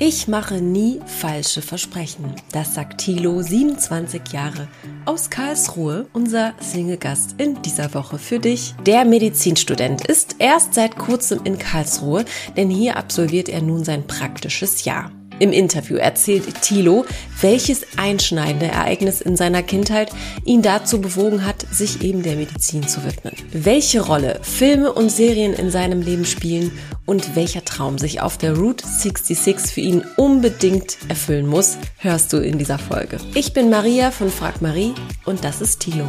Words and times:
Ich 0.00 0.28
mache 0.28 0.60
nie 0.60 1.00
falsche 1.06 1.60
Versprechen. 1.60 2.32
Das 2.52 2.74
sagt 2.74 3.00
Thilo, 3.00 3.42
27 3.42 4.22
Jahre, 4.32 4.68
aus 5.06 5.28
Karlsruhe, 5.28 6.06
unser 6.12 6.54
Single-Gast 6.60 7.34
in 7.38 7.60
dieser 7.62 7.92
Woche 7.94 8.16
für 8.16 8.38
dich. 8.38 8.76
Der 8.86 9.04
Medizinstudent 9.04 10.06
ist 10.06 10.36
erst 10.38 10.74
seit 10.74 10.96
kurzem 10.96 11.40
in 11.42 11.58
Karlsruhe, 11.58 12.24
denn 12.56 12.70
hier 12.70 12.96
absolviert 12.96 13.48
er 13.48 13.60
nun 13.60 13.82
sein 13.82 14.06
praktisches 14.06 14.84
Jahr. 14.84 15.10
Im 15.38 15.52
Interview 15.52 15.96
erzählt 15.96 16.62
Thilo, 16.62 17.04
welches 17.40 17.86
einschneidende 17.96 18.66
Ereignis 18.66 19.20
in 19.20 19.36
seiner 19.36 19.62
Kindheit 19.62 20.10
ihn 20.44 20.62
dazu 20.62 21.00
bewogen 21.00 21.44
hat, 21.44 21.64
sich 21.70 22.02
eben 22.02 22.22
der 22.22 22.36
Medizin 22.36 22.86
zu 22.86 23.04
widmen. 23.04 23.34
Welche 23.52 24.00
Rolle 24.00 24.40
Filme 24.42 24.92
und 24.92 25.10
Serien 25.10 25.52
in 25.52 25.70
seinem 25.70 26.02
Leben 26.02 26.24
spielen 26.24 26.72
und 27.06 27.36
welcher 27.36 27.64
Traum 27.64 27.98
sich 27.98 28.20
auf 28.20 28.38
der 28.38 28.56
Route 28.56 28.86
66 28.86 29.72
für 29.72 29.80
ihn 29.80 30.04
unbedingt 30.16 30.98
erfüllen 31.08 31.46
muss, 31.46 31.78
hörst 31.98 32.32
du 32.32 32.38
in 32.38 32.58
dieser 32.58 32.78
Folge. 32.78 33.18
Ich 33.34 33.52
bin 33.52 33.70
Maria 33.70 34.10
von 34.10 34.30
Frag 34.30 34.60
Marie 34.60 34.94
und 35.24 35.44
das 35.44 35.60
ist 35.60 35.80
Thilo. 35.80 36.06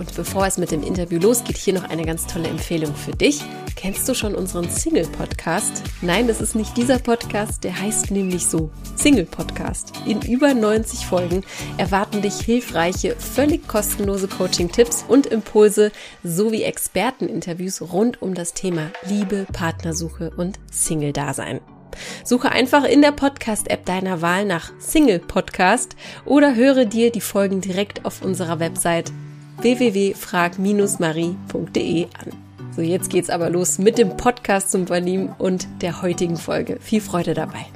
Und 0.00 0.16
bevor 0.16 0.46
es 0.46 0.56
mit 0.56 0.70
dem 0.70 0.82
Interview 0.82 1.20
losgeht, 1.20 1.58
hier 1.58 1.74
noch 1.74 1.84
eine 1.84 2.06
ganz 2.06 2.26
tolle 2.26 2.48
Empfehlung 2.48 2.94
für 2.94 3.10
dich. 3.10 3.42
Kennst 3.76 4.08
du 4.08 4.14
schon 4.14 4.34
unseren 4.34 4.70
Single-Podcast? 4.70 5.82
Nein, 6.00 6.26
das 6.26 6.40
ist 6.40 6.54
nicht 6.54 6.74
dieser 6.74 6.98
Podcast, 6.98 7.64
der 7.64 7.78
heißt 7.78 8.10
nämlich 8.10 8.46
so 8.46 8.70
Single-Podcast. 8.96 9.92
In 10.06 10.22
über 10.22 10.54
90 10.54 11.04
Folgen 11.04 11.44
erwarten 11.76 12.22
dich 12.22 12.40
hilfreiche, 12.40 13.14
völlig 13.14 13.68
kostenlose 13.68 14.26
Coaching-Tipps 14.26 15.04
und 15.06 15.26
Impulse 15.26 15.92
sowie 16.24 16.62
Experteninterviews 16.62 17.82
rund 17.92 18.22
um 18.22 18.32
das 18.32 18.54
Thema 18.54 18.90
Liebe, 19.06 19.46
Partnersuche 19.52 20.32
und 20.34 20.58
Single-Dasein. 20.70 21.60
Suche 22.24 22.52
einfach 22.52 22.84
in 22.84 23.02
der 23.02 23.12
Podcast-App 23.12 23.84
deiner 23.84 24.22
Wahl 24.22 24.46
nach 24.46 24.72
Single 24.78 25.18
Podcast 25.18 25.94
oder 26.24 26.54
höre 26.54 26.86
dir 26.86 27.12
die 27.12 27.20
Folgen 27.20 27.60
direkt 27.60 28.06
auf 28.06 28.22
unserer 28.22 28.60
Website 28.60 29.12
www.frag-marie.de 29.62 32.08
an. 32.18 32.32
So, 32.74 32.80
jetzt 32.80 33.10
geht's 33.10 33.28
aber 33.28 33.50
los 33.50 33.76
mit 33.78 33.98
dem 33.98 34.16
Podcast 34.16 34.70
zum 34.70 34.86
Verlieben 34.86 35.34
und 35.38 35.68
der 35.82 36.00
heutigen 36.00 36.38
Folge. 36.38 36.80
Viel 36.80 37.02
Freude 37.02 37.34
dabei. 37.34 37.66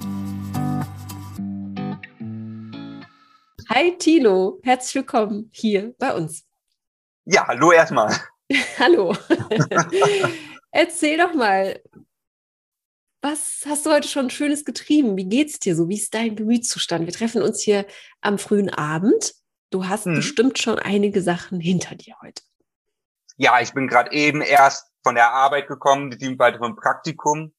Hi 3.68 3.94
Tilo, 3.98 4.60
herzlich 4.62 4.94
willkommen 4.94 5.50
hier 5.52 5.94
bei 5.98 6.14
uns. 6.14 6.46
Ja, 7.26 7.46
hallo 7.46 7.72
erstmal. 7.72 8.16
hallo. 8.78 9.14
Erzähl 10.70 11.18
doch 11.18 11.34
mal, 11.34 11.82
was 13.20 13.64
hast 13.66 13.84
du 13.84 13.90
heute 13.90 14.08
schon 14.08 14.30
Schönes 14.30 14.64
getrieben? 14.64 15.18
Wie 15.18 15.28
geht's 15.28 15.58
dir 15.58 15.76
so? 15.76 15.90
Wie 15.90 15.96
ist 15.96 16.14
dein 16.14 16.34
Gemütszustand? 16.34 17.04
Wir 17.04 17.12
treffen 17.12 17.42
uns 17.42 17.60
hier 17.60 17.84
am 18.22 18.38
frühen 18.38 18.70
Abend 18.70 19.34
Du 19.74 19.88
hast 19.88 20.04
hm. 20.04 20.14
bestimmt 20.14 20.60
schon 20.60 20.78
einige 20.78 21.20
Sachen 21.20 21.58
hinter 21.58 21.96
dir 21.96 22.14
heute. 22.22 22.44
Ja, 23.36 23.58
ich 23.58 23.72
bin 23.72 23.88
gerade 23.88 24.12
eben 24.12 24.40
erst 24.40 24.86
von 25.02 25.16
der 25.16 25.32
Arbeit 25.32 25.66
gekommen, 25.66 26.10
beziehungsweise 26.10 26.58
vom 26.58 26.76
Praktikum. 26.76 27.52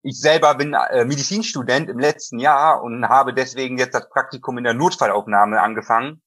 Ich 0.00 0.18
selber 0.18 0.54
bin 0.54 0.72
äh, 0.72 1.04
Medizinstudent 1.04 1.90
im 1.90 1.98
letzten 1.98 2.38
Jahr 2.38 2.82
und 2.82 3.06
habe 3.10 3.34
deswegen 3.34 3.76
jetzt 3.76 3.94
das 3.94 4.08
Praktikum 4.08 4.56
in 4.56 4.64
der 4.64 4.72
Notfallaufnahme 4.72 5.60
angefann. 5.60 6.22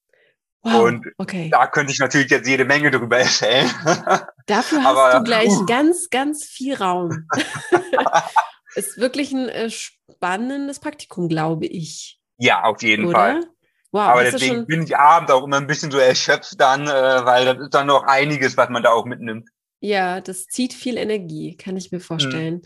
Wow, 0.61 0.83
und 0.83 1.08
okay. 1.17 1.50
da 1.50 1.66
könnte 1.66 1.91
ich 1.91 1.97
natürlich 1.97 2.30
jetzt 2.30 2.47
jede 2.47 2.66
Menge 2.66 2.91
darüber 2.91 3.17
erzählen. 3.17 3.67
Dafür 4.45 4.83
hast 4.83 4.97
Aber, 4.97 5.17
du 5.17 5.23
gleich 5.23 5.50
uh. 5.50 5.66
ganz, 5.66 6.11
ganz 6.11 6.44
viel 6.44 6.75
Raum. 6.75 7.28
Ist 8.75 8.97
wirklich 8.97 9.31
ein 9.31 9.50
äh, 9.50 9.72
spannendes 9.72 10.79
Praktikum, 10.79 11.28
glaube 11.28 11.66
ich. 11.66 12.22
Ja, 12.38 12.66
auf 12.66 12.84
jeden 12.84 13.06
Oder? 13.06 13.17
Fall. 13.17 13.54
Wow, 13.95 14.09
Aber 14.09 14.23
deswegen 14.25 14.56
schon... 14.56 14.66
bin 14.66 14.83
ich 14.83 14.97
abends 14.97 15.31
auch 15.31 15.45
immer 15.45 15.56
ein 15.56 15.67
bisschen 15.67 15.89
so 15.89 15.97
erschöpft 15.97 16.59
dann, 16.59 16.85
äh, 16.85 17.25
weil 17.25 17.45
das 17.45 17.59
ist 17.59 17.73
dann 17.73 17.88
noch 17.88 18.03
einiges, 18.03 18.57
was 18.57 18.67
man 18.67 18.83
da 18.83 18.91
auch 18.91 19.06
mitnimmt. 19.06 19.47
Ja, 19.79 20.19
das 20.19 20.47
zieht 20.47 20.73
viel 20.73 20.97
Energie, 20.97 21.56
kann 21.56 21.78
ich 21.78 21.94
mir 21.94 22.01
vorstellen. 22.01 22.55
Hm. 22.55 22.61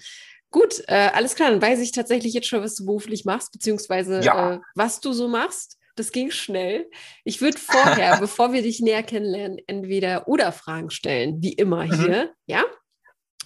Gut, 0.50 0.81
äh, 0.88 1.12
alles 1.13 1.35
klar, 1.35 1.51
dann 1.51 1.62
weiß 1.62 1.81
ich 1.81 1.91
tatsächlich 1.91 2.34
jetzt 2.34 2.47
schon, 2.47 2.63
was 2.63 2.73
du 2.73 2.84
beruflich 2.84 3.25
machst, 3.25 3.51
beziehungsweise 3.51 4.22
ja. 4.22 4.53
äh, 4.53 4.59
was 4.73 5.01
du 5.01 5.13
so 5.13 5.28
machst. 5.28 5.78
Das 5.95 6.12
ging 6.12 6.31
schnell. 6.31 6.89
Ich 7.25 7.41
würde 7.41 7.59
vorher, 7.59 8.18
bevor 8.19 8.51
wir 8.51 8.63
dich 8.63 8.79
näher 8.79 9.03
kennenlernen, 9.03 9.59
entweder 9.68 10.28
oder 10.28 10.51
Fragen 10.51 10.89
stellen, 10.89 11.44
wie 11.44 11.53
immer 11.53 11.85
mhm. 11.85 11.94
hier. 11.94 12.23
Mhm. 12.23 12.29
Ja? 12.47 12.63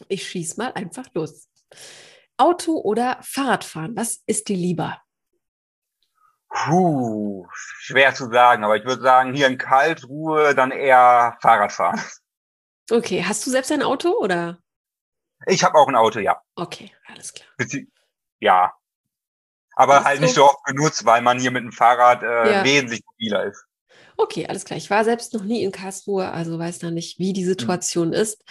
Ich 0.07 0.25
schieß 0.25 0.55
mal 0.55 0.71
einfach 0.71 1.07
los. 1.13 1.49
Auto 2.37 2.79
oder 2.79 3.19
Fahrradfahren, 3.23 3.97
was 3.97 4.23
ist 4.25 4.47
dir 4.47 4.55
lieber? 4.55 5.02
Puh, 6.53 7.47
schwer 7.51 8.13
zu 8.13 8.29
sagen, 8.29 8.63
aber 8.63 8.77
ich 8.77 8.85
würde 8.85 9.01
sagen, 9.01 9.33
hier 9.33 9.47
in 9.47 9.57
Karlsruhe 9.57 10.53
dann 10.53 10.69
eher 10.71 11.35
Fahrradfahren. 11.41 11.99
Okay, 12.91 13.23
hast 13.25 13.45
du 13.45 13.49
selbst 13.49 13.71
ein 13.71 13.81
Auto 13.81 14.11
oder? 14.19 14.59
Ich 15.47 15.63
habe 15.63 15.77
auch 15.77 15.87
ein 15.87 15.95
Auto, 15.95 16.19
ja. 16.19 16.39
Okay, 16.55 16.91
alles 17.07 17.33
klar. 17.33 17.47
Ja. 18.39 18.73
Aber 19.75 19.95
Was 19.95 20.05
halt 20.05 20.21
nicht 20.21 20.35
so 20.35 20.45
oft 20.45 20.63
genutzt, 20.65 21.05
weil 21.05 21.21
man 21.23 21.39
hier 21.39 21.49
mit 21.49 21.63
dem 21.63 21.71
Fahrrad 21.71 22.21
äh, 22.21 22.51
ja. 22.51 22.63
wesentlich 22.63 23.01
mobiler 23.05 23.45
ist. 23.45 23.65
Okay, 24.17 24.45
alles 24.47 24.63
klar. 24.65 24.77
Ich 24.77 24.91
war 24.91 25.03
selbst 25.03 25.33
noch 25.33 25.43
nie 25.43 25.63
in 25.63 25.71
Karlsruhe, 25.71 26.29
also 26.29 26.59
weiß 26.59 26.79
da 26.79 26.91
nicht, 26.91 27.17
wie 27.17 27.33
die 27.33 27.45
Situation 27.45 28.09
mhm. 28.09 28.13
ist. 28.13 28.43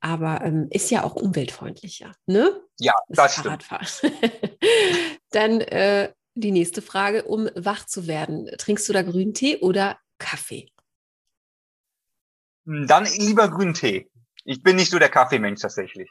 Aber 0.00 0.40
ähm, 0.42 0.68
ist 0.70 0.90
ja 0.90 1.04
auch 1.04 1.14
umweltfreundlicher, 1.14 2.12
ne? 2.24 2.58
Ja, 2.78 2.94
das, 3.08 3.34
das 3.34 3.40
stimmt. 3.40 3.68
Dann 5.30 5.60
äh, 5.60 6.10
die 6.40 6.52
nächste 6.52 6.82
Frage, 6.82 7.24
um 7.24 7.48
wach 7.54 7.86
zu 7.86 8.06
werden. 8.06 8.50
Trinkst 8.58 8.88
du 8.88 8.92
da 8.92 9.02
Grüntee 9.02 9.58
oder 9.58 9.98
Kaffee? 10.18 10.70
Hm, 12.66 12.86
dann 12.86 13.04
lieber 13.04 13.48
Grüntee. 13.48 14.10
Ich 14.44 14.62
bin 14.62 14.76
nicht 14.76 14.90
so 14.90 14.98
der 14.98 15.08
Kaffeemensch 15.08 15.60
tatsächlich. 15.60 16.10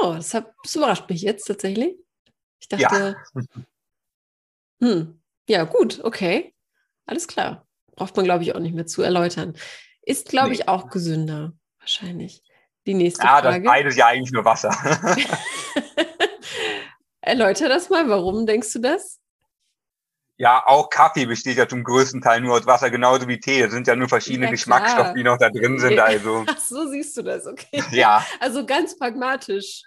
Oh, 0.00 0.14
das, 0.14 0.34
hat, 0.34 0.52
das 0.62 0.76
überrascht 0.76 1.08
mich 1.08 1.22
jetzt 1.22 1.44
tatsächlich. 1.44 1.96
Ich 2.60 2.68
dachte, 2.68 3.16
ja. 3.34 3.42
hm, 4.80 5.20
ja, 5.48 5.64
gut, 5.64 6.00
okay. 6.04 6.54
Alles 7.06 7.26
klar. 7.26 7.66
Braucht 7.96 8.16
man, 8.16 8.24
glaube 8.24 8.44
ich, 8.44 8.54
auch 8.54 8.60
nicht 8.60 8.74
mehr 8.74 8.86
zu 8.86 9.02
erläutern. 9.02 9.56
Ist, 10.02 10.28
glaube 10.28 10.50
nee. 10.50 10.54
ich, 10.54 10.68
auch 10.68 10.88
gesünder, 10.88 11.52
wahrscheinlich. 11.78 12.42
Die 12.86 12.94
nächste 12.94 13.24
ja, 13.24 13.40
Frage. 13.40 13.48
Ja, 13.48 13.58
das 13.58 13.64
beides 13.64 13.96
ja 13.96 14.06
eigentlich 14.06 14.32
nur 14.32 14.44
Wasser. 14.44 14.70
Erläuter 17.20 17.68
das 17.68 17.90
mal, 17.90 18.08
warum 18.08 18.46
denkst 18.46 18.72
du 18.72 18.78
das? 18.78 19.19
Ja, 20.40 20.62
auch 20.64 20.88
Kaffee 20.88 21.26
besteht 21.26 21.58
ja 21.58 21.68
zum 21.68 21.84
größten 21.84 22.22
Teil 22.22 22.40
nur 22.40 22.54
aus 22.54 22.64
Wasser, 22.64 22.88
genauso 22.88 23.28
wie 23.28 23.38
Tee. 23.38 23.60
Es 23.60 23.72
sind 23.72 23.86
ja 23.86 23.94
nur 23.94 24.08
verschiedene 24.08 24.46
ja, 24.46 24.50
Geschmacksstoffe, 24.50 25.12
die 25.14 25.22
noch 25.22 25.36
da 25.36 25.50
drin 25.50 25.78
sind. 25.78 25.98
Also. 25.98 26.44
Ach, 26.48 26.58
so 26.58 26.88
siehst 26.88 27.14
du 27.18 27.22
das, 27.22 27.46
okay. 27.46 27.82
Ja. 27.90 28.24
Also 28.40 28.64
ganz 28.64 28.96
pragmatisch. 28.96 29.82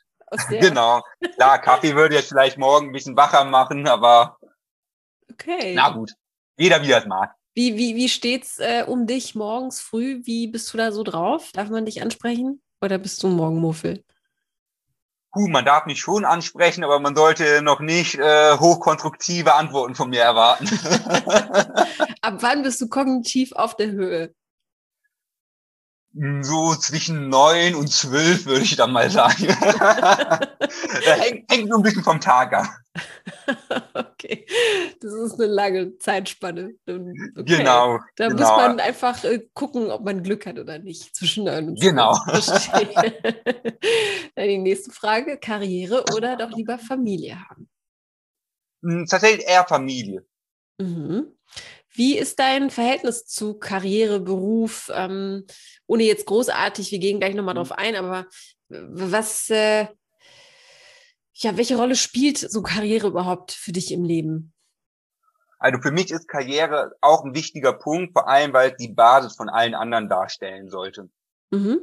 genau. 0.51 1.01
Klar, 1.37 1.59
Kaffee 1.59 1.95
würde 1.95 2.13
jetzt 2.13 2.27
vielleicht 2.27 2.59
morgen 2.59 2.89
ein 2.89 2.91
bisschen 2.91 3.17
wacher 3.17 3.45
machen, 3.45 3.87
aber 3.87 4.37
okay. 5.31 5.73
na 5.73 5.89
gut. 5.89 6.11
Jeder, 6.55 6.83
wie 6.83 6.91
er 6.91 6.99
es 6.99 7.07
mag. 7.07 7.33
Wie, 7.55 7.75
wie, 7.75 7.95
wie 7.95 8.07
steht's 8.07 8.59
äh, 8.59 8.83
um 8.85 9.07
dich 9.07 9.33
morgens 9.33 9.81
früh? 9.81 10.21
Wie 10.23 10.45
bist 10.45 10.71
du 10.71 10.77
da 10.77 10.91
so 10.91 11.01
drauf? 11.01 11.49
Darf 11.53 11.69
man 11.69 11.85
dich 11.85 12.03
ansprechen? 12.03 12.61
Oder 12.79 12.99
bist 12.99 13.23
du 13.23 13.27
ein 13.27 13.33
Morgenmuffel? 13.33 14.03
Puh, 15.33 15.47
man 15.47 15.65
darf 15.65 15.87
mich 15.87 15.99
schon 15.99 16.25
ansprechen, 16.25 16.83
aber 16.83 16.99
man 16.99 17.15
sollte 17.15 17.63
noch 17.63 17.79
nicht 17.79 18.19
äh, 18.19 18.57
hochkonstruktive 18.57 19.55
Antworten 19.55 19.95
von 19.95 20.11
mir 20.11 20.21
erwarten. 20.21 20.67
Ab 22.21 22.35
wann 22.41 22.61
bist 22.61 22.79
du 22.79 22.87
kognitiv 22.87 23.51
auf 23.53 23.75
der 23.75 23.91
Höhe? 23.91 24.35
So 26.15 26.75
zwischen 26.75 27.29
neun 27.29 27.73
und 27.73 27.91
zwölf 27.91 28.45
würde 28.45 28.61
ich 28.61 28.75
dann 28.75 28.91
mal 28.91 29.09
sagen. 29.09 29.47
hängt, 31.05 31.51
hängt 31.51 31.69
nur 31.69 31.79
ein 31.79 31.83
bisschen 31.83 32.03
vom 32.03 32.21
Tag 32.21 32.53
ab. 32.53 32.67
okay, 33.95 34.45
das 35.01 35.11
ist 35.11 35.39
eine 35.39 35.47
lange 35.47 35.97
Zeitspanne. 35.97 36.75
Okay. 36.87 37.57
Genau. 37.57 37.99
Da 38.15 38.27
genau. 38.27 38.39
muss 38.39 38.49
man 38.49 38.79
einfach 38.79 39.23
äh, 39.23 39.47
gucken, 39.55 39.89
ob 39.89 40.03
man 40.05 40.21
Glück 40.21 40.45
hat 40.45 40.59
oder 40.59 40.77
nicht 40.77 41.15
zwischen 41.15 41.45
neun 41.45 41.69
und 41.69 41.81
Genau. 41.81 42.15
Dann 44.35 44.47
die 44.47 44.59
nächste 44.59 44.91
Frage: 44.91 45.39
Karriere 45.39 46.05
oder 46.15 46.37
doch 46.37 46.51
lieber 46.51 46.77
Familie 46.77 47.39
haben? 47.49 47.67
Hm, 48.83 49.07
tatsächlich 49.09 49.47
eher 49.47 49.65
Familie. 49.65 50.23
Mhm. 50.79 51.35
Wie 51.93 52.17
ist 52.17 52.39
dein 52.39 52.69
Verhältnis 52.69 53.25
zu 53.25 53.53
Karriere, 53.53 54.19
Beruf? 54.19 54.91
Ähm, 54.93 55.45
ohne 55.85 56.03
jetzt 56.03 56.25
großartig, 56.25 56.91
wir 56.91 56.99
gehen 56.99 57.19
gleich 57.19 57.35
nochmal 57.35 57.53
mhm. 57.53 57.59
drauf 57.59 57.71
ein, 57.71 57.95
aber 57.95 58.25
was, 58.69 59.49
äh, 59.49 59.87
ja, 61.33 61.57
welche 61.57 61.77
Rolle 61.77 61.95
spielt 61.95 62.37
so 62.37 62.61
Karriere 62.61 63.07
überhaupt 63.07 63.51
für 63.51 63.71
dich 63.71 63.91
im 63.91 64.03
Leben? 64.03 64.53
Also 65.59 65.79
für 65.79 65.91
mich 65.91 66.11
ist 66.11 66.27
Karriere 66.27 66.93
auch 66.99 67.23
ein 67.23 67.35
wichtiger 67.35 67.73
Punkt, 67.73 68.13
vor 68.13 68.27
allem 68.27 68.53
weil 68.53 68.71
es 68.71 68.77
die 68.77 68.91
Basis 68.91 69.35
von 69.35 69.47
allen 69.49 69.75
anderen 69.75 70.09
darstellen 70.09 70.69
sollte. 70.69 71.09
Mhm. 71.51 71.79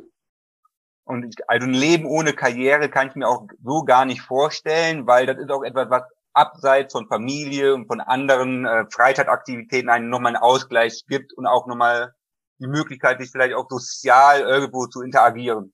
Und 1.05 1.25
ich, 1.25 1.49
also 1.49 1.67
ein 1.67 1.75
Leben 1.75 2.05
ohne 2.07 2.35
Karriere 2.35 2.91
kann 2.91 3.09
ich 3.09 3.15
mir 3.15 3.27
auch 3.27 3.47
so 3.65 3.85
gar 3.85 4.05
nicht 4.05 4.21
vorstellen, 4.21 5.07
weil 5.07 5.27
das 5.27 5.39
ist 5.39 5.51
auch 5.51 5.63
etwas, 5.63 5.89
was 5.89 6.03
abseits 6.33 6.93
von 6.93 7.09
Familie 7.09 7.75
und 7.75 7.87
von 7.87 8.01
anderen 8.01 8.65
äh, 8.65 8.85
Freizeitaktivitäten 8.91 9.91
einen 9.91 10.09
nochmal 10.09 10.35
einen 10.35 10.43
Ausgleich 10.43 11.05
gibt 11.09 11.33
und 11.33 11.47
auch 11.47 11.67
nochmal 11.67 12.15
die 12.59 12.67
Möglichkeit, 12.67 13.21
sich 13.21 13.31
vielleicht 13.31 13.55
auch 13.55 13.67
sozial 13.69 14.41
irgendwo 14.41 14.87
zu 14.87 15.03
interagieren. 15.03 15.73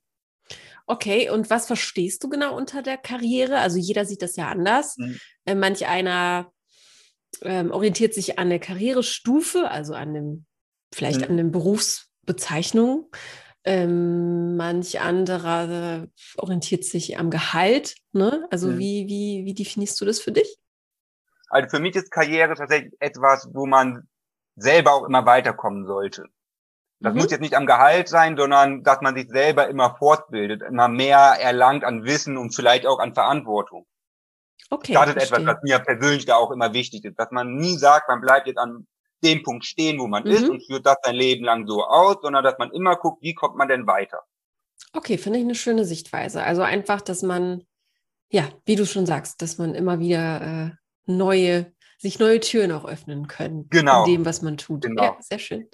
Okay, 0.87 1.31
und 1.31 1.51
was 1.51 1.67
verstehst 1.67 2.23
du 2.23 2.29
genau 2.29 2.57
unter 2.57 2.81
der 2.81 2.97
Karriere? 2.97 3.59
Also 3.59 3.77
jeder 3.77 4.05
sieht 4.05 4.23
das 4.23 4.37
ja 4.37 4.49
anders. 4.49 4.97
Mhm. 4.97 5.19
Äh, 5.45 5.55
manch 5.57 5.87
einer 5.87 6.53
ähm, 7.43 7.73
orientiert 7.73 8.15
sich 8.15 8.39
an 8.39 8.51
der 8.51 8.61
Karrierestufe, 8.61 9.69
also 9.69 9.95
an 9.95 10.15
dem, 10.15 10.47
vielleicht 10.95 11.23
mhm. 11.23 11.27
an 11.31 11.37
den 11.37 11.53
Berufsbezeichnungen. 11.53 13.07
Ähm, 13.69 14.57
manch 14.57 15.01
anderer 15.01 16.07
orientiert 16.37 16.85
sich 16.85 17.19
am 17.19 17.31
Gehalt. 17.31 17.97
Ne? 18.13 18.47
Also 18.51 18.69
mhm. 18.69 18.79
wie, 18.79 19.07
wie, 19.09 19.45
wie 19.45 19.55
definierst 19.55 20.01
du 20.01 20.05
das 20.05 20.21
für 20.21 20.31
dich? 20.31 20.57
Also 21.49 21.69
für 21.71 21.81
mich 21.81 21.97
ist 21.97 22.13
Karriere 22.13 22.55
tatsächlich 22.55 22.95
etwas, 23.01 23.49
wo 23.53 23.67
man 23.67 24.09
selber 24.55 24.95
auch 24.95 25.05
immer 25.05 25.27
weiterkommen 25.27 25.85
sollte. 25.85 26.27
Das 27.01 27.13
mhm. 27.13 27.21
muss 27.21 27.31
jetzt 27.31 27.41
nicht 27.41 27.55
am 27.55 27.67
Gehalt 27.67 28.09
sein, 28.09 28.37
sondern 28.37 28.83
dass 28.83 29.01
man 29.01 29.17
sich 29.17 29.29
selber 29.29 29.69
immer 29.69 29.97
fortbildet, 29.97 30.63
immer 30.63 30.89
mehr 30.89 31.19
erlangt 31.19 31.85
an 31.85 32.05
Wissen 32.05 32.37
und 32.37 32.55
vielleicht 32.55 32.87
auch 32.87 33.01
an 33.01 33.15
Verantwortung. 33.15 33.87
Okay. 34.71 34.95
Das 34.95 35.09
ist 35.09 35.13
verstehe. 35.13 35.39
etwas, 35.39 35.55
was 35.57 35.63
mir 35.63 35.79
persönlich 35.81 36.25
da 36.25 36.37
auch 36.37 36.51
immer 36.51 36.73
wichtig 36.73 37.05
ist, 37.05 37.19
dass 37.19 37.31
man 37.31 37.57
nie 37.57 37.77
sagt, 37.77 38.09
man 38.09 38.21
bleibt 38.21 38.47
jetzt 38.47 38.59
an 38.59 38.87
dem 39.27 39.43
Punkt 39.43 39.65
stehen, 39.65 39.99
wo 39.99 40.07
man 40.07 40.25
mhm. 40.25 40.31
ist 40.31 40.49
und 40.49 40.65
führt 40.65 40.87
das 40.87 40.97
sein 41.03 41.15
Leben 41.15 41.45
lang 41.45 41.67
so 41.67 41.85
aus, 41.85 42.17
sondern 42.23 42.45
dass 42.45 42.59
man 42.59 42.71
immer 42.71 42.97
guckt, 42.97 43.23
wie 43.23 43.35
kommt 43.35 43.57
man 43.57 43.69
denn 43.69 43.87
weiter. 43.87 44.21
Okay, 44.93 45.19
finde 45.19 45.39
ich 45.39 45.45
eine 45.45 45.55
schöne 45.55 45.85
Sichtweise. 45.85 46.43
Also 46.43 46.63
einfach, 46.63 47.01
dass 47.01 47.23
man, 47.23 47.65
ja, 48.31 48.49
wie 48.65 48.77
du 48.77 48.87
schon 48.87 49.07
sagst, 49.07 49.43
dass 49.43 49.59
man 49.59 49.75
immer 49.75 50.01
wieder 50.01 50.41
äh, 50.41 50.71
neue, 51.07 51.73
sich 51.99 52.19
neue 52.19 52.41
Türen 52.41 52.73
auch 52.73 52.85
öffnen 52.85 53.27
können. 53.27 53.69
Genau. 53.71 54.05
In 54.05 54.13
dem, 54.13 54.25
was 54.25 54.43
man 54.43 54.57
tut. 54.57 54.83
Genau. 54.83 55.03
Ja, 55.03 55.17
sehr 55.21 55.39
schön. 55.39 55.69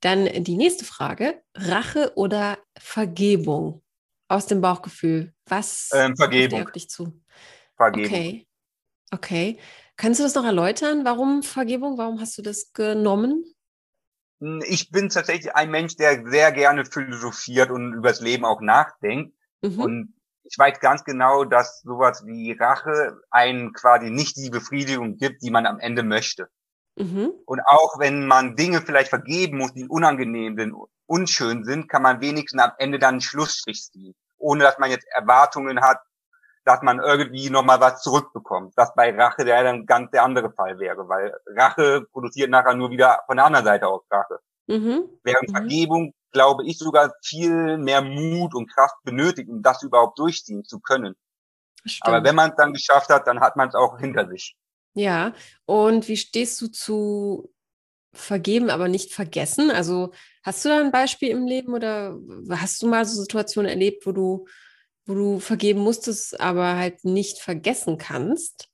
Dann 0.00 0.26
die 0.44 0.56
nächste 0.56 0.84
Frage: 0.84 1.42
Rache 1.54 2.12
oder 2.16 2.58
Vergebung? 2.78 3.82
Aus 4.28 4.46
dem 4.46 4.62
Bauchgefühl. 4.62 5.34
Was 5.44 5.90
ähm, 5.92 6.16
Vergebung. 6.16 6.64
auf 6.64 6.72
dich 6.72 6.88
zu? 6.88 7.20
Vergebung. 7.76 8.10
Okay. 8.10 8.46
Okay. 9.10 9.58
Kannst 10.02 10.18
du 10.18 10.24
das 10.24 10.34
noch 10.34 10.44
erläutern? 10.44 11.04
Warum 11.04 11.44
Vergebung? 11.44 11.96
Warum 11.96 12.20
hast 12.20 12.36
du 12.36 12.42
das 12.42 12.72
genommen? 12.72 13.44
Hm, 14.40 14.60
ich 14.66 14.90
bin 14.90 15.08
tatsächlich 15.10 15.54
ein 15.54 15.70
Mensch, 15.70 15.94
der 15.94 16.28
sehr 16.28 16.50
gerne 16.50 16.84
philosophiert 16.84 17.70
und 17.70 17.92
übers 17.92 18.20
Leben 18.20 18.44
auch 18.44 18.60
nachdenkt. 18.60 19.32
Mhm. 19.60 19.78
Und 19.78 20.14
ich 20.42 20.58
weiß 20.58 20.80
ganz 20.80 21.04
genau, 21.04 21.44
dass 21.44 21.82
sowas 21.82 22.24
wie 22.26 22.50
Rache 22.50 23.20
einen 23.30 23.72
quasi 23.74 24.10
nicht 24.10 24.36
die 24.38 24.50
Befriedigung 24.50 25.18
gibt, 25.18 25.40
die 25.40 25.52
man 25.52 25.66
am 25.66 25.78
Ende 25.78 26.02
möchte. 26.02 26.48
Mhm. 26.96 27.30
Und 27.46 27.60
auch 27.64 28.00
wenn 28.00 28.26
man 28.26 28.56
Dinge 28.56 28.82
vielleicht 28.82 29.10
vergeben 29.10 29.58
muss, 29.58 29.72
die 29.72 29.86
unangenehm 29.86 30.56
sind, 30.58 30.74
unschön 31.06 31.62
sind, 31.62 31.88
kann 31.88 32.02
man 32.02 32.20
wenigstens 32.20 32.60
am 32.60 32.72
Ende 32.78 32.98
dann 32.98 33.14
einen 33.14 33.20
Schlussstrich 33.20 33.84
ziehen. 33.92 34.16
Ohne 34.36 34.64
dass 34.64 34.78
man 34.78 34.90
jetzt 34.90 35.06
Erwartungen 35.14 35.80
hat, 35.80 36.00
dass 36.64 36.82
man 36.82 37.00
irgendwie 37.00 37.50
nochmal 37.50 37.80
was 37.80 38.02
zurückbekommt. 38.02 38.74
Das 38.76 38.94
bei 38.94 39.14
Rache 39.14 39.44
der 39.44 39.62
dann 39.64 39.86
ganz 39.86 40.10
der 40.10 40.22
andere 40.22 40.52
Fall 40.52 40.78
wäre, 40.78 41.08
weil 41.08 41.34
Rache 41.46 42.06
produziert 42.12 42.50
nachher 42.50 42.74
nur 42.74 42.90
wieder 42.90 43.20
von 43.26 43.36
der 43.36 43.46
anderen 43.46 43.64
Seite 43.64 43.88
aus 43.88 44.02
Rache. 44.10 44.38
Mhm. 44.66 45.08
Während 45.24 45.48
mhm. 45.48 45.52
Vergebung, 45.52 46.14
glaube 46.32 46.64
ich, 46.64 46.78
sogar 46.78 47.12
viel 47.24 47.78
mehr 47.78 48.02
Mut 48.02 48.54
und 48.54 48.70
Kraft 48.72 48.96
benötigt, 49.04 49.48
um 49.48 49.62
das 49.62 49.82
überhaupt 49.82 50.18
durchziehen 50.18 50.64
zu 50.64 50.80
können. 50.80 51.14
Stimmt. 51.84 52.14
Aber 52.14 52.24
wenn 52.24 52.36
man 52.36 52.50
es 52.50 52.56
dann 52.56 52.72
geschafft 52.72 53.10
hat, 53.10 53.26
dann 53.26 53.40
hat 53.40 53.56
man 53.56 53.68
es 53.68 53.74
auch 53.74 53.98
hinter 53.98 54.28
sich. 54.28 54.54
Ja, 54.94 55.32
und 55.64 56.06
wie 56.08 56.16
stehst 56.16 56.60
du 56.60 56.68
zu 56.68 57.52
vergeben, 58.12 58.70
aber 58.70 58.88
nicht 58.88 59.12
vergessen? 59.12 59.70
Also 59.70 60.12
hast 60.42 60.64
du 60.64 60.68
da 60.68 60.78
ein 60.78 60.92
Beispiel 60.92 61.30
im 61.30 61.46
Leben 61.46 61.74
oder 61.74 62.18
hast 62.50 62.82
du 62.82 62.88
mal 62.88 63.04
so 63.04 63.20
Situationen 63.20 63.70
erlebt, 63.70 64.06
wo 64.06 64.12
du, 64.12 64.46
wo 65.06 65.14
du 65.14 65.40
vergeben 65.40 65.80
musstest, 65.80 66.40
aber 66.40 66.76
halt 66.76 67.04
nicht 67.04 67.38
vergessen 67.38 67.98
kannst? 67.98 68.68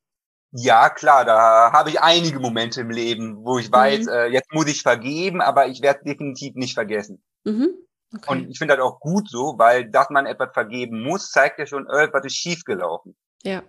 Ja, 0.52 0.88
klar, 0.88 1.24
da 1.24 1.72
habe 1.72 1.90
ich 1.90 2.00
einige 2.00 2.40
Momente 2.40 2.80
im 2.80 2.90
Leben, 2.90 3.44
wo 3.44 3.58
ich 3.58 3.70
weiß, 3.70 4.06
mhm. 4.06 4.12
äh, 4.12 4.26
jetzt 4.28 4.52
muss 4.52 4.66
ich 4.66 4.82
vergeben, 4.82 5.42
aber 5.42 5.68
ich 5.68 5.82
werde 5.82 6.04
definitiv 6.04 6.54
nicht 6.54 6.74
vergessen. 6.74 7.22
Mhm. 7.44 7.68
Okay. 8.14 8.30
Und 8.30 8.50
ich 8.50 8.58
finde 8.58 8.76
das 8.76 8.84
auch 8.84 9.00
gut 9.00 9.28
so, 9.28 9.58
weil 9.58 9.90
dass 9.90 10.08
man 10.08 10.24
etwas 10.24 10.48
vergeben 10.54 11.02
muss, 11.02 11.30
zeigt 11.30 11.58
ja 11.58 11.66
schon, 11.66 11.86
etwas 11.86 12.24
ist 12.24 12.36
schiefgelaufen. 12.36 13.14
Ja. 13.42 13.62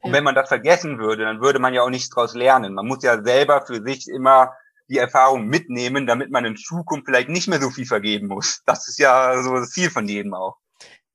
Und 0.00 0.12
wenn 0.12 0.24
man 0.24 0.34
das 0.34 0.48
vergessen 0.48 0.98
würde, 0.98 1.24
dann 1.24 1.40
würde 1.40 1.58
man 1.58 1.72
ja 1.72 1.82
auch 1.82 1.90
nichts 1.90 2.10
daraus 2.10 2.34
lernen. 2.34 2.74
Man 2.74 2.86
muss 2.86 3.02
ja 3.02 3.22
selber 3.22 3.64
für 3.66 3.82
sich 3.82 4.06
immer 4.08 4.52
die 4.88 4.98
Erfahrung 4.98 5.46
mitnehmen, 5.46 6.06
damit 6.06 6.30
man 6.30 6.44
in 6.44 6.56
Zukunft 6.56 7.06
vielleicht 7.06 7.28
nicht 7.28 7.48
mehr 7.48 7.60
so 7.60 7.70
viel 7.70 7.86
vergeben 7.86 8.28
muss. 8.28 8.62
Das 8.66 8.86
ist 8.88 8.98
ja 8.98 9.42
so 9.42 9.54
das 9.54 9.70
Ziel 9.70 9.90
von 9.90 10.06
jedem 10.06 10.34
auch. 10.34 10.58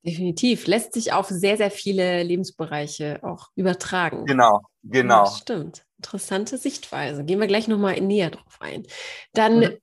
Definitiv. 0.04 0.66
Lässt 0.66 0.94
sich 0.94 1.14
auf 1.14 1.28
sehr, 1.28 1.58
sehr 1.58 1.70
viele 1.70 2.24
Lebensbereiche 2.24 3.20
auch 3.24 3.50
übertragen. 3.56 4.26
Genau, 4.26 4.62
genau. 4.84 5.26
Das 5.26 5.38
stimmt. 5.38 5.86
Interessante 5.98 6.58
Sichtweise. 6.58 7.24
Gehen 7.24 7.40
wir 7.40 7.48
gleich 7.48 7.68
nochmal 7.68 8.02
näher 8.02 8.32
drauf 8.32 8.58
ein. 8.60 8.88
Dann 9.34 9.60
mhm. 9.60 9.78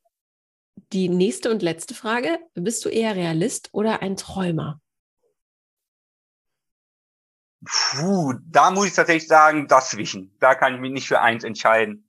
die 0.92 1.08
nächste 1.08 1.50
und 1.50 1.62
letzte 1.62 1.94
Frage. 1.94 2.38
Bist 2.54 2.84
du 2.84 2.88
eher 2.88 3.14
Realist 3.14 3.68
oder 3.72 4.02
ein 4.02 4.16
Träumer? 4.16 4.80
Puh, 7.64 8.34
da 8.44 8.70
muss 8.70 8.86
ich 8.86 8.94
tatsächlich 8.94 9.28
sagen, 9.28 9.68
dazwischen. 9.68 10.34
Da 10.40 10.54
kann 10.54 10.74
ich 10.74 10.80
mich 10.80 10.92
nicht 10.92 11.08
für 11.08 11.20
eins 11.20 11.44
entscheiden. 11.44 12.07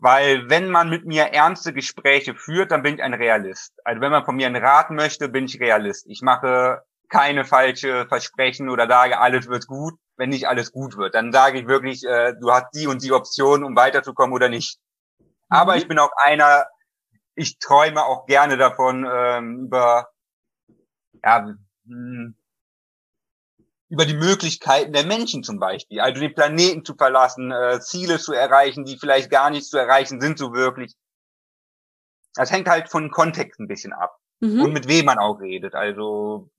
Weil 0.00 0.48
wenn 0.48 0.70
man 0.70 0.90
mit 0.90 1.06
mir 1.06 1.24
ernste 1.32 1.72
Gespräche 1.72 2.34
führt, 2.34 2.70
dann 2.70 2.82
bin 2.82 2.94
ich 2.94 3.02
ein 3.02 3.14
Realist. 3.14 3.74
Also 3.84 4.00
wenn 4.00 4.12
man 4.12 4.24
von 4.24 4.36
mir 4.36 4.46
einen 4.46 4.62
Rat 4.62 4.90
möchte, 4.90 5.28
bin 5.28 5.46
ich 5.46 5.60
Realist. 5.60 6.06
Ich 6.08 6.22
mache 6.22 6.82
keine 7.08 7.44
falsche 7.44 8.06
Versprechen 8.06 8.68
oder 8.68 8.86
sage, 8.86 9.18
alles 9.18 9.48
wird 9.48 9.66
gut, 9.66 9.94
wenn 10.16 10.28
nicht 10.28 10.46
alles 10.46 10.72
gut 10.72 10.96
wird. 10.96 11.14
Dann 11.14 11.32
sage 11.32 11.58
ich 11.58 11.66
wirklich, 11.66 12.04
äh, 12.04 12.34
du 12.40 12.50
hast 12.50 12.70
die 12.74 12.86
und 12.86 13.02
die 13.02 13.12
Option, 13.12 13.64
um 13.64 13.74
weiterzukommen 13.74 14.34
oder 14.34 14.48
nicht. 14.48 14.78
Mhm. 15.18 15.26
Aber 15.48 15.76
ich 15.76 15.88
bin 15.88 15.98
auch 15.98 16.12
einer, 16.24 16.66
ich 17.34 17.58
träume 17.58 18.04
auch 18.04 18.26
gerne 18.26 18.56
davon, 18.56 19.08
ähm, 19.10 19.64
über 19.66 20.10
ja, 21.24 21.54
hm, 21.86 22.36
über 23.88 24.04
die 24.04 24.14
Möglichkeiten 24.14 24.92
der 24.92 25.06
Menschen 25.06 25.42
zum 25.42 25.58
Beispiel, 25.58 26.00
also 26.00 26.20
den 26.20 26.34
Planeten 26.34 26.84
zu 26.84 26.94
verlassen, 26.94 27.50
äh, 27.50 27.80
Ziele 27.80 28.18
zu 28.18 28.32
erreichen, 28.32 28.84
die 28.84 28.98
vielleicht 28.98 29.30
gar 29.30 29.50
nicht 29.50 29.66
zu 29.66 29.78
erreichen 29.78 30.20
sind 30.20 30.38
so 30.38 30.52
wirklich. 30.52 30.94
Das 32.34 32.52
hängt 32.52 32.68
halt 32.68 32.90
von 32.90 33.10
Kontext 33.10 33.58
ein 33.58 33.68
bisschen 33.68 33.92
ab 33.92 34.18
mhm. 34.40 34.60
und 34.60 34.72
mit 34.72 34.88
wem 34.88 35.06
man 35.06 35.18
auch 35.18 35.40
redet. 35.40 35.74
Also 35.74 36.50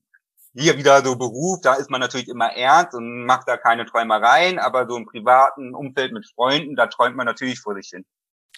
hier 0.52 0.76
wieder 0.76 1.04
so 1.04 1.16
Beruf, 1.16 1.60
da 1.62 1.74
ist 1.74 1.90
man 1.90 2.00
natürlich 2.00 2.28
immer 2.28 2.52
ernst 2.52 2.94
und 2.94 3.24
macht 3.24 3.46
da 3.46 3.56
keine 3.56 3.86
Träumereien, 3.86 4.58
aber 4.58 4.88
so 4.88 4.96
im 4.96 5.06
privaten 5.06 5.74
Umfeld 5.74 6.12
mit 6.12 6.26
Freunden, 6.34 6.74
da 6.74 6.88
träumt 6.88 7.16
man 7.16 7.26
natürlich 7.26 7.60
vor 7.60 7.76
sich 7.76 7.90
hin. 7.90 8.04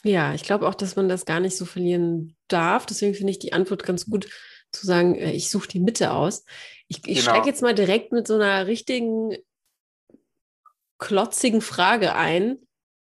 Ja, 0.03 0.33
ich 0.33 0.43
glaube 0.43 0.67
auch, 0.67 0.75
dass 0.75 0.97
man 0.97 1.09
das 1.09 1.27
gar 1.27 1.39
nicht 1.39 1.57
so 1.57 1.65
verlieren 1.65 2.37
darf. 2.49 2.87
Deswegen 2.87 3.15
finde 3.15 3.31
ich 3.31 3.39
die 3.39 3.53
Antwort 3.53 3.85
ganz 3.85 4.07
gut 4.07 4.27
zu 4.73 4.87
sagen, 4.87 5.15
äh, 5.15 5.33
ich 5.33 5.51
suche 5.51 5.69
die 5.69 5.81
Mitte 5.81 6.13
aus. 6.13 6.45
Ich, 6.89 6.99
ich 6.99 7.19
genau. 7.19 7.21
steige 7.21 7.49
jetzt 7.49 7.63
mal 7.63 7.75
direkt 7.75 8.13
mit 8.13 8.27
so 8.27 8.35
einer 8.35 8.67
richtigen 8.67 9.37
klotzigen 10.99 11.61
Frage 11.61 12.15
ein. 12.15 12.59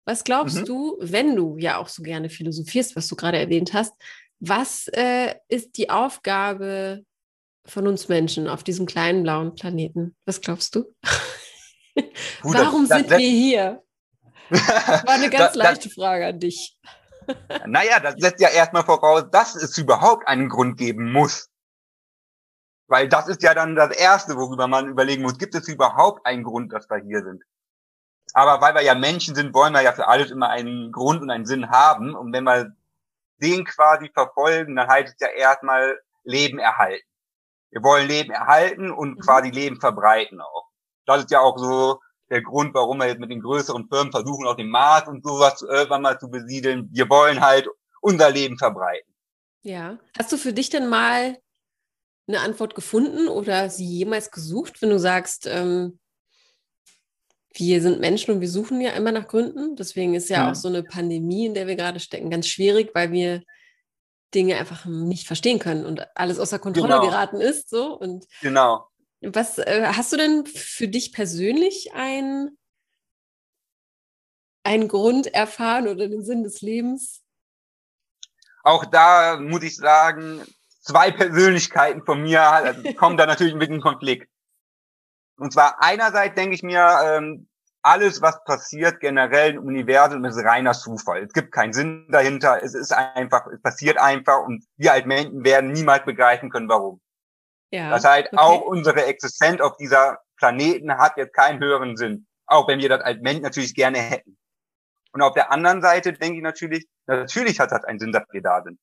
Was 0.04 0.22
glaubst 0.22 0.58
mhm. 0.58 0.64
du, 0.64 0.96
wenn 1.00 1.34
du 1.34 1.56
ja 1.58 1.78
auch 1.78 1.88
so 1.88 2.02
gerne 2.02 2.30
philosophierst, 2.30 2.94
was 2.94 3.08
du 3.08 3.16
gerade 3.16 3.38
erwähnt 3.38 3.72
hast, 3.72 3.92
was 4.38 4.88
äh, 4.88 5.34
ist 5.48 5.76
die 5.78 5.90
Aufgabe 5.90 7.04
von 7.64 7.88
uns 7.88 8.08
Menschen 8.08 8.48
auf 8.48 8.62
diesem 8.62 8.86
kleinen 8.86 9.22
blauen 9.22 9.54
Planeten? 9.54 10.14
Was 10.24 10.40
glaubst 10.40 10.74
du? 10.74 10.84
Gut, 12.42 12.54
Warum 12.54 12.88
das, 12.88 12.98
sind 12.98 13.10
das, 13.10 13.18
wir 13.18 13.28
hier? 13.28 13.82
Das 14.50 15.06
war 15.06 15.14
eine 15.14 15.30
ganz 15.30 15.54
leichte 15.54 15.90
Frage 15.90 16.26
an 16.26 16.38
dich. 16.38 16.76
naja, 17.66 17.98
das 17.98 18.14
setzt 18.18 18.40
ja 18.40 18.50
erstmal 18.50 18.84
voraus, 18.84 19.24
dass 19.32 19.56
es 19.56 19.76
überhaupt 19.78 20.28
einen 20.28 20.48
Grund 20.48 20.76
geben 20.76 21.10
muss. 21.12 21.48
Weil 22.88 23.08
das 23.08 23.28
ist 23.28 23.42
ja 23.42 23.54
dann 23.54 23.74
das 23.74 23.96
Erste, 23.96 24.36
worüber 24.36 24.68
man 24.68 24.88
überlegen 24.88 25.22
muss, 25.22 25.38
gibt 25.38 25.54
es 25.54 25.68
überhaupt 25.68 26.24
einen 26.24 26.44
Grund, 26.44 26.72
dass 26.72 26.88
wir 26.88 26.98
hier 26.98 27.22
sind? 27.22 27.42
Aber 28.32 28.60
weil 28.60 28.74
wir 28.74 28.82
ja 28.82 28.94
Menschen 28.94 29.34
sind, 29.34 29.54
wollen 29.54 29.72
wir 29.72 29.82
ja 29.82 29.92
für 29.92 30.08
alles 30.08 30.30
immer 30.30 30.50
einen 30.50 30.92
Grund 30.92 31.22
und 31.22 31.30
einen 31.30 31.46
Sinn 31.46 31.70
haben. 31.70 32.14
Und 32.14 32.32
wenn 32.32 32.44
wir 32.44 32.72
den 33.38 33.64
quasi 33.64 34.10
verfolgen, 34.12 34.76
dann 34.76 34.88
heißt 34.88 35.14
es 35.14 35.20
ja 35.20 35.28
erstmal 35.28 35.98
Leben 36.24 36.58
erhalten. 36.58 37.06
Wir 37.70 37.82
wollen 37.82 38.08
Leben 38.08 38.30
erhalten 38.30 38.90
und 38.90 39.16
mhm. 39.16 39.20
quasi 39.20 39.50
Leben 39.50 39.80
verbreiten 39.80 40.40
auch. 40.40 40.68
Das 41.06 41.20
ist 41.20 41.30
ja 41.30 41.40
auch 41.40 41.58
so 41.58 42.00
der 42.30 42.42
Grund, 42.42 42.74
warum 42.74 42.98
wir 42.98 43.06
jetzt 43.06 43.20
mit 43.20 43.30
den 43.30 43.42
größeren 43.42 43.88
Firmen 43.88 44.12
versuchen, 44.12 44.46
auch 44.46 44.56
den 44.56 44.70
Mars 44.70 45.06
und 45.08 45.24
sowas 45.24 45.62
irgendwann 45.62 46.02
mal 46.02 46.18
zu 46.18 46.28
besiedeln. 46.28 46.88
Wir 46.92 47.08
wollen 47.08 47.40
halt 47.40 47.68
unser 48.00 48.30
Leben 48.30 48.58
verbreiten. 48.58 49.12
Ja. 49.62 49.98
Hast 50.18 50.32
du 50.32 50.36
für 50.36 50.52
dich 50.52 50.70
denn 50.70 50.88
mal 50.88 51.38
eine 52.28 52.40
Antwort 52.40 52.74
gefunden 52.74 53.28
oder 53.28 53.70
sie 53.70 53.86
jemals 53.86 54.30
gesucht, 54.30 54.82
wenn 54.82 54.90
du 54.90 54.98
sagst, 54.98 55.46
ähm, 55.46 55.98
wir 57.54 57.80
sind 57.80 58.00
Menschen 58.00 58.34
und 58.34 58.40
wir 58.40 58.50
suchen 58.50 58.80
ja 58.80 58.90
immer 58.90 59.12
nach 59.12 59.28
Gründen. 59.28 59.76
Deswegen 59.76 60.14
ist 60.14 60.28
ja, 60.28 60.38
ja. 60.38 60.50
auch 60.50 60.54
so 60.54 60.68
eine 60.68 60.82
Pandemie, 60.82 61.46
in 61.46 61.54
der 61.54 61.66
wir 61.66 61.76
gerade 61.76 62.00
stecken, 62.00 62.30
ganz 62.30 62.48
schwierig, 62.48 62.90
weil 62.94 63.12
wir 63.12 63.42
Dinge 64.34 64.56
einfach 64.56 64.84
nicht 64.84 65.26
verstehen 65.26 65.58
können 65.58 65.86
und 65.86 66.06
alles 66.16 66.38
außer 66.38 66.58
Kontrolle 66.58 66.94
genau. 66.94 67.06
geraten 67.06 67.40
ist. 67.40 67.70
So. 67.70 67.96
Und 67.98 68.26
genau. 68.42 68.86
Was 69.22 69.58
äh, 69.58 69.84
hast 69.86 70.12
du 70.12 70.16
denn 70.16 70.44
für 70.44 70.88
dich 70.88 71.12
persönlich 71.12 71.92
ein, 71.94 72.50
einen 74.62 74.88
Grund 74.88 75.28
erfahren 75.28 75.88
oder 75.88 76.08
den 76.08 76.24
Sinn 76.24 76.42
des 76.42 76.60
Lebens? 76.60 77.22
Auch 78.62 78.84
da 78.84 79.38
muss 79.40 79.62
ich 79.62 79.76
sagen, 79.76 80.42
zwei 80.86 81.10
Persönlichkeiten 81.10 82.04
von 82.04 82.22
mir 82.22 82.42
also 82.42 82.94
kommen 82.94 83.16
da 83.16 83.26
natürlich 83.26 83.54
mit 83.54 83.70
in 83.70 83.80
Konflikt. 83.80 84.30
Und 85.38 85.52
zwar 85.52 85.82
einerseits 85.82 86.34
denke 86.34 86.54
ich 86.54 86.62
mir, 86.62 86.98
ähm, 87.04 87.48
alles, 87.82 88.20
was 88.20 88.42
passiert 88.44 88.98
generell 89.00 89.54
im 89.54 89.64
Universum, 89.64 90.24
ist 90.24 90.38
reiner 90.38 90.72
Zufall. 90.72 91.22
Es 91.22 91.32
gibt 91.32 91.52
keinen 91.52 91.72
Sinn 91.72 92.08
dahinter. 92.10 92.60
Es 92.62 92.74
ist 92.74 92.92
einfach, 92.92 93.46
es 93.46 93.62
passiert 93.62 93.98
einfach 93.98 94.44
und 94.44 94.64
wir 94.76 94.92
als 94.92 95.06
Menschen 95.06 95.44
werden 95.44 95.70
niemals 95.70 96.04
begreifen 96.04 96.50
können, 96.50 96.68
warum. 96.68 97.00
Ja, 97.70 97.90
das 97.90 98.04
heißt, 98.04 98.32
okay. 98.32 98.36
auch 98.38 98.62
unsere 98.62 99.04
Existenz 99.04 99.60
auf 99.60 99.76
dieser 99.76 100.18
Planeten 100.36 100.96
hat 100.98 101.16
jetzt 101.16 101.34
keinen 101.34 101.60
höheren 101.60 101.96
Sinn. 101.96 102.26
Auch 102.46 102.66
wenn 102.66 102.80
wir 102.80 102.88
das 102.88 103.02
als 103.02 103.20
Mensch 103.20 103.40
natürlich 103.42 103.74
gerne 103.74 103.98
hätten. 103.98 104.36
Und 105.12 105.22
auf 105.22 105.34
der 105.34 105.52
anderen 105.52 105.80
Seite 105.80 106.12
denke 106.12 106.38
ich 106.38 106.42
natürlich, 106.42 106.86
natürlich 107.06 107.60
hat 107.60 107.72
das 107.72 107.84
einen 107.84 107.98
Sinn, 107.98 108.12
dass 108.12 108.24
wir 108.30 108.42
da 108.42 108.62
sind. 108.62 108.78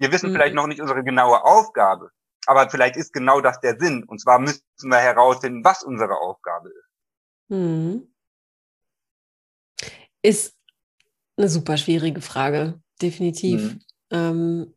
Wir 0.00 0.10
wissen 0.10 0.30
mhm. 0.30 0.34
vielleicht 0.34 0.54
noch 0.54 0.66
nicht 0.66 0.80
unsere 0.80 1.04
genaue 1.04 1.44
Aufgabe. 1.44 2.10
Aber 2.46 2.70
vielleicht 2.70 2.96
ist 2.96 3.12
genau 3.12 3.40
das 3.40 3.60
der 3.60 3.78
Sinn. 3.78 4.02
Und 4.04 4.18
zwar 4.20 4.38
müssen 4.38 4.64
wir 4.82 4.96
herausfinden, 4.96 5.62
was 5.62 5.82
unsere 5.82 6.18
Aufgabe 6.18 6.70
ist. 6.70 6.90
Hm. 7.50 8.12
Ist 10.22 10.56
eine 11.36 11.48
super 11.48 11.76
schwierige 11.76 12.22
Frage, 12.22 12.80
definitiv. 13.02 13.60
Hm. 13.60 13.80
Ähm, 14.10 14.74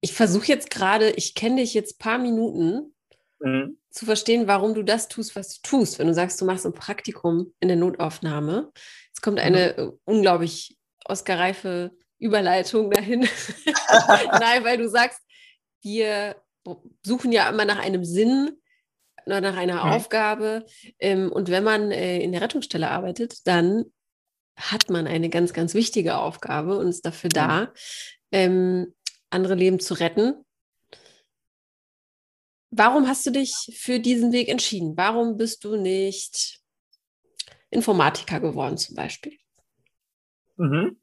ich 0.00 0.14
versuche 0.14 0.46
jetzt 0.46 0.70
gerade, 0.70 1.10
ich 1.10 1.36
kenne 1.36 1.60
dich 1.60 1.74
jetzt 1.74 2.00
paar 2.00 2.18
Minuten, 2.18 2.92
mhm. 3.38 3.78
zu 3.90 4.04
verstehen, 4.04 4.48
warum 4.48 4.74
du 4.74 4.82
das 4.82 5.06
tust, 5.08 5.36
was 5.36 5.60
du 5.60 5.68
tust. 5.68 5.98
Wenn 5.98 6.08
du 6.08 6.14
sagst, 6.14 6.40
du 6.40 6.44
machst 6.44 6.66
ein 6.66 6.74
Praktikum 6.74 7.54
in 7.60 7.68
der 7.68 7.76
Notaufnahme, 7.76 8.72
es 9.14 9.20
kommt 9.20 9.38
eine 9.38 9.76
mhm. 9.78 10.00
unglaublich 10.04 10.76
Oscar-reife 11.04 11.92
Überleitung 12.22 12.90
dahin. 12.90 13.20
Nein, 14.40 14.64
weil 14.64 14.78
du 14.78 14.88
sagst, 14.88 15.20
wir 15.82 16.36
suchen 17.04 17.32
ja 17.32 17.48
immer 17.48 17.64
nach 17.64 17.80
einem 17.80 18.04
Sinn, 18.04 18.58
nach 19.26 19.56
einer 19.56 19.84
mhm. 19.84 19.92
Aufgabe. 19.92 20.64
Ähm, 20.98 21.30
und 21.32 21.50
wenn 21.50 21.64
man 21.64 21.90
äh, 21.90 22.20
in 22.20 22.32
der 22.32 22.40
Rettungsstelle 22.40 22.90
arbeitet, 22.90 23.46
dann 23.46 23.86
hat 24.56 24.90
man 24.90 25.06
eine 25.06 25.28
ganz, 25.28 25.52
ganz 25.52 25.74
wichtige 25.74 26.16
Aufgabe 26.18 26.78
und 26.78 26.88
ist 26.88 27.04
dafür 27.04 27.30
da, 27.30 27.72
ähm, 28.30 28.94
andere 29.30 29.54
Leben 29.54 29.80
zu 29.80 29.94
retten. 29.94 30.44
Warum 32.70 33.06
hast 33.08 33.26
du 33.26 33.30
dich 33.30 33.52
für 33.76 33.98
diesen 33.98 34.32
Weg 34.32 34.48
entschieden? 34.48 34.96
Warum 34.96 35.36
bist 35.36 35.64
du 35.64 35.76
nicht 35.76 36.60
Informatiker 37.70 38.40
geworden 38.40 38.78
zum 38.78 38.94
Beispiel? 38.94 39.38
Mhm. 40.56 40.96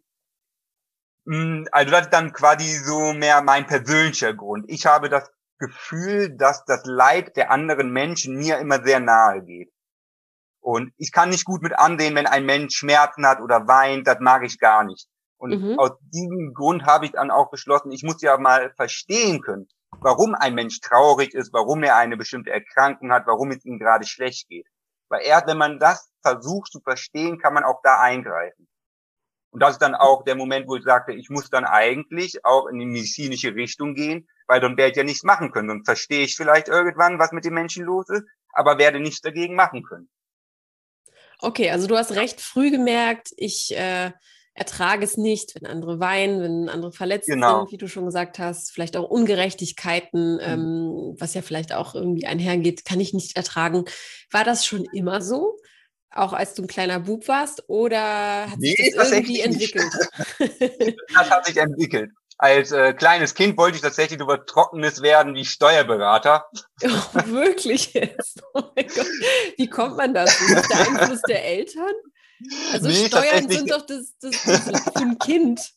Mm, 1.29 1.65
also 1.71 1.91
das 1.91 2.05
ist 2.05 2.13
dann 2.13 2.33
quasi 2.33 2.73
so 2.73 3.13
mehr 3.13 3.43
mein 3.43 3.67
persönlicher 3.67 4.33
Grund. 4.33 4.65
Ich 4.67 4.87
habe 4.87 5.09
das 5.09 5.31
Gefühl, 5.59 6.35
dass 6.35 6.65
das 6.65 6.81
Leid 6.85 7.35
der 7.37 7.51
anderen 7.51 7.91
Menschen 7.91 8.35
mir 8.35 8.57
immer 8.57 8.83
sehr 8.83 8.99
nahe 8.99 9.43
geht. 9.43 9.71
Und 10.59 10.91
ich 10.97 11.11
kann 11.11 11.29
nicht 11.29 11.45
gut 11.45 11.61
mit 11.61 11.77
ansehen, 11.77 12.15
wenn 12.15 12.25
ein 12.25 12.47
Mensch 12.47 12.75
Schmerzen 12.75 13.27
hat 13.27 13.41
oder 13.41 13.67
weint, 13.67 14.07
das 14.07 14.17
mag 14.21 14.43
ich 14.43 14.57
gar 14.57 14.83
nicht. 14.83 15.07
Und 15.37 15.51
mhm. 15.51 15.77
aus 15.77 15.91
diesem 16.01 16.55
Grund 16.55 16.85
habe 16.85 17.05
ich 17.05 17.11
dann 17.11 17.29
auch 17.29 17.51
beschlossen, 17.51 17.91
ich 17.91 18.01
muss 18.01 18.23
ja 18.23 18.35
mal 18.39 18.73
verstehen 18.75 19.41
können, 19.41 19.67
warum 20.01 20.33
ein 20.33 20.55
Mensch 20.55 20.79
traurig 20.81 21.35
ist, 21.35 21.53
warum 21.53 21.83
er 21.83 21.97
eine 21.97 22.17
bestimmte 22.17 22.49
Erkrankung 22.49 23.11
hat, 23.11 23.27
warum 23.27 23.51
es 23.51 23.63
ihm 23.65 23.77
gerade 23.77 24.07
schlecht 24.07 24.49
geht. 24.49 24.65
Weil 25.09 25.21
erst 25.21 25.45
wenn 25.45 25.59
man 25.59 25.77
das 25.77 26.11
versucht 26.23 26.71
zu 26.71 26.81
verstehen, 26.81 27.37
kann 27.37 27.53
man 27.53 27.63
auch 27.63 27.81
da 27.83 27.99
eingreifen. 27.99 28.67
Und 29.51 29.61
das 29.61 29.71
ist 29.71 29.81
dann 29.81 29.95
auch 29.95 30.23
der 30.23 30.35
Moment, 30.35 30.67
wo 30.67 30.75
ich 30.75 30.83
sagte, 30.83 31.13
ich 31.13 31.29
muss 31.29 31.49
dann 31.49 31.65
eigentlich 31.65 32.45
auch 32.45 32.67
in 32.67 32.77
die 32.77 32.85
medizinische 32.85 33.55
Richtung 33.55 33.95
gehen, 33.95 34.27
weil 34.47 34.59
dann 34.59 34.77
werde 34.77 34.91
ich 34.91 34.97
ja 34.97 35.03
nichts 35.03 35.23
machen 35.23 35.51
können. 35.51 35.67
Dann 35.67 35.85
verstehe 35.85 36.23
ich 36.23 36.35
vielleicht 36.35 36.67
irgendwann, 36.67 37.19
was 37.19 37.31
mit 37.31 37.45
den 37.45 37.53
Menschen 37.53 37.85
los 37.85 38.09
ist, 38.09 38.23
aber 38.53 38.77
werde 38.77 38.99
nichts 38.99 39.21
dagegen 39.21 39.55
machen 39.55 39.83
können. 39.83 40.09
Okay, 41.39 41.71
also 41.71 41.87
du 41.87 41.97
hast 41.97 42.11
recht 42.11 42.41
früh 42.41 42.69
gemerkt, 42.69 43.31
ich 43.37 43.75
äh, 43.75 44.11
ertrage 44.53 45.05
es 45.05 45.17
nicht, 45.17 45.55
wenn 45.55 45.65
andere 45.65 45.99
weinen, 45.99 46.41
wenn 46.41 46.69
andere 46.69 46.91
verletzt 46.91 47.27
genau. 47.27 47.59
sind, 47.59 47.71
wie 47.71 47.77
du 47.77 47.87
schon 47.87 48.05
gesagt 48.05 48.39
hast, 48.39 48.71
vielleicht 48.71 48.97
auch 48.97 49.09
Ungerechtigkeiten, 49.09 50.33
mhm. 50.33 50.41
ähm, 50.41 51.15
was 51.17 51.33
ja 51.33 51.41
vielleicht 51.41 51.73
auch 51.73 51.95
irgendwie 51.95 52.25
einhergeht, 52.25 52.85
kann 52.85 52.99
ich 52.99 53.13
nicht 53.13 53.37
ertragen. 53.37 53.85
War 54.31 54.43
das 54.43 54.65
schon 54.65 54.85
immer 54.93 55.21
so? 55.21 55.57
Auch 56.11 56.33
als 56.33 56.55
du 56.55 56.63
ein 56.63 56.67
kleiner 56.67 56.99
Bub 56.99 57.27
warst 57.27 57.63
oder 57.67 58.49
hat 58.49 58.57
nee, 58.57 58.75
sich 58.75 58.95
das 58.95 59.11
irgendwie 59.11 59.41
entwickelt? 59.41 59.91
das 61.13 61.29
hat 61.29 61.45
sich 61.45 61.57
entwickelt. 61.57 62.11
Als 62.37 62.71
äh, 62.71 62.93
kleines 62.93 63.35
Kind 63.35 63.57
wollte 63.57 63.75
ich 63.75 63.81
tatsächlich 63.81 64.19
über 64.21 64.45
Trockenes 64.45 65.01
werden 65.01 65.35
wie 65.35 65.45
Steuerberater. 65.45 66.45
Oh, 66.81 67.25
wirklich 67.25 67.93
jetzt? 67.93 68.41
Oh 68.53 68.63
mein 68.73 68.87
Gott. 68.87 69.05
Wie 69.57 69.69
kommt 69.69 69.97
man 69.97 70.13
das? 70.13 70.39
Ist 70.39 70.69
der 70.69 70.87
Einfluss 70.87 71.21
der 71.23 71.43
Eltern? 71.43 71.93
Also 72.71 72.87
nee, 72.87 73.07
Steuern 73.07 73.49
sind 73.49 73.69
doch 73.69 73.85
das, 73.85 74.15
das, 74.21 74.43
das 74.45 74.63
für 74.63 74.99
ein 74.99 75.19
Kind 75.19 75.73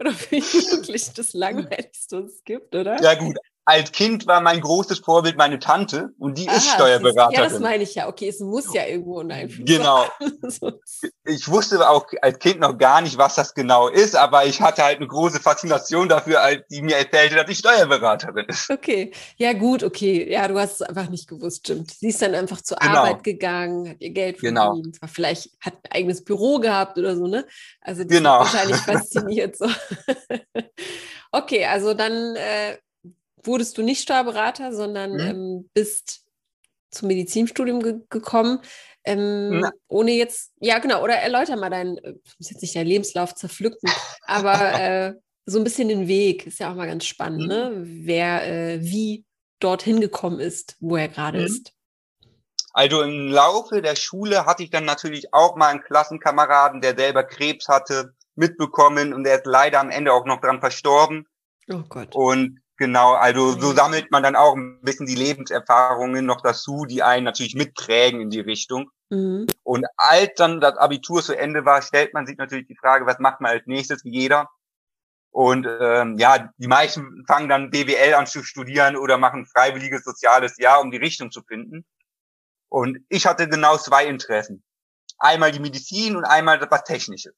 oder 0.00 0.12
für 0.12 0.36
wirklich 0.72 1.12
das 1.12 1.34
Langweiligste, 1.34 2.24
was 2.24 2.32
es 2.32 2.44
gibt, 2.44 2.74
oder? 2.74 3.00
Ja 3.02 3.14
gut, 3.14 3.36
als 3.68 3.92
Kind 3.92 4.26
war 4.26 4.40
mein 4.40 4.62
großes 4.62 5.00
Vorbild 5.00 5.36
meine 5.36 5.58
Tante 5.58 6.14
und 6.18 6.38
die 6.38 6.48
ah, 6.48 6.56
ist 6.56 6.70
Steuerberaterin. 6.70 7.34
Ja, 7.34 7.50
das 7.50 7.60
meine 7.60 7.82
ich 7.82 7.94
ja. 7.94 8.08
Okay, 8.08 8.26
es 8.26 8.40
muss 8.40 8.72
ja 8.72 8.86
irgendwo 8.86 9.20
einen 9.20 9.30
Einfluss 9.30 9.66
Genau. 9.66 10.06
ich 11.26 11.48
wusste 11.48 11.86
auch 11.86 12.06
als 12.22 12.38
Kind 12.38 12.60
noch 12.60 12.78
gar 12.78 13.02
nicht, 13.02 13.18
was 13.18 13.34
das 13.34 13.52
genau 13.52 13.88
ist, 13.88 14.16
aber 14.16 14.46
ich 14.46 14.62
hatte 14.62 14.82
halt 14.82 14.96
eine 14.96 15.06
große 15.06 15.40
Faszination 15.40 16.08
dafür, 16.08 16.40
als 16.40 16.62
die 16.70 16.80
mir 16.80 16.96
erzählte, 16.96 17.36
dass 17.36 17.50
ich 17.50 17.58
Steuerberaterin 17.58 18.46
ist. 18.46 18.70
Okay, 18.70 19.12
ja 19.36 19.52
gut, 19.52 19.84
okay. 19.84 20.26
Ja, 20.32 20.48
du 20.48 20.58
hast 20.58 20.80
es 20.80 20.82
einfach 20.82 21.10
nicht 21.10 21.28
gewusst, 21.28 21.66
stimmt. 21.66 21.90
Sie 21.90 22.08
ist 22.08 22.22
dann 22.22 22.34
einfach 22.34 22.62
zur 22.62 22.78
genau. 22.78 23.00
Arbeit 23.00 23.22
gegangen, 23.22 23.90
hat 23.90 24.00
ihr 24.00 24.10
Geld 24.10 24.38
verdient, 24.38 24.98
genau. 24.98 25.12
vielleicht 25.12 25.50
hat 25.60 25.74
ein 25.84 25.92
eigenes 25.92 26.24
Büro 26.24 26.58
gehabt 26.58 26.96
oder 26.96 27.14
so, 27.16 27.26
ne? 27.26 27.44
Also 27.82 28.02
das 28.04 28.16
genau. 28.16 28.38
wahrscheinlich 28.38 28.76
fasziniert 28.78 29.58
so. 29.58 29.66
okay, 31.32 31.66
also 31.66 31.92
dann 31.92 32.34
äh, 32.36 32.78
wurdest 33.48 33.76
du 33.76 33.82
nicht 33.82 34.02
Steuerberater, 34.02 34.72
sondern 34.72 35.14
mhm. 35.14 35.20
ähm, 35.20 35.70
bist 35.74 36.24
zum 36.90 37.08
Medizinstudium 37.08 37.82
ge 37.82 37.96
gekommen. 38.08 38.60
Ähm, 39.04 39.66
ohne 39.88 40.12
jetzt, 40.12 40.52
ja 40.60 40.78
genau, 40.78 41.02
oder 41.02 41.14
erläuter 41.14 41.56
mal 41.56 41.70
deinen, 41.70 41.96
ich 41.96 42.04
äh, 42.04 42.14
muss 42.38 42.50
jetzt 42.50 42.62
nicht 42.62 42.76
deinen 42.76 42.86
Lebenslauf 42.86 43.34
zerpflücken, 43.34 43.90
aber 44.26 44.52
äh, 44.80 45.14
so 45.46 45.58
ein 45.58 45.64
bisschen 45.64 45.88
den 45.88 46.08
Weg, 46.08 46.46
ist 46.46 46.60
ja 46.60 46.70
auch 46.70 46.74
mal 46.74 46.86
ganz 46.86 47.06
spannend, 47.06 47.42
mhm. 47.42 47.48
ne? 47.48 47.72
wer 47.84 48.46
äh, 48.46 48.82
wie 48.82 49.24
dorthin 49.60 50.00
gekommen 50.00 50.40
ist, 50.40 50.76
wo 50.80 50.96
er 50.96 51.08
gerade 51.08 51.40
mhm. 51.40 51.46
ist. 51.46 51.72
Also 52.72 53.02
im 53.02 53.28
Laufe 53.28 53.82
der 53.82 53.96
Schule 53.96 54.46
hatte 54.46 54.62
ich 54.62 54.70
dann 54.70 54.84
natürlich 54.84 55.32
auch 55.32 55.56
mal 55.56 55.68
einen 55.68 55.82
Klassenkameraden, 55.82 56.80
der 56.80 56.96
selber 56.96 57.24
Krebs 57.24 57.66
hatte, 57.66 58.14
mitbekommen 58.34 59.12
und 59.12 59.24
der 59.24 59.36
ist 59.36 59.46
leider 59.46 59.80
am 59.80 59.90
Ende 59.90 60.12
auch 60.12 60.26
noch 60.26 60.40
dran 60.40 60.60
verstorben. 60.60 61.26
Oh 61.70 61.82
Gott. 61.88 62.14
Und 62.14 62.60
Genau, 62.78 63.14
also 63.14 63.58
so 63.58 63.72
sammelt 63.72 64.12
man 64.12 64.22
dann 64.22 64.36
auch 64.36 64.54
ein 64.54 64.80
bisschen 64.82 65.06
die 65.06 65.16
Lebenserfahrungen 65.16 66.24
noch 66.24 66.40
dazu, 66.42 66.84
die 66.84 67.02
einen 67.02 67.24
natürlich 67.24 67.56
mitprägen 67.56 68.20
in 68.20 68.30
die 68.30 68.38
Richtung. 68.38 68.92
Mhm. 69.10 69.46
Und 69.64 69.84
als 69.96 70.30
dann 70.36 70.60
das 70.60 70.76
Abitur 70.76 71.20
zu 71.20 71.36
Ende 71.36 71.64
war, 71.64 71.82
stellt 71.82 72.14
man 72.14 72.24
sich 72.24 72.38
natürlich 72.38 72.68
die 72.68 72.76
Frage, 72.76 73.04
was 73.04 73.18
macht 73.18 73.40
man 73.40 73.50
als 73.50 73.66
nächstes, 73.66 74.04
wie 74.04 74.12
jeder. 74.12 74.48
Und 75.32 75.66
ähm, 75.68 76.18
ja, 76.18 76.52
die 76.56 76.68
meisten 76.68 77.24
fangen 77.26 77.48
dann 77.48 77.70
BWL 77.70 78.14
an 78.14 78.28
zu 78.28 78.44
studieren 78.44 78.96
oder 78.96 79.18
machen 79.18 79.46
freiwilliges 79.46 80.04
soziales 80.04 80.56
Jahr, 80.58 80.80
um 80.80 80.92
die 80.92 80.98
Richtung 80.98 81.32
zu 81.32 81.42
finden. 81.42 81.84
Und 82.68 82.98
ich 83.08 83.26
hatte 83.26 83.48
genau 83.48 83.76
zwei 83.76 84.06
Interessen. 84.06 84.62
Einmal 85.18 85.50
die 85.50 85.60
Medizin 85.60 86.14
und 86.14 86.24
einmal 86.24 86.64
was 86.70 86.84
Technisches. 86.84 87.34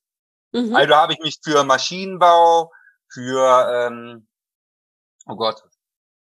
Mhm. 0.53 0.77
Also 0.77 0.95
habe 0.95 1.15
ich 1.15 1.19
mich 1.21 1.39
für 1.43 1.65
Maschinenbau, 1.65 2.71
für 3.09 3.89
ähm, 3.89 4.27
oh 5.27 5.37
Gott, 5.37 5.63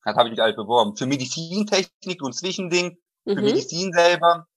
das 0.04 0.16
habe 0.16 0.30
ich 0.30 0.32
nicht 0.32 0.42
alles 0.42 0.56
beworben, 0.56 0.96
für 0.96 1.06
Medizintechnik 1.06 2.22
und 2.22 2.34
Zwischending, 2.34 2.98
für 3.26 3.36
mhm. 3.36 3.44
Medizin 3.44 3.92
selber 3.94 4.48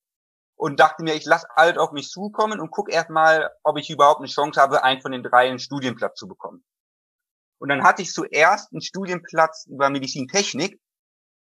und 0.57 0.79
dachte 0.79 1.03
mir, 1.03 1.15
ich 1.15 1.25
lasse 1.25 1.47
alles 1.57 1.77
auf 1.79 1.93
mich 1.93 2.09
zukommen 2.09 2.61
und 2.61 2.71
guck 2.71 2.93
erstmal, 2.93 3.51
ob 3.63 3.79
ich 3.79 3.91
überhaupt 3.91 4.21
eine 4.21 4.29
Chance 4.29 4.61
habe, 4.61 4.85
einen 4.85 5.01
von 5.01 5.13
den 5.13 5.23
drei 5.23 5.49
einen 5.49 5.59
Studienplatz 5.59 6.19
zu 6.19 6.29
bekommen. 6.29 6.65
Und 7.59 7.69
dann 7.69 7.85
hatte 7.85 8.03
ich 8.03 8.13
zuerst 8.13 8.73
einen 8.73 8.81
Studienplatz 8.81 9.67
über 9.67 9.91
Medizintechnik 9.91 10.81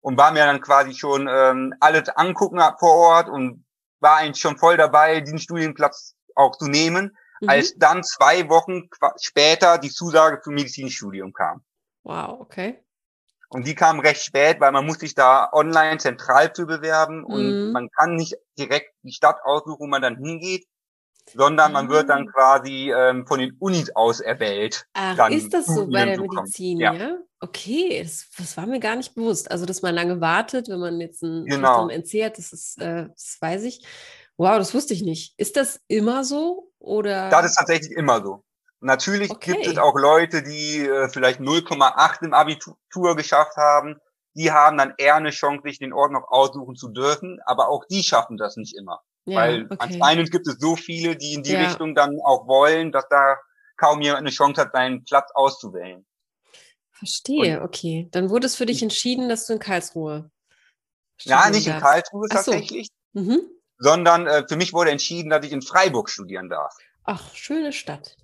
und 0.01 0.17
war 0.17 0.33
mir 0.33 0.45
dann 0.45 0.61
quasi 0.61 0.95
schon 0.95 1.29
ähm, 1.29 1.75
alles 1.81 2.09
angucken 2.11 2.61
vor 2.79 2.95
Ort 2.95 3.29
und 3.29 3.65
war 4.01 4.19
eigentlich 4.19 4.41
schon 4.41 4.59
voll 4.59 4.77
dabei, 4.77 5.21
diesen 5.21 5.39
Studienplatz 5.39 6.15
auch 6.35 6.57
zu 6.57 6.67
nehmen, 6.67 7.17
mhm. 7.41 7.49
als 7.49 7.75
dann 7.77 8.05
zwei 8.05 8.49
Wochen 8.49 8.89
später 9.21 9.79
die 9.79 9.91
Zusage 9.91 10.41
zum 10.43 10.55
Medizinstudium 10.55 11.33
kam. 11.33 11.65
Wow, 12.03 12.41
okay. 12.41 12.84
Und 13.49 13.67
die 13.67 13.75
kam 13.75 14.01
recht 14.01 14.23
spät, 14.23 14.61
weil 14.61 14.73
man 14.73 14.87
muss 14.87 14.99
sich 14.99 15.15
da 15.15 15.49
online 15.53 15.99
zentral 15.99 16.53
zu 16.53 16.67
bewerben 16.67 17.25
und 17.25 17.67
mhm. 17.67 17.73
man 17.73 17.89
kann 17.91 18.17
nicht 18.17 18.37
direkt 18.59 18.93
die 19.03 19.13
Stadt 19.13 19.37
aussuchen, 19.45 19.77
wo 19.79 19.87
man 19.87 20.03
dann 20.03 20.17
hingeht, 20.17 20.67
sondern 21.33 21.73
man 21.73 21.89
wird 21.89 22.09
dann 22.09 22.29
ah. 22.29 22.33
quasi 22.33 22.93
ähm, 22.93 23.27
von 23.27 23.41
den 23.41 23.57
Unis 23.59 23.91
aus 23.95 24.21
erwählt. 24.21 24.87
Ach, 24.95 25.31
ist 25.31 25.55
das 25.55 25.67
so 25.67 25.87
bei 25.87 26.05
der 26.05 26.21
Medizin, 26.21 26.79
ja? 26.81 26.93
ja? 26.93 27.19
Okay, 27.41 28.03
das, 28.03 28.27
das, 28.39 28.57
war 28.57 28.67
mir 28.67 28.81
gar 28.81 28.97
nicht 28.97 29.15
bewusst. 29.15 29.51
Also, 29.51 29.67
dass 29.67 29.83
man 29.83 29.95
lange 29.95 30.21
wartet, 30.21 30.69
wenn 30.69 30.81
man 30.81 31.01
jetzt 31.01 31.23
ein 31.23 31.45
genau. 31.45 31.89
NC 31.89 32.25
hat, 32.25 32.39
das 32.39 32.53
ist, 32.53 32.81
äh, 32.81 33.09
das 33.09 33.37
weiß 33.41 33.65
ich. 33.65 33.85
Wow, 34.37 34.57
das 34.57 34.75
wusste 34.75 34.95
ich 34.95 35.03
nicht. 35.03 35.35
Ist 35.39 35.57
das 35.57 35.81
immer 35.87 36.25
so 36.25 36.73
oder? 36.85 37.31
Das 37.31 37.47
ist 37.47 37.57
tatsächlich 37.57 37.93
immer 37.93 38.23
so. 38.23 38.45
Natürlich 38.85 39.31
okay. 39.31 39.53
gibt 39.53 39.67
es 39.67 39.79
auch 39.79 39.95
Leute, 39.97 40.43
die 40.43 40.81
äh, 40.81 41.09
vielleicht 41.09 41.41
0,8 41.41 42.23
im 42.23 42.35
Abitur 42.35 43.17
geschafft 43.17 43.57
haben. 43.57 43.99
Die 44.35 44.53
haben 44.53 44.77
dann 44.77 44.93
eher 44.99 45.15
eine 45.15 45.31
Chance, 45.31 45.63
sich 45.65 45.79
den 45.79 45.95
Ort 45.95 46.13
noch 46.13 46.29
aussuchen 46.29 46.77
zu 46.77 46.89
dürfen. 46.91 47.39
Aber 47.47 47.71
auch 47.71 47.85
die 47.91 48.03
schaffen 48.03 48.37
das 48.37 48.57
nicht 48.57 48.77
immer. 48.77 49.01
Ja, 49.25 49.39
Weil 49.39 49.65
okay. 49.65 49.77
anscheinend 49.79 50.31
gibt 50.31 50.47
es 50.47 50.57
so 50.59 50.77
viele, 50.77 51.17
die 51.17 51.33
in 51.33 51.43
die 51.43 51.53
ja. 51.53 51.61
Richtung 51.61 51.95
dann 51.95 52.19
auch 52.23 52.47
wollen, 52.47 52.93
dass 52.93 53.09
da 53.09 53.39
kaum 53.79 54.03
jemand 54.03 54.21
eine 54.21 54.31
Chance 54.31 54.61
hat, 54.61 54.73
seinen 54.73 55.03
Platz 55.05 55.31
auszuwählen. 55.35 56.05
Verstehe, 56.91 57.61
Und 57.61 57.65
okay. 57.65 58.09
Dann 58.13 58.29
wurde 58.29 58.47
es 58.47 58.55
für 58.55 58.67
dich 58.67 58.83
entschieden, 58.83 59.31
dass 59.31 59.47
du 59.47 59.55
in 59.55 59.61
Karlsruhe. 59.61 60.31
Ja, 61.23 61.49
nicht 61.49 61.67
darfst. 61.67 61.69
in 61.69 61.81
Karlsruhe 61.81 62.29
so. 62.29 62.37
tatsächlich, 62.37 62.89
mhm. 63.15 63.41
sondern 63.79 64.27
äh, 64.27 64.45
für 64.47 64.57
mich 64.57 64.75
wurde 64.75 64.91
entschieden, 64.91 65.31
dass 65.31 65.47
ich 65.47 65.53
in 65.53 65.63
Freiburg 65.63 66.11
studieren 66.11 66.51
darf. 66.51 66.75
Ach, 67.05 67.35
schöne 67.35 67.73
Stadt. 67.73 68.17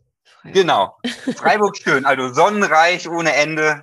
Freiburg. 0.43 0.55
Genau. 0.55 0.99
Freiburg 1.37 1.77
schön, 1.77 2.05
also 2.05 2.33
sonnenreich 2.33 3.09
ohne 3.09 3.35
Ende. 3.35 3.81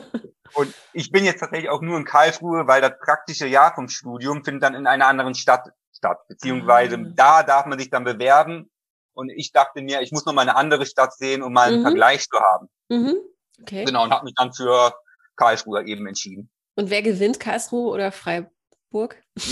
Und 0.54 0.74
ich 0.92 1.12
bin 1.12 1.24
jetzt 1.24 1.40
tatsächlich 1.40 1.70
auch 1.70 1.82
nur 1.82 1.96
in 1.98 2.04
Karlsruhe, 2.04 2.66
weil 2.66 2.80
das 2.80 2.92
praktische 2.98 3.46
Jahr 3.46 3.74
vom 3.74 3.88
Studium 3.88 4.44
findet 4.44 4.62
dann 4.62 4.74
in 4.74 4.86
einer 4.86 5.06
anderen 5.06 5.34
Stadt 5.34 5.68
statt. 5.92 6.18
Beziehungsweise 6.28 6.96
ah. 6.96 7.12
da 7.14 7.42
darf 7.42 7.66
man 7.66 7.78
sich 7.78 7.90
dann 7.90 8.04
bewerben. 8.04 8.70
Und 9.14 9.30
ich 9.30 9.52
dachte 9.52 9.82
mir, 9.82 10.00
ich 10.00 10.12
muss 10.12 10.24
noch 10.26 10.32
mal 10.32 10.42
eine 10.42 10.56
andere 10.56 10.86
Stadt 10.86 11.14
sehen, 11.14 11.42
um 11.42 11.52
mal 11.52 11.68
einen 11.68 11.80
mhm. 11.80 11.86
Vergleich 11.86 12.28
zu 12.28 12.38
haben. 12.38 12.68
Mhm. 12.88 13.16
Okay. 13.62 13.84
Genau, 13.84 14.04
und 14.04 14.12
habe 14.12 14.24
mich 14.24 14.34
dann 14.36 14.52
für 14.52 14.94
Karlsruhe 15.36 15.84
eben 15.84 16.06
entschieden. 16.06 16.50
Und 16.76 16.90
wer 16.90 17.02
gewinnt, 17.02 17.40
Karlsruhe 17.40 17.90
oder 17.90 18.12
Freiburg? 18.12 19.20
Bis 19.34 19.50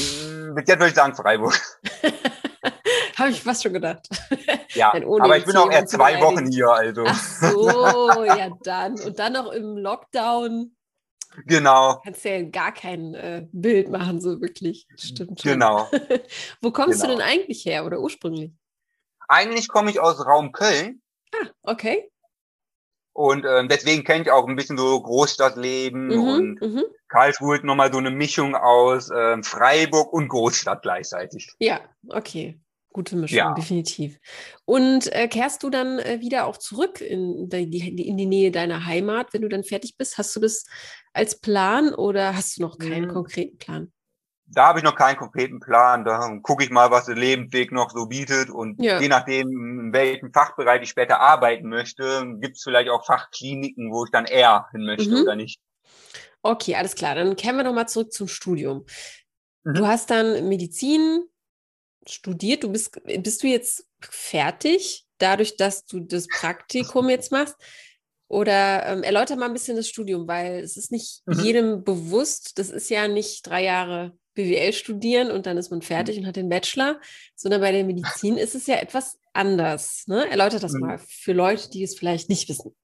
jetzt 0.57 0.69
würde 0.69 0.89
ich 0.89 0.95
sagen 0.95 1.15
Freiburg. 1.15 1.61
Habe 3.17 3.31
ich 3.31 3.43
fast 3.43 3.63
schon 3.63 3.73
gedacht. 3.73 4.09
Ja, 4.77 4.93
aber 4.93 5.37
ich 5.37 5.45
bin 5.45 5.57
auch 5.57 5.71
erst 5.71 5.95
zwei 5.95 6.21
Wochen 6.21 6.47
hier, 6.47 6.69
also. 6.69 7.05
Ach 7.07 7.23
so, 7.23 8.25
ja 8.25 8.51
dann. 8.63 9.01
Und 9.01 9.19
dann 9.19 9.33
noch 9.33 9.53
im 9.53 9.77
Lockdown. 9.77 10.77
Genau. 11.45 12.01
Kannst 12.03 12.25
ja 12.25 12.43
gar 12.43 12.73
kein 12.73 13.15
äh, 13.15 13.47
Bild 13.53 13.91
machen, 13.91 14.21
so 14.21 14.41
wirklich. 14.41 14.87
Stimmt 14.97 15.41
schon. 15.41 15.53
Genau. 15.53 15.91
Wo 16.63 16.71
kommst 16.71 17.03
genau. 17.03 17.15
du 17.15 17.19
denn 17.19 17.29
eigentlich 17.29 17.65
her 17.67 17.85
oder 17.85 18.01
ursprünglich? 18.01 18.53
Eigentlich 19.29 19.69
komme 19.69 19.91
ich 19.91 20.01
aus 20.01 20.25
Raum 20.25 20.53
Köln. 20.53 21.03
Ah, 21.33 21.49
okay. 21.63 22.11
Und 23.13 23.47
ähm, 23.47 23.69
deswegen 23.69 24.05
kenne 24.05 24.25
ich 24.25 24.31
auch 24.31 24.47
ein 24.47 24.57
bisschen 24.57 24.77
so 24.77 25.01
Großstadtleben 25.01 26.09
mhm, 26.09 26.23
und 26.23 26.61
mhm. 26.61 26.85
Karlsruhe 27.09 27.65
nochmal 27.65 27.91
so 27.91 27.99
eine 27.99 28.11
Mischung 28.11 28.55
aus 28.55 29.11
ähm, 29.15 29.43
Freiburg 29.43 30.13
und 30.13 30.29
Großstadt 30.29 30.83
gleichzeitig. 30.83 31.51
Ja, 31.59 31.81
okay. 32.09 32.61
Gute 32.97 33.15
Mischung, 33.15 33.37
ja. 33.37 33.53
definitiv. 33.53 34.19
Und 34.65 35.13
äh, 35.13 35.29
kehrst 35.29 35.63
du 35.63 35.69
dann 35.69 35.99
äh, 35.99 36.21
wieder 36.23 36.47
auch 36.47 36.57
zurück 36.57 37.03
in 37.03 37.47
die, 37.51 38.09
in 38.09 38.17
die 38.17 38.25
Nähe 38.25 38.51
deiner 38.51 38.87
Heimat, 38.87 39.35
wenn 39.35 39.43
du 39.43 39.51
dann 39.51 39.65
fertig 39.65 39.99
bist? 39.99 40.17
Hast 40.17 40.35
du 40.35 40.41
das 40.41 40.65
als 41.13 41.39
Plan 41.39 41.93
oder 41.93 42.35
hast 42.35 42.57
du 42.57 42.63
noch 42.63 42.79
keinen 42.79 43.09
mhm. 43.09 43.13
konkreten 43.13 43.59
Plan? 43.59 43.93
Da 44.47 44.69
habe 44.69 44.79
ich 44.79 44.83
noch 44.83 44.95
keinen 44.95 45.19
konkreten 45.19 45.61
Plan. 45.61 46.07
Da 46.07 46.39
gucke 46.43 46.65
ich 46.65 46.71
mal, 46.71 46.91
was 46.91 47.05
der 47.05 47.17
Lebensweg 47.17 47.71
noch 47.71 47.91
so 47.91 48.07
bietet. 48.07 48.49
Und 48.49 48.83
ja. 48.83 48.99
je 48.99 49.09
nachdem, 49.09 49.51
in 49.51 49.93
welchem 49.93 50.33
Fachbereich 50.33 50.81
ich 50.81 50.89
später 50.89 51.21
arbeiten 51.21 51.69
möchte, 51.69 52.25
gibt 52.41 52.57
es 52.57 52.63
vielleicht 52.63 52.89
auch 52.89 53.05
Fachkliniken, 53.05 53.93
wo 53.93 54.07
ich 54.07 54.11
dann 54.11 54.25
eher 54.25 54.69
hin 54.73 54.87
möchte 54.87 55.11
mhm. 55.11 55.21
oder 55.21 55.37
nicht. 55.37 55.61
Okay, 56.41 56.77
alles 56.77 56.95
klar. 56.95 57.15
Dann 57.15 57.37
kehren 57.37 57.57
wir 57.57 57.65
nochmal 57.65 57.89
zurück 57.89 58.11
zum 58.11 58.27
Studium. 58.27 58.87
Mhm. 59.65 59.75
Du 59.75 59.87
hast 59.87 60.09
dann 60.09 60.49
Medizin 60.49 61.29
studiert. 62.11 62.65
Du 62.65 62.71
bist, 62.71 62.99
bist 63.05 63.43
du 63.43 63.47
jetzt 63.47 63.87
fertig, 64.01 65.07
dadurch, 65.19 65.57
dass 65.57 65.85
du 65.87 66.01
das 66.01 66.27
Praktikum 66.29 67.09
jetzt 67.11 67.33
machst? 67.33 67.57
Oder 68.29 68.87
ähm, 68.87 69.03
erläuter 69.05 69.37
mal 69.37 69.47
ein 69.47 69.53
bisschen 69.53 69.77
das 69.77 69.89
Studium, 69.89 70.27
weil 70.27 70.59
es 70.59 70.77
ist 70.77 70.91
nicht 70.91 71.23
mhm. 71.27 71.41
jedem 71.41 71.85
bewusst, 71.85 72.59
das 72.59 72.71
ist 72.71 72.91
ja 72.91 73.07
nicht 73.07 73.47
drei 73.47 73.63
Jahre 73.63 74.19
BWL 74.35 74.73
studieren 74.73 75.31
und 75.31 75.47
dann 75.47 75.57
ist 75.57 75.71
man 75.71 75.81
fertig 75.81 76.17
mhm. 76.17 76.23
und 76.23 76.29
hat 76.29 76.37
den 76.37 76.49
Bachelor, 76.49 77.01
sondern 77.37 77.61
bei 77.61 77.71
der 77.71 77.85
Medizin 77.85 78.37
ist 78.37 78.55
es 78.55 78.67
ja 78.67 78.77
etwas 78.77 79.19
anders. 79.33 80.05
Ne? 80.07 80.29
Erläutert 80.29 80.65
das 80.65 80.73
mhm. 80.73 80.81
mal 80.81 80.99
für 80.99 81.33
Leute, 81.33 81.71
die 81.71 81.85
es 81.85 81.97
vielleicht 81.97 82.29
nicht 82.29 82.49
wissen. 82.49 82.75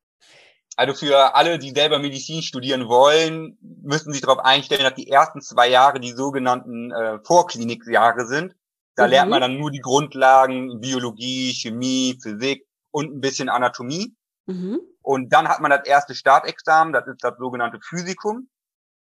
Also 0.77 0.95
für 0.95 1.35
alle, 1.35 1.59
die 1.59 1.71
selber 1.71 1.99
Medizin 1.99 2.43
studieren 2.43 2.89
wollen, 2.89 3.59
müssen 3.61 4.13
sich 4.13 4.23
darauf 4.23 4.39
einstellen, 4.39 4.85
dass 4.85 4.95
die 4.95 5.09
ersten 5.09 5.43
zwei 5.43 5.69
Jahre 5.69 6.01
die 6.01 6.13
sogenannten 6.13 6.91
äh, 6.93 7.19
Vorklinikjahre 7.25 8.27
sind. 8.27 8.55
Da 8.95 9.05
mhm. 9.05 9.11
lernt 9.11 9.31
man 9.31 9.41
dann 9.41 9.59
nur 9.59 9.71
die 9.71 9.81
Grundlagen 9.81 10.81
Biologie, 10.81 11.53
Chemie, 11.53 12.19
Physik 12.23 12.67
und 12.91 13.15
ein 13.15 13.21
bisschen 13.21 13.49
Anatomie. 13.49 14.15
Mhm. 14.47 14.81
Und 15.01 15.33
dann 15.33 15.49
hat 15.49 15.61
man 15.61 15.71
das 15.71 15.85
erste 15.85 16.15
Startexamen, 16.15 16.93
das 16.93 17.07
ist 17.07 17.23
das 17.23 17.35
sogenannte 17.39 17.79
Physikum. 17.81 18.49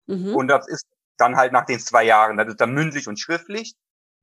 Mhm. 0.07 0.35
Und 0.35 0.49
das 0.49 0.68
ist 0.68 0.87
dann 1.16 1.37
halt 1.37 1.53
nach 1.53 1.64
den 1.64 1.81
zwei 1.81 2.05
Jahren, 2.05 2.37
das 2.37 2.49
ist 2.49 2.61
dann 2.61 2.72
mündlich 2.72 3.09
und 3.09 3.18
schriftlich. 3.18 3.75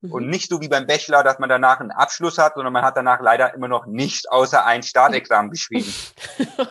Mhm. 0.01 0.11
Und 0.11 0.27
nicht 0.27 0.49
so 0.49 0.61
wie 0.61 0.67
beim 0.67 0.85
Bachelor, 0.85 1.23
dass 1.23 1.39
man 1.39 1.49
danach 1.49 1.79
einen 1.79 1.91
Abschluss 1.91 2.37
hat, 2.37 2.55
sondern 2.55 2.73
man 2.73 2.83
hat 2.83 2.97
danach 2.97 3.21
leider 3.21 3.53
immer 3.53 3.67
noch 3.67 3.85
nichts 3.85 4.25
außer 4.27 4.65
ein 4.65 4.83
Startexamen 4.83 5.49
geschrieben. 5.51 5.91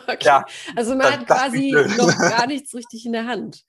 okay. 0.07 0.17
Ja, 0.21 0.45
also 0.75 0.91
man 0.91 0.99
das, 1.01 1.11
hat 1.11 1.27
quasi 1.27 1.71
noch 1.97 2.17
gar 2.17 2.47
nichts 2.47 2.73
richtig 2.73 3.05
in 3.05 3.13
der 3.13 3.25
Hand. 3.25 3.65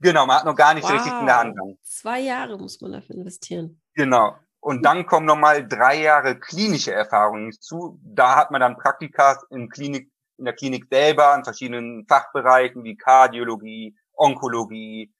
Genau, 0.00 0.26
man 0.26 0.38
hat 0.38 0.44
noch 0.44 0.56
gar 0.56 0.74
nichts 0.74 0.90
wow. 0.90 0.96
richtig 0.96 1.12
in 1.12 1.26
der 1.26 1.38
Hand. 1.38 1.56
Zwei 1.82 2.20
Jahre 2.20 2.58
muss 2.58 2.80
man 2.80 2.92
dafür 2.92 3.14
investieren. 3.14 3.80
Genau. 3.94 4.36
Und 4.62 4.84
dann 4.84 5.06
kommen 5.06 5.26
nochmal 5.26 5.66
drei 5.66 6.00
Jahre 6.00 6.38
klinische 6.38 6.92
Erfahrungen 6.92 7.50
hinzu. 7.50 7.98
Da 8.04 8.36
hat 8.36 8.52
man 8.52 8.60
dann 8.60 8.76
Praktika 8.76 9.42
in 9.50 9.68
Klinik, 9.68 10.08
in 10.38 10.44
der 10.44 10.54
Klinik 10.54 10.86
selber, 10.88 11.34
in 11.34 11.42
verschiedenen 11.42 12.06
Fachbereichen 12.06 12.84
wie 12.84 12.96
Kardiologie, 12.96 13.96
Onkologie, 14.12 15.12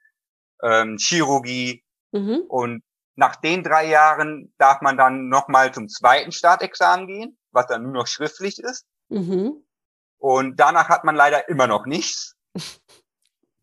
ähm, 0.62 0.96
Chirurgie. 0.96 1.83
Mhm. 2.12 2.44
Und 2.46 2.85
nach 3.16 3.35
den 3.35 3.64
drei 3.64 3.88
Jahren 3.88 4.55
darf 4.59 4.81
man 4.81 4.96
dann 4.96 5.28
nochmal 5.28 5.74
zum 5.74 5.88
zweiten 5.88 6.31
Startexamen 6.31 7.09
gehen, 7.09 7.37
was 7.50 7.66
dann 7.66 7.83
nur 7.83 7.92
noch 7.92 8.07
schriftlich 8.07 8.61
ist. 8.61 8.87
Mhm. 9.09 9.64
Und 10.18 10.61
danach 10.61 10.88
hat 10.88 11.02
man 11.02 11.16
leider 11.16 11.48
immer 11.48 11.66
noch 11.66 11.85
nichts. 11.87 12.37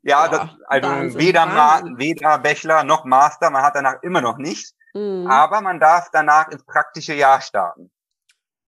Ja, 0.01 0.27
Boah, 0.27 0.29
das, 0.29 0.49
also 0.67 0.89
Wahnsinn, 0.89 1.19
weder, 1.19 1.41
Wahnsinn. 1.41 1.97
weder 1.97 2.39
Bachelor 2.39 2.85
noch 2.85 3.03
Master, 3.03 3.49
man 3.49 3.63
hat 3.63 3.75
danach 3.75 4.01
immer 4.01 4.21
noch 4.21 4.37
nichts. 4.37 4.73
Mhm. 4.93 5.27
Aber 5.27 5.61
man 5.61 5.79
darf 5.79 6.09
danach 6.11 6.49
ins 6.49 6.63
praktische 6.63 7.13
Jahr 7.13 7.41
starten. 7.41 7.91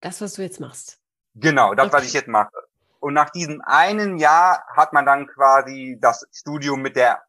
Das, 0.00 0.20
was 0.20 0.34
du 0.34 0.42
jetzt 0.42 0.60
machst. 0.60 0.98
Genau, 1.34 1.74
das, 1.74 1.86
okay. 1.86 1.96
was 1.96 2.04
ich 2.04 2.12
jetzt 2.12 2.28
mache. 2.28 2.52
Und 3.00 3.14
nach 3.14 3.30
diesem 3.30 3.60
einen 3.62 4.18
Jahr 4.18 4.64
hat 4.68 4.92
man 4.92 5.06
dann 5.06 5.26
quasi 5.26 5.98
das 6.00 6.26
Studium 6.32 6.82
mit 6.82 6.96
der 6.96 7.22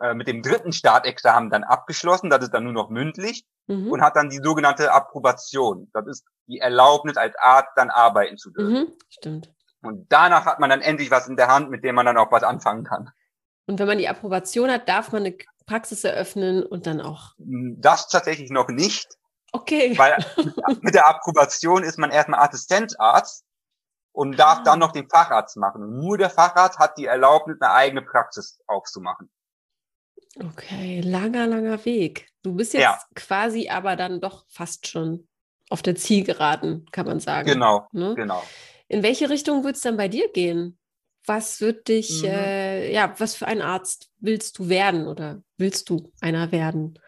äh, 0.00 0.14
mit 0.14 0.28
dem 0.28 0.42
dritten 0.42 0.72
Startexamen 0.72 1.50
dann 1.50 1.64
abgeschlossen. 1.64 2.30
Das 2.30 2.42
ist 2.42 2.54
dann 2.54 2.64
nur 2.64 2.72
noch 2.72 2.88
mündlich 2.88 3.44
mhm. 3.66 3.90
und 3.90 4.00
hat 4.00 4.14
dann 4.14 4.30
die 4.30 4.40
sogenannte 4.42 4.92
Approbation. 4.92 5.90
Das 5.92 6.06
ist 6.06 6.24
die 6.46 6.60
Erlaubnis 6.60 7.16
als 7.16 7.34
Arzt 7.36 7.72
dann 7.74 7.90
arbeiten 7.90 8.38
zu 8.38 8.50
dürfen. 8.50 8.72
Mhm, 8.72 8.92
stimmt. 9.08 9.52
Und 9.82 10.06
danach 10.08 10.46
hat 10.46 10.60
man 10.60 10.70
dann 10.70 10.82
endlich 10.82 11.10
was 11.10 11.28
in 11.28 11.36
der 11.36 11.48
Hand, 11.48 11.70
mit 11.70 11.82
dem 11.82 11.96
man 11.96 12.06
dann 12.06 12.16
auch 12.16 12.30
was 12.30 12.44
anfangen 12.44 12.84
kann. 12.84 13.10
Und 13.66 13.78
wenn 13.80 13.86
man 13.86 13.98
die 13.98 14.08
Approbation 14.08 14.70
hat, 14.70 14.88
darf 14.88 15.12
man 15.12 15.22
eine 15.24 15.36
Praxis 15.68 16.02
eröffnen 16.02 16.64
und 16.64 16.86
dann 16.86 17.00
auch? 17.00 17.34
Das 17.38 18.08
tatsächlich 18.08 18.50
noch 18.50 18.68
nicht. 18.68 19.06
Okay. 19.52 19.96
Weil 19.96 20.16
mit 20.80 20.94
der 20.94 21.08
Approbation 21.08 21.84
ist 21.84 21.98
man 21.98 22.10
erstmal 22.10 22.40
Assistenzarzt 22.40 23.44
und 24.12 24.38
darf 24.38 24.58
ah. 24.58 24.62
dann 24.64 24.78
noch 24.80 24.92
den 24.92 25.08
Facharzt 25.08 25.56
machen. 25.56 25.82
Und 25.82 25.96
nur 25.96 26.18
der 26.18 26.30
Facharzt 26.30 26.78
hat 26.78 26.98
die 26.98 27.06
Erlaubnis, 27.06 27.58
eine 27.60 27.72
eigene 27.72 28.02
Praxis 28.02 28.60
aufzumachen. 28.66 29.30
Okay, 30.52 31.00
langer, 31.00 31.46
langer 31.46 31.84
Weg. 31.84 32.28
Du 32.42 32.54
bist 32.54 32.72
jetzt 32.72 32.82
ja. 32.82 32.98
quasi 33.14 33.68
aber 33.68 33.96
dann 33.96 34.20
doch 34.20 34.44
fast 34.48 34.86
schon 34.86 35.28
auf 35.70 35.82
der 35.82 35.96
Zielgeraden, 35.96 36.86
kann 36.92 37.06
man 37.06 37.20
sagen. 37.20 37.46
Genau, 37.48 37.88
ne? 37.92 38.14
genau. 38.14 38.42
In 38.88 39.02
welche 39.02 39.28
Richtung 39.28 39.64
wird 39.64 39.76
es 39.76 39.82
dann 39.82 39.96
bei 39.96 40.08
dir 40.08 40.30
gehen? 40.32 40.77
Was 41.28 41.60
wird 41.60 41.88
dich, 41.88 42.22
mhm. 42.22 42.30
äh, 42.30 42.90
ja, 42.90 43.14
was 43.18 43.34
für 43.34 43.46
ein 43.46 43.60
Arzt 43.60 44.10
willst 44.18 44.58
du 44.58 44.70
werden 44.70 45.06
oder 45.06 45.42
willst 45.58 45.90
du 45.90 46.10
einer 46.22 46.52
werden? 46.52 46.98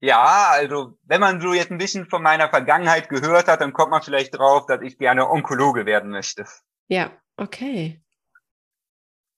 Ja, 0.00 0.48
also 0.52 0.98
wenn 1.02 1.20
man 1.20 1.42
so 1.42 1.52
jetzt 1.52 1.70
ein 1.70 1.76
bisschen 1.76 2.08
von 2.08 2.22
meiner 2.22 2.48
Vergangenheit 2.48 3.10
gehört 3.10 3.48
hat, 3.48 3.60
dann 3.60 3.74
kommt 3.74 3.90
man 3.90 4.00
vielleicht 4.00 4.38
drauf, 4.38 4.64
dass 4.66 4.80
ich 4.80 4.96
gerne 4.96 5.28
Onkologe 5.28 5.84
werden 5.84 6.10
möchte. 6.10 6.46
Ja, 6.88 7.12
okay. 7.36 8.00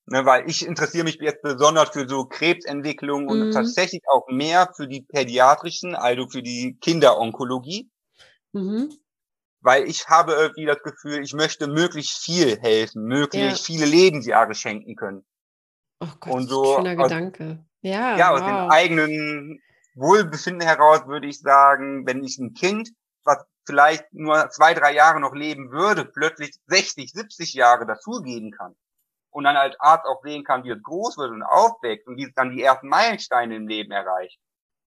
Ne, 0.06 0.24
weil 0.24 0.48
ich 0.48 0.64
interessiere 0.64 1.04
mich 1.04 1.18
jetzt 1.20 1.42
besonders 1.42 1.90
für 1.90 2.08
so 2.08 2.26
Krebsentwicklung 2.26 3.26
und 3.26 3.48
Mhm. 3.48 3.50
tatsächlich 3.50 4.02
auch 4.06 4.28
mehr 4.28 4.72
für 4.76 4.86
die 4.86 5.02
pädiatrischen, 5.02 5.96
also 5.96 6.28
für 6.28 6.42
die 6.42 6.76
Kinderonkologie, 6.80 7.90
Mhm. 8.52 8.90
Weil 9.62 9.84
ich 9.84 10.08
habe 10.08 10.32
irgendwie 10.32 10.66
das 10.66 10.82
Gefühl, 10.82 11.22
ich 11.22 11.32
möchte 11.34 11.66
möglichst 11.68 12.22
viel 12.24 12.58
helfen, 12.60 13.04
möglichst 13.04 13.68
Ja. 13.68 13.74
viele 13.74 13.86
Lebensjahre 13.86 14.54
schenken 14.54 14.96
können. 14.96 15.24
Oh 16.00 16.08
Gott, 16.20 16.32
Und 16.32 16.48
so 16.48 16.76
schöner 16.76 17.00
aus- 17.00 17.08
Gedanke. 17.08 17.64
Ja, 17.80 18.16
Ja, 18.16 18.30
aus 18.32 18.40
dem 18.40 18.54
wow. 18.54 18.70
eigenen 18.72 19.60
Wohlbefinden 19.94 20.66
heraus 20.66 21.06
würde 21.06 21.26
ich 21.26 21.40
sagen, 21.40 22.06
wenn 22.06 22.22
ich 22.24 22.38
ein 22.38 22.54
Kind, 22.54 22.90
was 23.24 23.44
vielleicht 23.66 24.12
nur 24.12 24.50
zwei, 24.50 24.74
drei 24.74 24.92
Jahre 24.94 25.20
noch 25.20 25.34
leben 25.34 25.70
würde, 25.70 26.04
plötzlich 26.04 26.54
60, 26.66 27.12
70 27.12 27.54
Jahre 27.54 27.86
dazugeben 27.86 28.50
kann 28.52 28.74
und 29.30 29.44
dann 29.44 29.56
als 29.56 29.78
Arzt 29.78 30.06
auch 30.06 30.22
sehen 30.24 30.44
kann, 30.44 30.64
wie 30.64 30.70
es 30.70 30.82
groß 30.82 31.18
wird 31.18 31.30
und 31.30 31.42
aufwächst 31.42 32.06
und 32.08 32.16
wie 32.16 32.24
es 32.24 32.34
dann 32.34 32.50
die 32.56 32.62
ersten 32.62 32.88
Meilensteine 32.88 33.54
im 33.56 33.68
Leben 33.68 33.92
erreicht. 33.92 34.38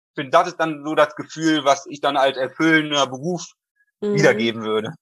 Ich 0.09 0.15
finde, 0.21 0.31
das 0.31 0.47
ist 0.47 0.59
dann 0.59 0.83
so 0.85 0.95
das 0.95 1.15
Gefühl, 1.15 1.65
was 1.65 1.85
ich 1.87 1.99
dann 2.01 2.17
als 2.17 2.37
erfüllender 2.37 3.05
Beruf 3.07 3.45
Mhm. 4.11 4.15
wiedergeben 4.15 4.63
würde. 4.63 4.93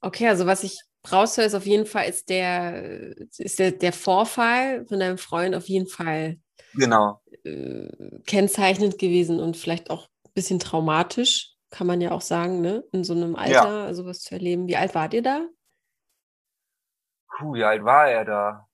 Okay, 0.00 0.28
also 0.28 0.46
was 0.46 0.64
ich 0.64 0.80
raushöre, 1.10 1.46
ist 1.46 1.54
auf 1.54 1.66
jeden 1.66 1.86
Fall, 1.86 2.08
ist 2.08 2.28
der, 2.28 3.16
ist 3.38 3.58
der, 3.58 3.72
der 3.72 3.92
Vorfall 3.92 4.86
von 4.86 5.00
deinem 5.00 5.18
Freund 5.18 5.54
auf 5.54 5.68
jeden 5.68 5.86
Fall 5.86 6.38
Genau. 6.74 7.22
äh, 7.44 7.88
kennzeichnend 8.26 8.98
gewesen 8.98 9.40
und 9.40 9.56
vielleicht 9.56 9.90
auch 9.90 10.06
ein 10.26 10.32
bisschen 10.34 10.58
traumatisch, 10.58 11.54
kann 11.70 11.86
man 11.86 12.00
ja 12.00 12.12
auch 12.12 12.20
sagen, 12.20 12.60
ne? 12.60 12.84
In 12.92 13.04
so 13.04 13.12
einem 13.12 13.36
Alter 13.36 13.94
sowas 13.94 14.20
zu 14.20 14.34
erleben. 14.34 14.66
Wie 14.68 14.76
alt 14.76 14.94
wart 14.94 15.14
ihr 15.14 15.22
da? 15.22 15.46
Puh, 17.38 17.54
wie 17.54 17.64
alt 17.64 17.84
war 17.84 18.08
er 18.08 18.24
da? 18.24 18.68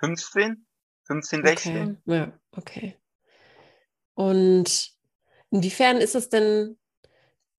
15? 0.00 0.66
15, 1.04 1.44
16? 1.44 1.76
Okay, 1.76 1.96
ja, 2.06 2.32
okay. 2.52 2.96
Und 4.14 4.92
inwiefern 5.50 5.98
ist 5.98 6.14
das 6.14 6.28
denn, 6.28 6.78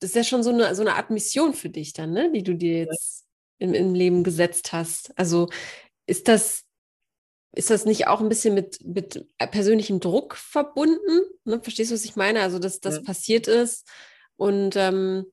das 0.01 0.09
ist 0.11 0.15
ja 0.15 0.23
schon 0.23 0.43
so 0.43 0.49
eine, 0.49 0.73
so 0.75 0.81
eine 0.81 0.95
Art 0.95 1.11
Mission 1.11 1.53
für 1.53 1.69
dich 1.69 1.93
dann, 1.93 2.11
ne? 2.11 2.31
Die 2.31 2.43
du 2.43 2.55
dir 2.55 2.79
jetzt 2.79 3.25
im, 3.59 3.73
im 3.75 3.93
Leben 3.93 4.23
gesetzt 4.23 4.73
hast. 4.73 5.17
Also 5.17 5.47
ist 6.07 6.27
das, 6.27 6.63
ist 7.55 7.69
das 7.69 7.85
nicht 7.85 8.07
auch 8.07 8.19
ein 8.19 8.29
bisschen 8.29 8.55
mit, 8.55 8.83
mit 8.83 9.27
persönlichem 9.37 9.99
Druck 9.99 10.35
verbunden? 10.35 11.21
Ne? 11.45 11.61
Verstehst 11.61 11.91
du, 11.91 11.95
was 11.95 12.03
ich 12.05 12.15
meine? 12.15 12.41
Also, 12.41 12.57
dass 12.57 12.79
das 12.79 13.01
Mhm. 13.01 13.03
passiert 13.03 13.47
ist 13.47 13.87
und 14.37 14.75
ähm, 14.75 15.25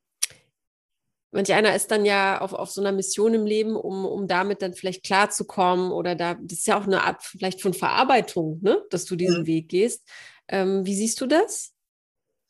manch 1.30 1.52
einer 1.54 1.74
ist 1.74 1.90
dann 1.90 2.04
ja 2.04 2.40
auf, 2.42 2.52
auf 2.52 2.70
so 2.70 2.82
einer 2.82 2.92
Mission 2.92 3.32
im 3.32 3.46
Leben, 3.46 3.74
um, 3.74 4.04
um 4.04 4.28
damit 4.28 4.60
dann 4.60 4.74
vielleicht 4.74 5.04
klarzukommen 5.04 5.92
oder 5.92 6.14
da, 6.14 6.34
das 6.34 6.58
ist 6.58 6.66
ja 6.66 6.78
auch 6.78 6.86
eine 6.86 7.04
Art 7.04 7.22
vielleicht 7.22 7.62
von 7.62 7.72
Verarbeitung, 7.72 8.60
ne? 8.62 8.84
dass 8.90 9.06
du 9.06 9.16
diesen 9.16 9.42
Mhm. 9.42 9.46
Weg 9.46 9.68
gehst. 9.70 10.06
Ähm, 10.48 10.84
wie 10.84 10.94
siehst 10.94 11.20
du 11.22 11.26
das? 11.26 11.72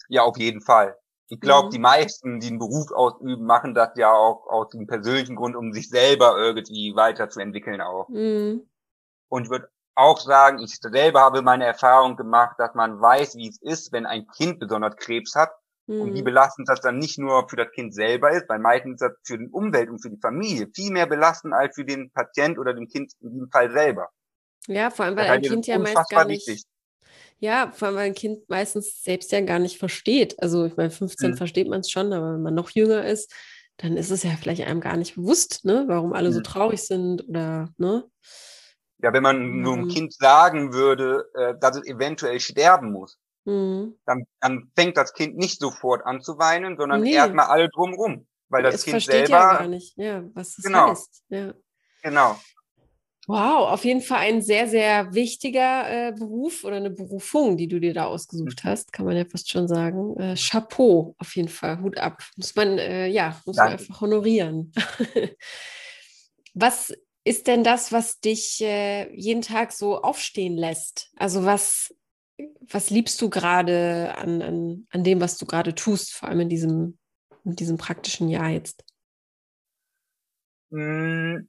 Ja, 0.08 0.22
auf 0.22 0.36
jeden 0.38 0.60
Fall. 0.60 0.96
Ich 1.28 1.40
glaube, 1.40 1.68
Mhm. 1.68 1.72
die 1.72 1.78
meisten, 1.78 2.40
die 2.40 2.48
einen 2.48 2.58
Beruf 2.58 2.92
ausüben, 2.92 3.46
machen 3.46 3.74
das 3.74 3.92
ja 3.96 4.12
auch 4.12 4.46
aus 4.46 4.68
dem 4.70 4.86
persönlichen 4.86 5.36
Grund, 5.36 5.56
um 5.56 5.72
sich 5.72 5.88
selber 5.88 6.36
irgendwie 6.38 6.94
weiterzuentwickeln 6.96 7.80
auch. 7.80 8.10
Mhm. 8.10 8.68
Und 9.28 9.44
ich 9.44 9.50
würde 9.50 9.70
auch 9.94 10.20
sagen, 10.20 10.58
ich 10.60 10.76
selber 10.76 11.20
habe 11.20 11.40
meine 11.42 11.64
Erfahrung 11.64 12.16
gemacht, 12.16 12.56
dass 12.58 12.74
man 12.74 13.00
weiß, 13.00 13.36
wie 13.36 13.48
es 13.48 13.60
ist, 13.62 13.90
wenn 13.92 14.04
ein 14.06 14.26
Kind 14.28 14.58
besonders 14.60 14.96
Krebs 14.96 15.34
hat 15.34 15.50
und 15.96 16.12
wie 16.14 16.22
Mhm. 16.22 16.22
belastend 16.22 16.68
das 16.68 16.80
dann 16.82 16.98
nicht 16.98 17.18
nur 17.18 17.48
für 17.48 17.56
das 17.56 17.70
Kind 17.72 17.94
selber 17.94 18.30
ist, 18.30 18.48
weil 18.48 18.58
meistens 18.60 19.00
ist 19.00 19.08
das 19.08 19.16
für 19.24 19.38
die 19.38 19.48
Umwelt 19.48 19.88
und 19.90 20.00
für 20.00 20.10
die 20.10 20.20
Familie 20.20 20.68
viel 20.74 20.92
mehr 20.92 21.06
belastend 21.06 21.54
als 21.54 21.74
für 21.74 21.84
den 21.84 22.10
Patient 22.12 22.58
oder 22.58 22.74
den 22.74 22.86
Kind 22.86 23.12
in 23.20 23.30
diesem 23.32 23.50
Fall 23.50 23.72
selber. 23.72 24.10
Ja, 24.68 24.90
vor 24.90 25.04
allem, 25.06 25.16
weil 25.16 25.26
Das 25.26 25.36
ein 25.36 25.42
es 25.42 25.42
Kind 25.42 25.66
ja 25.66 25.78
meist 25.78 26.08
gar 26.08 26.24
nicht, 26.24 26.46
wichtig. 26.46 26.62
Ja, 27.40 27.72
vor 27.72 27.88
allem, 27.88 27.96
weil 27.96 28.06
ein 28.06 28.14
Kind 28.14 28.48
meistens 28.48 29.02
selbst 29.02 29.30
ja 29.32 29.40
gar 29.40 29.58
nicht 29.58 29.78
versteht. 29.78 30.40
Also, 30.42 30.64
ich 30.66 30.76
meine, 30.76 30.90
15 30.90 31.32
Mhm. 31.32 31.36
versteht 31.36 31.68
man 31.68 31.80
es 31.80 31.90
schon, 31.90 32.12
aber 32.12 32.34
wenn 32.34 32.42
man 32.42 32.54
noch 32.54 32.70
jünger 32.70 33.04
ist, 33.06 33.32
dann 33.76 33.96
ist 33.96 34.10
es 34.10 34.22
ja 34.24 34.30
vielleicht 34.40 34.62
einem 34.62 34.80
gar 34.80 34.96
nicht 34.96 35.14
bewusst, 35.14 35.64
ne, 35.64 35.84
warum 35.86 36.12
alle 36.12 36.32
so 36.32 36.40
Mhm. 36.40 36.44
traurig 36.44 36.82
sind 36.82 37.28
oder, 37.28 37.68
ne? 37.78 38.04
Ja, 39.00 39.12
wenn 39.12 39.22
man 39.22 39.64
so 39.64 39.72
einem 39.72 39.84
Mhm. 39.84 39.88
Kind 39.88 40.12
sagen 40.14 40.72
würde, 40.72 41.26
äh, 41.34 41.54
dass 41.60 41.76
es 41.76 41.86
eventuell 41.86 42.40
sterben 42.40 42.90
muss, 42.90 43.18
Mhm. 43.44 43.94
dann, 44.06 44.24
dann 44.40 44.72
fängt 44.76 44.96
das 44.96 45.12
Kind 45.14 45.36
nicht 45.36 45.60
sofort 45.60 46.04
an 46.04 46.20
zu 46.20 46.38
weinen, 46.38 46.76
sondern 46.76 47.02
Nee. 47.02 47.12
erstmal 47.14 47.46
alle 47.46 47.68
drumrum. 47.68 48.26
Weil 48.48 48.62
das 48.64 48.76
es 48.76 48.82
Kind 48.84 48.92
versteht 48.94 49.28
selber, 49.28 49.36
ja 49.36 49.58
gar 49.58 49.68
nicht, 49.68 49.96
ja, 49.96 50.24
was 50.34 50.56
das 50.56 50.64
Genau. 50.64 50.88
heißt. 50.90 51.22
Ja. 51.28 51.54
genau, 52.02 52.36
Wow, 53.28 53.68
auf 53.70 53.84
jeden 53.84 54.00
Fall 54.00 54.20
ein 54.20 54.40
sehr, 54.40 54.66
sehr 54.68 55.12
wichtiger 55.12 56.08
äh, 56.08 56.12
Beruf 56.12 56.64
oder 56.64 56.76
eine 56.76 56.88
Berufung, 56.88 57.58
die 57.58 57.68
du 57.68 57.78
dir 57.78 57.92
da 57.92 58.06
ausgesucht 58.06 58.64
Mhm. 58.64 58.68
hast, 58.68 58.90
kann 58.94 59.04
man 59.04 59.18
ja 59.18 59.26
fast 59.26 59.50
schon 59.50 59.68
sagen. 59.68 60.16
Äh, 60.18 60.34
Chapeau, 60.34 61.14
auf 61.18 61.36
jeden 61.36 61.50
Fall, 61.50 61.78
Hut 61.82 61.98
ab. 61.98 62.22
Muss 62.38 62.56
man, 62.56 62.78
äh, 62.78 63.06
ja, 63.08 63.38
muss 63.44 63.58
man 63.58 63.66
Danke. 63.66 63.82
einfach 63.82 64.00
honorieren. 64.00 64.72
was 66.54 66.94
ist 67.24 67.46
denn 67.48 67.64
das, 67.64 67.92
was 67.92 68.18
dich 68.20 68.62
äh, 68.62 69.14
jeden 69.14 69.42
Tag 69.42 69.72
so 69.72 70.00
aufstehen 70.00 70.56
lässt? 70.56 71.10
Also 71.18 71.44
was, 71.44 71.94
was 72.70 72.88
liebst 72.88 73.20
du 73.20 73.28
gerade 73.28 74.14
an, 74.16 74.40
an, 74.40 74.86
an 74.88 75.04
dem, 75.04 75.20
was 75.20 75.36
du 75.36 75.44
gerade 75.44 75.74
tust, 75.74 76.14
vor 76.14 76.30
allem 76.30 76.40
in 76.40 76.48
diesem, 76.48 76.96
in 77.44 77.56
diesem 77.56 77.76
praktischen 77.76 78.30
Jahr 78.30 78.48
jetzt? 78.48 78.84
mh, 80.70 81.42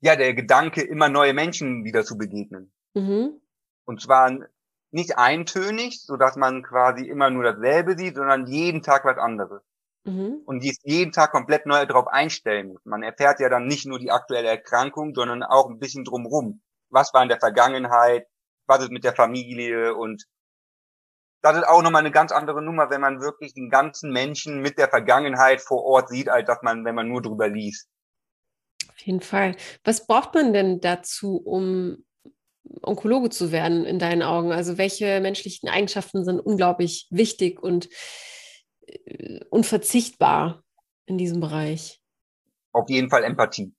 ja, 0.00 0.16
der 0.16 0.34
Gedanke, 0.34 0.82
immer 0.82 1.08
neue 1.08 1.34
Menschen 1.34 1.84
wieder 1.84 2.04
zu 2.04 2.16
begegnen. 2.16 2.72
Mhm. 2.94 3.40
Und 3.84 4.00
zwar 4.00 4.30
nicht 4.90 5.18
eintönig, 5.18 6.02
so 6.02 6.16
dass 6.16 6.36
man 6.36 6.62
quasi 6.62 7.06
immer 7.06 7.30
nur 7.30 7.44
dasselbe 7.44 7.96
sieht, 7.96 8.16
sondern 8.16 8.46
jeden 8.46 8.82
Tag 8.82 9.04
was 9.04 9.18
anderes. 9.18 9.62
Mhm. 10.04 10.42
Und 10.46 10.62
die 10.62 10.70
ist 10.70 10.82
jeden 10.84 11.12
Tag 11.12 11.32
komplett 11.32 11.66
neu 11.66 11.84
darauf 11.84 12.06
einstellen 12.06 12.68
muss. 12.68 12.84
Man 12.84 13.02
erfährt 13.02 13.40
ja 13.40 13.48
dann 13.48 13.66
nicht 13.66 13.86
nur 13.86 13.98
die 13.98 14.10
aktuelle 14.10 14.48
Erkrankung, 14.48 15.14
sondern 15.14 15.42
auch 15.42 15.68
ein 15.68 15.78
bisschen 15.78 16.04
drumrum. 16.04 16.62
Was 16.88 17.12
war 17.12 17.22
in 17.22 17.28
der 17.28 17.40
Vergangenheit? 17.40 18.26
Was 18.66 18.82
ist 18.82 18.92
mit 18.92 19.04
der 19.04 19.14
Familie? 19.14 19.94
Und 19.94 20.24
das 21.42 21.56
ist 21.56 21.68
auch 21.68 21.82
nochmal 21.82 22.00
eine 22.00 22.12
ganz 22.12 22.32
andere 22.32 22.62
Nummer, 22.62 22.90
wenn 22.90 23.00
man 23.00 23.20
wirklich 23.20 23.54
den 23.54 23.68
ganzen 23.68 24.12
Menschen 24.12 24.62
mit 24.62 24.78
der 24.78 24.88
Vergangenheit 24.88 25.60
vor 25.60 25.84
Ort 25.84 26.08
sieht, 26.08 26.28
als 26.28 26.46
dass 26.46 26.62
man, 26.62 26.84
wenn 26.84 26.94
man 26.94 27.08
nur 27.08 27.22
drüber 27.22 27.48
liest. 27.48 27.88
Auf 28.96 29.06
jeden 29.06 29.20
Fall. 29.20 29.56
Was 29.84 30.06
braucht 30.06 30.34
man 30.34 30.52
denn 30.54 30.80
dazu, 30.80 31.36
um 31.36 32.04
Onkologe 32.82 33.28
zu 33.30 33.52
werden 33.52 33.84
in 33.84 33.98
deinen 33.98 34.22
Augen? 34.22 34.52
Also 34.52 34.78
welche 34.78 35.20
menschlichen 35.20 35.68
Eigenschaften 35.68 36.24
sind 36.24 36.40
unglaublich 36.40 37.06
wichtig 37.10 37.62
und 37.62 37.88
äh, 38.86 39.40
unverzichtbar 39.50 40.64
in 41.04 41.18
diesem 41.18 41.40
Bereich? 41.40 42.00
Auf 42.72 42.88
jeden 42.88 43.10
Fall 43.10 43.24
Empathie. 43.24 43.74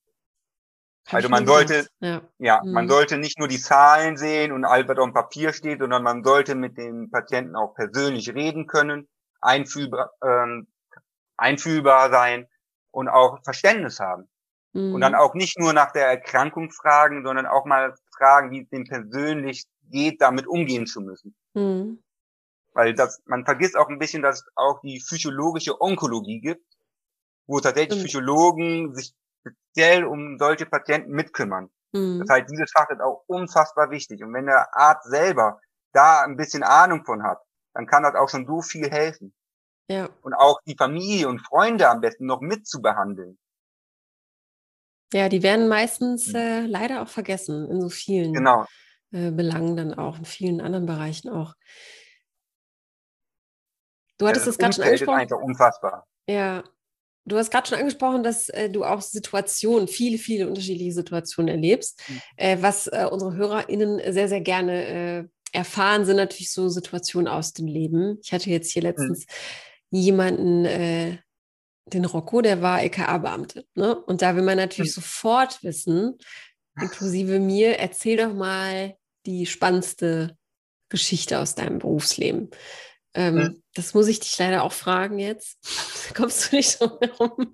Hab 1.08 1.16
Also 1.16 1.30
man 1.30 1.48
sollte- 1.48 1.88
Ja. 2.00 2.22
Ja, 2.38 2.62
Mhm. 2.64 2.72
man 2.74 2.88
sollte 2.88 3.18
nicht 3.18 3.40
nur 3.40 3.48
die 3.48 3.60
Zahlen 3.60 4.18
sehen 4.18 4.52
und 4.52 4.66
all 4.66 4.88
was 4.88 4.98
auf 4.98 5.06
dem 5.06 5.14
Papier 5.14 5.52
steht, 5.54 5.80
sondern 5.80 6.04
man 6.04 6.24
sollte 6.24 6.54
mit 6.54 6.78
den 6.78 7.10
Patienten 7.10 7.56
auch 7.56 7.74
persönlich 7.74 8.30
reden 8.36 8.68
können, 8.68 9.08
einfühlbar, 9.42 10.12
ähm, 10.24 10.68
einfühlbar 11.38 12.12
sein 12.12 12.48
und 12.92 13.08
auch 13.10 13.40
Verständnis 13.44 14.00
haben. 14.00 14.30
Und 14.78 14.94
Mhm. 14.94 15.02
dann 15.02 15.16
auch 15.16 15.34
nicht 15.34 15.58
nur 15.60 15.74
nach 15.74 15.92
der 15.92 16.08
Erkrankung 16.08 16.72
fragen, 16.72 17.24
sondern 17.26 17.48
auch 17.48 17.66
mal 17.66 17.96
fragen, 18.16 18.52
wie 18.52 18.62
es 18.62 18.70
dem 18.70 18.84
persönlich 18.84 19.66
geht, 19.90 20.22
damit 20.22 20.48
umgehen 20.48 20.86
zu 20.86 21.02
müssen. 21.02 21.36
Mhm. 21.56 22.04
Weil 22.74 22.94
das, 22.94 23.22
man 23.26 23.44
vergisst 23.44 23.76
auch 23.76 23.90
ein 23.90 23.98
bisschen, 23.98 24.22
dass 24.22 24.42
es 24.42 24.48
auch 24.56 24.80
die 24.82 25.02
physiologische 25.02 25.82
Onkologie 25.82 26.40
gibt, 26.42 26.66
wo 27.48 27.60
tatsächlich 27.60 28.00
Stimmt. 28.00 28.10
Psychologen 28.10 28.94
sich 28.94 29.16
speziell 29.42 30.06
um 30.06 30.38
solche 30.38 30.68
Patienten 30.68 31.12
mitkümmern. 31.12 31.70
Mhm. 31.94 32.20
Das 32.20 32.30
heißt, 32.30 32.52
dieses 32.52 32.72
Fach 32.72 32.90
ist 32.90 33.02
auch 33.02 33.24
unfassbar 33.26 33.90
wichtig. 33.90 34.22
Und 34.24 34.34
wenn 34.34 34.46
der 34.46 34.76
Arzt 34.78 35.10
selber 35.10 35.60
da 35.94 36.22
ein 36.22 36.38
bisschen 36.38 36.62
Ahnung 36.62 37.04
von 37.04 37.24
hat, 37.24 37.40
dann 37.74 37.88
kann 37.88 38.04
das 38.04 38.14
auch 38.14 38.30
schon 38.30 38.46
so 38.46 38.62
viel 38.62 38.92
helfen. 38.92 39.34
Ja. 39.90 40.10
Und 40.22 40.36
auch 40.36 40.60
die 40.68 40.76
Familie 40.78 41.30
und 41.30 41.40
Freunde 41.40 41.90
am 41.90 42.02
besten 42.02 42.26
noch 42.28 42.42
mitzubehandeln. 42.42 43.40
Ja, 45.14 45.30
die 45.30 45.44
werden 45.44 45.68
meistens 45.68 46.28
Mhm. 46.28 46.36
äh, 46.36 46.66
leider 46.66 47.02
auch 47.02 47.08
vergessen 47.08 47.70
in 47.70 47.82
so 47.82 47.90
vielen 47.90 48.34
Genau. 48.34 48.66
äh, 49.12 49.32
Belangen 49.32 49.78
dann 49.78 49.94
auch, 49.94 50.18
in 50.20 50.26
vielen 50.26 50.62
anderen 50.62 50.86
Bereichen 50.86 51.30
auch. 51.30 51.54
Du 54.18 54.28
hattest 54.28 54.48
das 54.48 54.56
es 54.56 54.58
gerade 54.58 54.74
schon 54.74 54.84
Umfeld 54.84 55.02
ist 55.02 55.08
angesprochen. 55.08 55.20
einfach 55.22 55.38
unfassbar. 55.38 56.08
Ja, 56.28 56.64
du 57.26 57.38
hast 57.38 57.52
gerade 57.52 57.68
schon 57.68 57.78
angesprochen, 57.78 58.24
dass 58.24 58.50
äh, 58.50 58.70
du 58.70 58.84
auch 58.84 59.02
Situationen, 59.02 59.88
viele, 59.88 60.18
viele 60.18 60.48
unterschiedliche 60.48 60.92
Situationen 60.94 61.50
erlebst, 61.50 62.02
Mhm. 62.08 62.22
äh, 62.38 62.58
was 62.62 62.88
äh, 62.88 63.08
unsere 63.10 63.36
HörerInnen 63.36 64.02
sehr, 64.14 64.28
sehr 64.28 64.42
gerne 64.42 64.86
äh, 64.88 65.24
erfahren, 65.54 66.06
sind 66.06 66.18
natürlich 66.18 66.52
so 66.52 66.68
Situationen 66.68 67.28
aus 67.28 67.54
dem 67.54 67.68
Leben. 67.68 68.18
Ich 68.24 68.34
hatte 68.34 68.50
jetzt 68.50 68.72
hier 68.72 68.82
mhm. 68.82 68.88
letztens 68.90 69.26
mhm. 69.92 69.98
jemanden, 70.00 70.66
den 71.94 72.06
Rocco, 72.06 72.42
der 72.42 72.62
war 72.62 72.82
LKA-Beamte. 72.82 73.66
Ne? 73.76 73.96
Und 73.96 74.22
da 74.22 74.36
will 74.36 74.44
man 74.44 74.58
natürlich 74.58 74.92
mhm. 74.92 75.02
sofort 75.02 75.64
wissen, 75.64 76.18
inklusive 76.80 77.40
mir, 77.40 77.80
erzähl 77.80 78.18
doch 78.18 78.34
mal 78.34 78.96
die 79.26 79.46
spannendste 79.46 80.38
Geschichte 80.90 81.40
aus 81.40 81.56
deinem 81.56 81.80
Berufsleben. 81.80 82.50
Ähm, 83.14 83.36
mhm. 83.36 83.64
Das 83.74 83.94
muss 83.94 84.08
ich 84.08 84.20
dich 84.20 84.38
leider 84.38 84.64
auch 84.64 84.74
fragen 84.74 85.20
jetzt. 85.20 85.58
kommst 86.16 86.52
du 86.52 86.56
nicht 86.56 86.72
so 86.72 87.00
herum. 87.00 87.54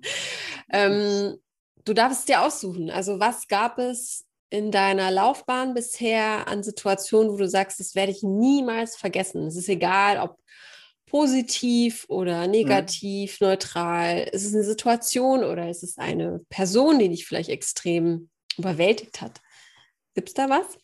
Ähm, 0.70 1.38
du 1.84 1.92
darfst 1.94 2.20
es 2.20 2.26
dir 2.26 2.42
aussuchen. 2.42 2.90
Also 2.90 3.20
was 3.20 3.48
gab 3.48 3.78
es 3.78 4.24
in 4.50 4.70
deiner 4.70 5.10
Laufbahn 5.10 5.74
bisher 5.74 6.46
an 6.48 6.62
Situationen, 6.62 7.32
wo 7.32 7.36
du 7.36 7.48
sagst, 7.48 7.80
das 7.80 7.94
werde 7.94 8.12
ich 8.12 8.22
niemals 8.22 8.96
vergessen? 8.96 9.46
Es 9.46 9.56
ist 9.56 9.68
egal, 9.68 10.18
ob 10.18 10.38
positiv 11.14 12.06
oder 12.08 12.48
negativ, 12.48 13.40
mhm. 13.40 13.46
neutral. 13.46 14.28
Ist 14.32 14.46
es 14.46 14.52
eine 14.52 14.64
Situation 14.64 15.44
oder 15.44 15.70
ist 15.70 15.84
es 15.84 15.96
eine 15.96 16.40
Person, 16.48 16.98
die 16.98 17.08
dich 17.08 17.24
vielleicht 17.24 17.50
extrem 17.50 18.30
überwältigt 18.58 19.20
hat? 19.20 19.40
Gibt 20.16 20.30
es 20.30 20.34
da 20.34 20.50
was? 20.50 20.76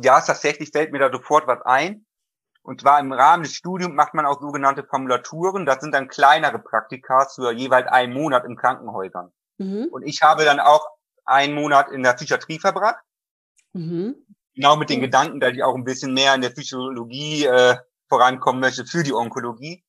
Ja, 0.00 0.20
tatsächlich 0.20 0.70
fällt 0.70 0.92
mir 0.92 1.00
da 1.00 1.10
sofort 1.10 1.48
was 1.48 1.60
ein. 1.62 2.06
Und 2.62 2.82
zwar 2.82 3.00
im 3.00 3.12
Rahmen 3.12 3.42
des 3.42 3.56
Studiums 3.56 3.96
macht 3.96 4.14
man 4.14 4.26
auch 4.26 4.40
sogenannte 4.40 4.84
Formulaturen. 4.84 5.66
Das 5.66 5.80
sind 5.80 5.92
dann 5.92 6.06
kleinere 6.06 6.60
Praktika 6.60 7.26
für 7.34 7.50
jeweils 7.50 7.88
einen 7.88 8.12
Monat 8.12 8.44
in 8.44 8.54
Krankenhäusern. 8.54 9.32
Mhm. 9.58 9.88
Und 9.90 10.04
ich 10.04 10.22
habe 10.22 10.44
dann 10.44 10.60
auch 10.60 10.86
einen 11.24 11.52
Monat 11.52 11.90
in 11.90 12.04
der 12.04 12.12
Psychiatrie 12.12 12.60
verbracht. 12.60 13.02
Mhm. 13.72 14.24
Genau 14.54 14.76
mit 14.76 14.88
den 14.88 15.00
mhm. 15.00 15.06
Gedanken, 15.06 15.40
dass 15.40 15.52
ich 15.52 15.64
auch 15.64 15.74
ein 15.74 15.82
bisschen 15.82 16.14
mehr 16.14 16.32
in 16.32 16.42
der 16.42 16.52
Physiologie 16.52 17.46
äh, 17.46 17.74
vorankommen 18.14 18.60
möchte 18.60 18.86
für 18.86 19.02
die 19.02 19.12
Onkologie. 19.12 19.82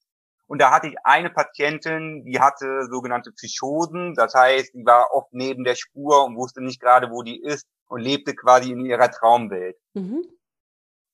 Und 0.48 0.60
da 0.60 0.72
hatte 0.72 0.88
ich 0.88 0.96
eine 1.04 1.30
Patientin, 1.30 2.24
die 2.26 2.40
hatte 2.40 2.88
sogenannte 2.90 3.32
Psychosen. 3.32 4.16
Das 4.16 4.34
heißt, 4.34 4.74
die 4.74 4.86
war 4.86 5.12
oft 5.12 5.32
neben 5.32 5.64
der 5.64 5.76
Spur 5.76 6.26
und 6.26 6.36
wusste 6.36 6.62
nicht 6.62 6.82
gerade, 6.82 7.12
wo 7.12 7.22
die 7.22 7.40
ist 7.42 7.68
und 7.88 8.02
lebte 8.02 8.36
quasi 8.36 8.72
in 8.72 8.86
ihrer 8.86 9.12
Traumwelt. 9.12 9.78
Mhm. 9.94 10.26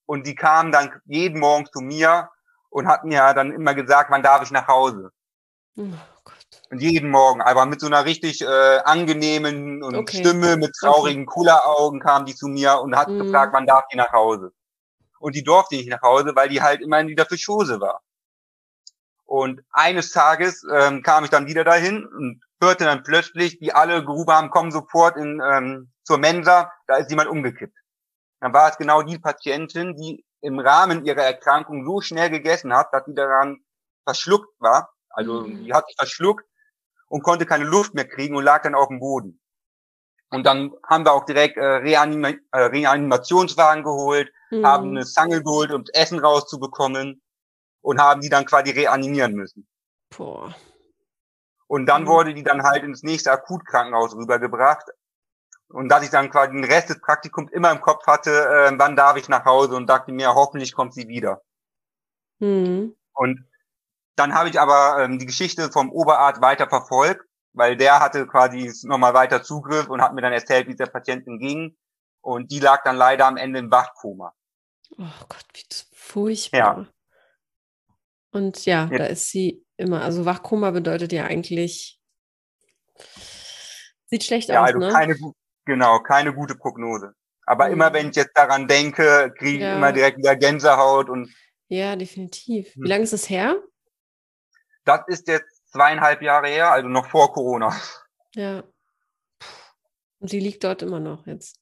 Und 0.06 0.26
die 0.26 0.36
kam 0.36 0.72
dann 0.72 1.02
jeden 1.06 1.40
Morgen 1.40 1.66
zu 1.66 1.80
mir 1.80 2.30
und 2.70 2.88
hat 2.88 3.04
mir 3.04 3.34
dann 3.34 3.52
immer 3.52 3.74
gesagt, 3.74 4.10
wann 4.10 4.24
darf 4.24 4.44
ich 4.44 4.52
nach 4.52 4.68
Hause. 4.68 5.12
Oh. 5.78 5.84
Und 6.70 6.82
jeden 6.82 7.10
Morgen, 7.10 7.42
aber 7.42 7.66
mit 7.66 7.82
so 7.82 7.88
einer 7.88 8.06
richtig 8.06 8.42
äh, 8.42 8.80
angenehmen 8.84 9.84
und 9.84 9.96
okay. 9.96 10.20
Stimme, 10.20 10.56
mit 10.56 10.72
traurigen 10.80 11.24
okay. 11.24 11.34
Kulleraugen 11.34 12.00
kam 12.00 12.26
die 12.26 12.36
zu 12.36 12.48
mir 12.48 12.80
und 12.80 12.96
hat 12.96 13.10
mhm. 13.10 13.20
gefragt, 13.20 13.54
wann 13.54 13.68
darf 13.68 13.84
ich 13.90 13.98
nach 13.98 14.12
Hause. 14.12 14.54
Und 15.22 15.36
die 15.36 15.44
durfte 15.44 15.76
nicht 15.76 15.90
nach 15.90 16.02
Hause, 16.02 16.36
weil 16.36 16.50
die 16.50 16.62
halt 16.62 16.82
immer 16.82 17.00
in 17.00 17.08
dieser 17.08 17.26
Fischhose 17.26 17.80
war. 17.80 18.02
Und 19.26 19.62
eines 19.72 20.12
Tages 20.12 20.66
ähm, 20.70 21.04
kam 21.04 21.24
ich 21.24 21.30
dann 21.30 21.48
wieder 21.48 21.64
dahin 21.64 22.06
und 22.06 22.42
hörte 22.60 22.84
dann 22.84 23.04
plötzlich, 23.04 23.60
die 23.60 23.72
alle 23.72 24.04
gerufen 24.04 24.34
haben, 24.34 24.50
kommen 24.50 24.72
sofort 24.72 25.16
in, 25.16 25.42
ähm, 25.42 25.92
zur 26.04 26.18
Mensa, 26.18 26.72
da 26.88 26.98
ist 26.98 27.10
jemand 27.10 27.30
umgekippt. 27.30 27.78
Dann 28.42 28.54
war 28.54 28.70
es 28.70 28.78
genau 28.78 29.04
die 29.04 29.20
Patientin, 29.20 29.96
die 29.96 30.26
im 30.42 30.60
Rahmen 30.60 31.06
ihrer 31.06 31.22
Erkrankung 31.22 31.86
so 31.86 32.02
schnell 32.02 32.30
gegessen 32.30 32.74
hat, 32.74 32.92
dass 32.92 33.06
sie 33.06 33.14
daran 33.14 33.64
verschluckt 34.04 34.50
war. 34.60 34.92
Also 35.10 35.42
mhm. 35.42 35.64
die 35.64 35.74
hat 35.74 35.86
sich 35.88 35.96
verschluckt 35.98 36.44
und 37.08 37.24
konnte 37.24 37.46
keine 37.46 37.66
Luft 37.66 37.94
mehr 37.94 38.08
kriegen 38.08 38.36
und 38.36 38.44
lag 38.44 38.64
dann 38.64 38.76
auf 38.76 38.88
dem 38.88 39.00
Boden. 39.00 39.40
Und 40.30 40.46
dann 40.46 40.72
haben 40.90 41.06
wir 41.06 41.14
auch 41.14 41.26
direkt 41.26 41.58
äh, 41.58 41.64
Reanima 41.64 42.30
äh, 42.52 42.60
Reanimationswagen 42.60 43.84
geholt, 43.84 44.32
mhm. 44.52 44.66
haben 44.66 44.90
eine 44.90 45.06
Zange 45.06 45.44
geholt, 45.44 45.72
um 45.72 45.84
Essen 45.94 46.20
rauszubekommen 46.20 47.22
und 47.82 48.00
haben 48.00 48.22
die 48.22 48.30
dann 48.30 48.46
quasi 48.46 48.72
reanimieren 48.72 49.34
müssen. 49.34 49.68
Boah. 50.16 50.54
Und 51.68 51.86
dann 51.86 52.04
mhm. 52.04 52.08
wurde 52.08 52.34
die 52.34 52.44
dann 52.44 52.64
halt 52.64 52.84
ins 52.84 53.04
nächste 53.04 53.32
Akutkrankenhaus 53.32 54.16
rübergebracht. 54.16 54.90
Und 55.70 55.88
dass 55.88 56.04
ich 56.04 56.10
dann 56.10 56.30
quasi 56.30 56.52
den 56.52 56.66
Rest 56.66 56.90
des 56.90 57.00
Praktikums 57.00 57.50
immer 57.52 57.72
im 57.72 57.80
Kopf 57.80 58.06
hatte, 58.06 58.30
äh, 58.30 58.74
wann 58.76 58.98
darf 58.98 59.16
ich 59.16 59.30
nach 59.30 59.46
Hause 59.46 59.76
und 59.76 59.88
dachte 59.88 60.12
mir, 60.12 60.36
hoffentlich 60.36 60.74
kommt 60.74 60.94
sie 60.94 61.08
wieder. 61.08 61.42
Mhm. 62.40 62.94
Und 63.14 63.46
dann 64.18 64.34
habe 64.34 64.50
ich 64.50 64.60
aber 64.60 65.02
ähm, 65.02 65.18
die 65.18 65.26
Geschichte 65.26 65.72
vom 65.72 65.92
Oberarzt 65.92 66.42
weiter 66.42 66.68
verfolgt, 66.68 67.26
weil 67.54 67.78
der 67.78 68.02
hatte 68.02 68.28
quasi 68.28 68.72
nochmal 68.84 69.14
weiter 69.14 69.42
Zugriff 69.42 69.88
und 69.88 70.02
hat 70.02 70.14
mir 70.14 70.22
dann 70.22 70.34
erzählt, 70.34 70.68
wie 70.68 70.72
es 70.72 70.78
der 70.78 70.88
Patientin 70.88 71.40
ging. 71.40 71.78
Und 72.22 72.52
die 72.52 72.60
lag 72.60 72.84
dann 72.84 72.98
leider 72.98 73.26
am 73.26 73.38
Ende 73.38 73.60
im 73.60 73.72
Wachkoma. 73.72 74.34
Oh 74.98 75.26
Gott, 75.30 75.46
wie 75.54 75.64
furchtbar. 75.94 76.60
Ja. 76.60 76.88
Und 78.32 78.66
ja, 78.66 78.88
ja, 78.92 78.98
da 78.98 79.06
ist 79.06 79.30
sie 79.30 79.66
immer, 79.78 80.02
also 80.02 80.26
Wachkoma 80.26 80.72
bedeutet 80.72 81.12
ja 81.12 81.26
eigentlich, 81.26 82.00
sieht 84.06 84.24
schlecht 84.24 84.50
ja, 84.50 84.62
aus, 84.62 84.68
also 84.68 84.80
ne? 84.80 84.90
Keine, 84.90 85.16
genau, 85.66 86.00
keine 86.00 86.34
gute 86.34 86.56
Prognose. 86.56 87.14
Aber 87.46 87.68
mhm. 87.68 87.74
immer 87.74 87.94
wenn 87.94 88.10
ich 88.10 88.16
jetzt 88.16 88.38
daran 88.38 88.68
denke, 88.68 89.34
kriege 89.38 89.58
ich 89.58 89.62
ja. 89.62 89.76
immer 89.76 89.92
direkt 89.92 90.18
wieder 90.18 90.36
Gänsehaut 90.36 91.10
und. 91.10 91.34
Ja, 91.68 91.96
definitiv. 91.96 92.76
Wie 92.76 92.82
hm. 92.82 92.86
lange 92.86 93.04
ist 93.04 93.14
es 93.14 93.30
her? 93.30 93.62
Das 94.84 95.02
ist 95.08 95.28
jetzt 95.28 95.72
zweieinhalb 95.72 96.22
Jahre 96.22 96.48
her, 96.48 96.72
also 96.72 96.90
noch 96.90 97.10
vor 97.10 97.34
Corona. 97.34 97.74
Ja. 98.36 98.64
Und 100.20 100.30
sie 100.30 100.40
liegt 100.40 100.64
dort 100.64 100.82
immer 100.82 101.00
noch 101.00 101.26
jetzt. 101.28 101.61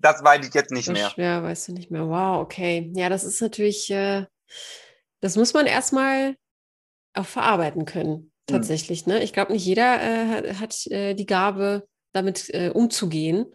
Das 0.00 0.24
weiß 0.24 0.46
ich 0.46 0.54
jetzt 0.54 0.70
nicht 0.70 0.88
mehr. 0.88 1.12
Ja, 1.16 1.42
weißt 1.42 1.68
du 1.68 1.72
nicht 1.72 1.90
mehr. 1.90 2.08
Wow, 2.08 2.42
okay. 2.42 2.90
Ja, 2.94 3.08
das 3.08 3.24
ist 3.24 3.40
natürlich, 3.40 3.90
äh, 3.90 4.26
das 5.20 5.36
muss 5.36 5.52
man 5.52 5.66
erstmal 5.66 6.36
auch 7.14 7.26
verarbeiten 7.26 7.84
können, 7.84 8.14
hm. 8.14 8.30
tatsächlich. 8.46 9.04
Hm. 9.04 9.12
Ne? 9.12 9.22
Ich 9.22 9.32
glaube, 9.32 9.52
nicht 9.52 9.64
jeder 9.64 10.02
äh, 10.02 10.54
hat 10.54 10.86
äh, 10.86 11.14
die 11.14 11.26
Gabe, 11.26 11.86
damit 12.12 12.48
äh, 12.50 12.70
umzugehen. 12.70 13.46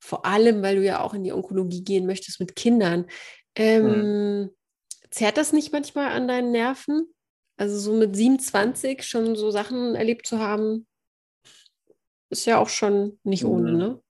Vor 0.00 0.26
allem, 0.26 0.62
weil 0.62 0.76
du 0.76 0.84
ja 0.84 1.00
auch 1.00 1.14
in 1.14 1.24
die 1.24 1.32
Onkologie 1.32 1.82
gehen 1.82 2.06
möchtest 2.06 2.40
mit 2.40 2.56
Kindern. 2.56 3.06
Ähm, 3.54 3.84
hm. 3.86 4.50
Zerrt 5.10 5.36
das 5.36 5.52
nicht 5.52 5.72
manchmal 5.72 6.12
an 6.12 6.28
deinen 6.28 6.50
Nerven? 6.50 7.06
Also 7.56 7.78
so 7.78 7.92
mit 7.94 8.14
27 8.14 9.02
schon 9.02 9.36
so 9.36 9.50
Sachen 9.50 9.94
erlebt 9.94 10.26
zu 10.26 10.38
haben, 10.38 10.86
ist 12.30 12.46
ja 12.46 12.58
auch 12.58 12.68
schon 12.68 13.18
nicht 13.22 13.44
ohne, 13.44 13.70
hm. 13.70 13.78
ne? 13.78 14.02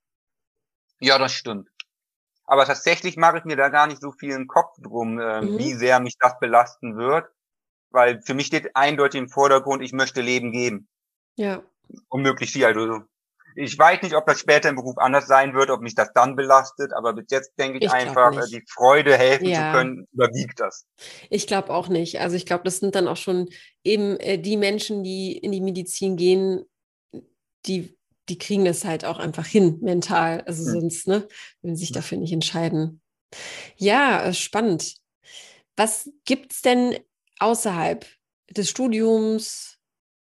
Ja, 1.00 1.18
das 1.18 1.32
stimmt. 1.32 1.68
Aber 2.44 2.64
tatsächlich 2.64 3.16
mache 3.16 3.38
ich 3.38 3.44
mir 3.44 3.56
da 3.56 3.68
gar 3.68 3.86
nicht 3.86 4.00
so 4.00 4.10
viel 4.10 4.32
im 4.32 4.46
Kopf 4.46 4.74
drum, 4.78 5.20
äh, 5.20 5.42
mhm. 5.42 5.58
wie 5.58 5.74
sehr 5.74 6.00
mich 6.00 6.16
das 6.18 6.38
belasten 6.38 6.96
wird. 6.96 7.26
Weil 7.90 8.22
für 8.22 8.34
mich 8.34 8.46
steht 8.46 8.74
eindeutig 8.74 9.20
im 9.20 9.28
Vordergrund, 9.28 9.82
ich 9.82 9.92
möchte 9.92 10.20
Leben 10.20 10.52
geben. 10.52 10.88
Ja. 11.36 11.62
Und 12.08 12.22
möglichst 12.22 12.54
viel. 12.54 12.64
Also 12.64 13.02
ich 13.54 13.78
weiß 13.78 14.02
nicht, 14.02 14.14
ob 14.14 14.26
das 14.26 14.38
später 14.38 14.68
im 14.68 14.76
Beruf 14.76 14.98
anders 14.98 15.26
sein 15.26 15.54
wird, 15.54 15.70
ob 15.70 15.80
mich 15.80 15.94
das 15.94 16.12
dann 16.14 16.36
belastet, 16.36 16.92
aber 16.92 17.12
bis 17.12 17.26
jetzt 17.30 17.58
denke 17.58 17.78
ich, 17.78 17.86
ich 17.86 17.92
einfach, 17.92 18.32
äh, 18.32 18.46
die 18.48 18.62
Freude 18.68 19.16
helfen 19.16 19.48
ja. 19.48 19.72
zu 19.72 19.78
können, 19.78 20.06
überwiegt 20.12 20.60
das. 20.60 20.86
Ich 21.28 21.46
glaube 21.46 21.70
auch 21.70 21.88
nicht. 21.88 22.20
Also 22.20 22.36
ich 22.36 22.46
glaube, 22.46 22.64
das 22.64 22.78
sind 22.78 22.94
dann 22.94 23.08
auch 23.08 23.16
schon 23.16 23.48
eben 23.84 24.16
äh, 24.20 24.38
die 24.38 24.56
Menschen, 24.56 25.02
die 25.02 25.36
in 25.36 25.52
die 25.52 25.60
Medizin 25.60 26.16
gehen, 26.16 26.64
die 27.66 27.97
die 28.28 28.38
kriegen 28.38 28.64
das 28.64 28.84
halt 28.84 29.04
auch 29.04 29.18
einfach 29.18 29.46
hin, 29.46 29.78
mental. 29.80 30.42
Also 30.42 30.62
mhm. 30.62 30.80
sonst, 30.80 31.08
ne, 31.08 31.28
wenn 31.62 31.76
sie 31.76 31.80
sich 31.80 31.92
dafür 31.92 32.18
nicht 32.18 32.32
entscheiden. 32.32 33.00
Ja, 33.76 34.24
äh, 34.24 34.34
spannend. 34.34 34.96
Was 35.76 36.10
gibt 36.24 36.52
es 36.52 36.62
denn 36.62 36.98
außerhalb 37.38 38.06
des 38.50 38.70
Studiums, 38.70 39.78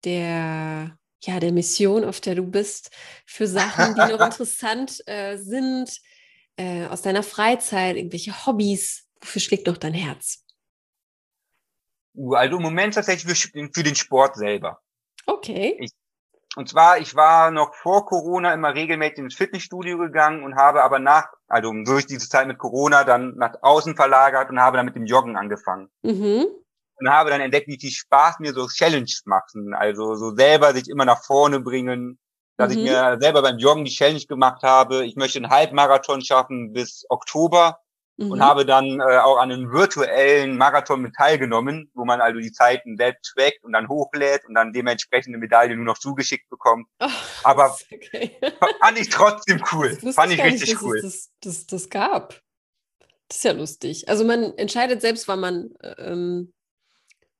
der, 0.04 0.98
ja, 1.22 1.40
der 1.40 1.52
Mission, 1.52 2.04
auf 2.04 2.20
der 2.20 2.34
du 2.34 2.44
bist, 2.44 2.90
für 3.26 3.46
Sachen, 3.46 3.94
die 3.94 4.12
noch 4.12 4.20
interessant 4.24 5.02
äh, 5.06 5.36
sind, 5.36 6.00
äh, 6.56 6.86
aus 6.86 7.02
deiner 7.02 7.22
Freizeit, 7.22 7.96
irgendwelche 7.96 8.46
Hobbys? 8.46 9.06
Wofür 9.20 9.40
schlägt 9.40 9.66
noch 9.66 9.76
dein 9.76 9.94
Herz? 9.94 10.44
Uh, 12.16 12.34
also 12.34 12.56
im 12.56 12.62
Moment 12.62 12.94
tatsächlich 12.94 13.40
für, 13.40 13.70
für 13.72 13.82
den 13.82 13.96
Sport 13.96 14.36
selber. 14.36 14.80
Okay. 15.26 15.76
Ich 15.80 15.92
und 16.56 16.68
zwar, 16.68 16.98
ich 16.98 17.16
war 17.16 17.50
noch 17.50 17.74
vor 17.74 18.06
Corona 18.06 18.52
immer 18.52 18.74
regelmäßig 18.74 19.18
ins 19.18 19.34
Fitnessstudio 19.34 19.98
gegangen 19.98 20.44
und 20.44 20.56
habe 20.56 20.84
aber 20.84 21.00
nach, 21.00 21.26
also 21.48 21.72
durch 21.84 22.06
diese 22.06 22.28
Zeit 22.28 22.46
mit 22.46 22.58
Corona 22.58 23.04
dann 23.04 23.34
nach 23.36 23.54
außen 23.62 23.96
verlagert 23.96 24.50
und 24.50 24.60
habe 24.60 24.76
dann 24.76 24.86
mit 24.86 24.94
dem 24.94 25.06
Joggen 25.06 25.36
angefangen. 25.36 25.88
Mhm. 26.02 26.46
Und 26.96 27.10
habe 27.10 27.30
dann 27.30 27.40
entdeckt, 27.40 27.66
wie 27.66 27.78
viel 27.80 27.90
Spaß 27.90 28.38
mir 28.38 28.52
so 28.52 28.68
Challenges 28.68 29.22
machen. 29.24 29.74
Also 29.74 30.14
so 30.14 30.34
selber 30.34 30.72
sich 30.72 30.88
immer 30.88 31.04
nach 31.04 31.24
vorne 31.24 31.58
bringen. 31.58 32.20
Dass 32.56 32.72
mhm. 32.72 32.78
ich 32.78 32.84
mir 32.84 33.18
selber 33.20 33.42
beim 33.42 33.58
Joggen 33.58 33.84
die 33.84 33.90
Challenge 33.90 34.24
gemacht 34.28 34.62
habe. 34.62 35.04
Ich 35.04 35.16
möchte 35.16 35.40
einen 35.40 35.50
Halbmarathon 35.50 36.22
schaffen 36.22 36.72
bis 36.72 37.04
Oktober 37.08 37.80
mhm. 38.16 38.30
und 38.30 38.40
habe 38.40 38.64
dann 38.64 39.00
äh, 39.00 39.18
auch 39.18 39.38
an 39.38 39.52
einem 39.52 39.72
virtuellen 39.72 40.56
Marathon 40.56 41.02
mit 41.02 41.14
teilgenommen, 41.14 41.90
wo 41.94 42.04
man 42.04 42.20
also 42.20 42.40
die 42.40 42.52
Zeiten 42.52 42.96
selbst 42.96 43.34
trackt 43.34 43.62
und 43.62 43.72
dann 43.72 43.88
hochlädt 43.88 44.44
und 44.46 44.54
dann 44.54 44.72
dementsprechende 44.72 45.38
Medaille 45.38 45.76
nur 45.76 45.84
noch 45.84 45.98
zugeschickt 45.98 46.48
bekommt. 46.50 46.86
Oh, 47.00 47.08
Aber 47.42 47.76
okay. 47.92 48.36
fand 48.80 48.98
ich 48.98 49.08
trotzdem 49.08 49.62
cool. 49.72 49.96
Fand 50.12 50.32
ich 50.32 50.42
richtig 50.42 50.70
nicht, 50.70 50.82
cool. 50.82 51.00
Das, 51.02 51.30
das, 51.40 51.66
das 51.66 51.88
gab. 51.90 52.40
Das 53.28 53.38
ist 53.38 53.44
ja 53.44 53.52
lustig. 53.52 54.08
Also 54.08 54.24
man 54.24 54.56
entscheidet 54.56 55.00
selbst, 55.00 55.28
wann 55.28 55.40
man. 55.40 55.70
Ähm, 55.82 56.52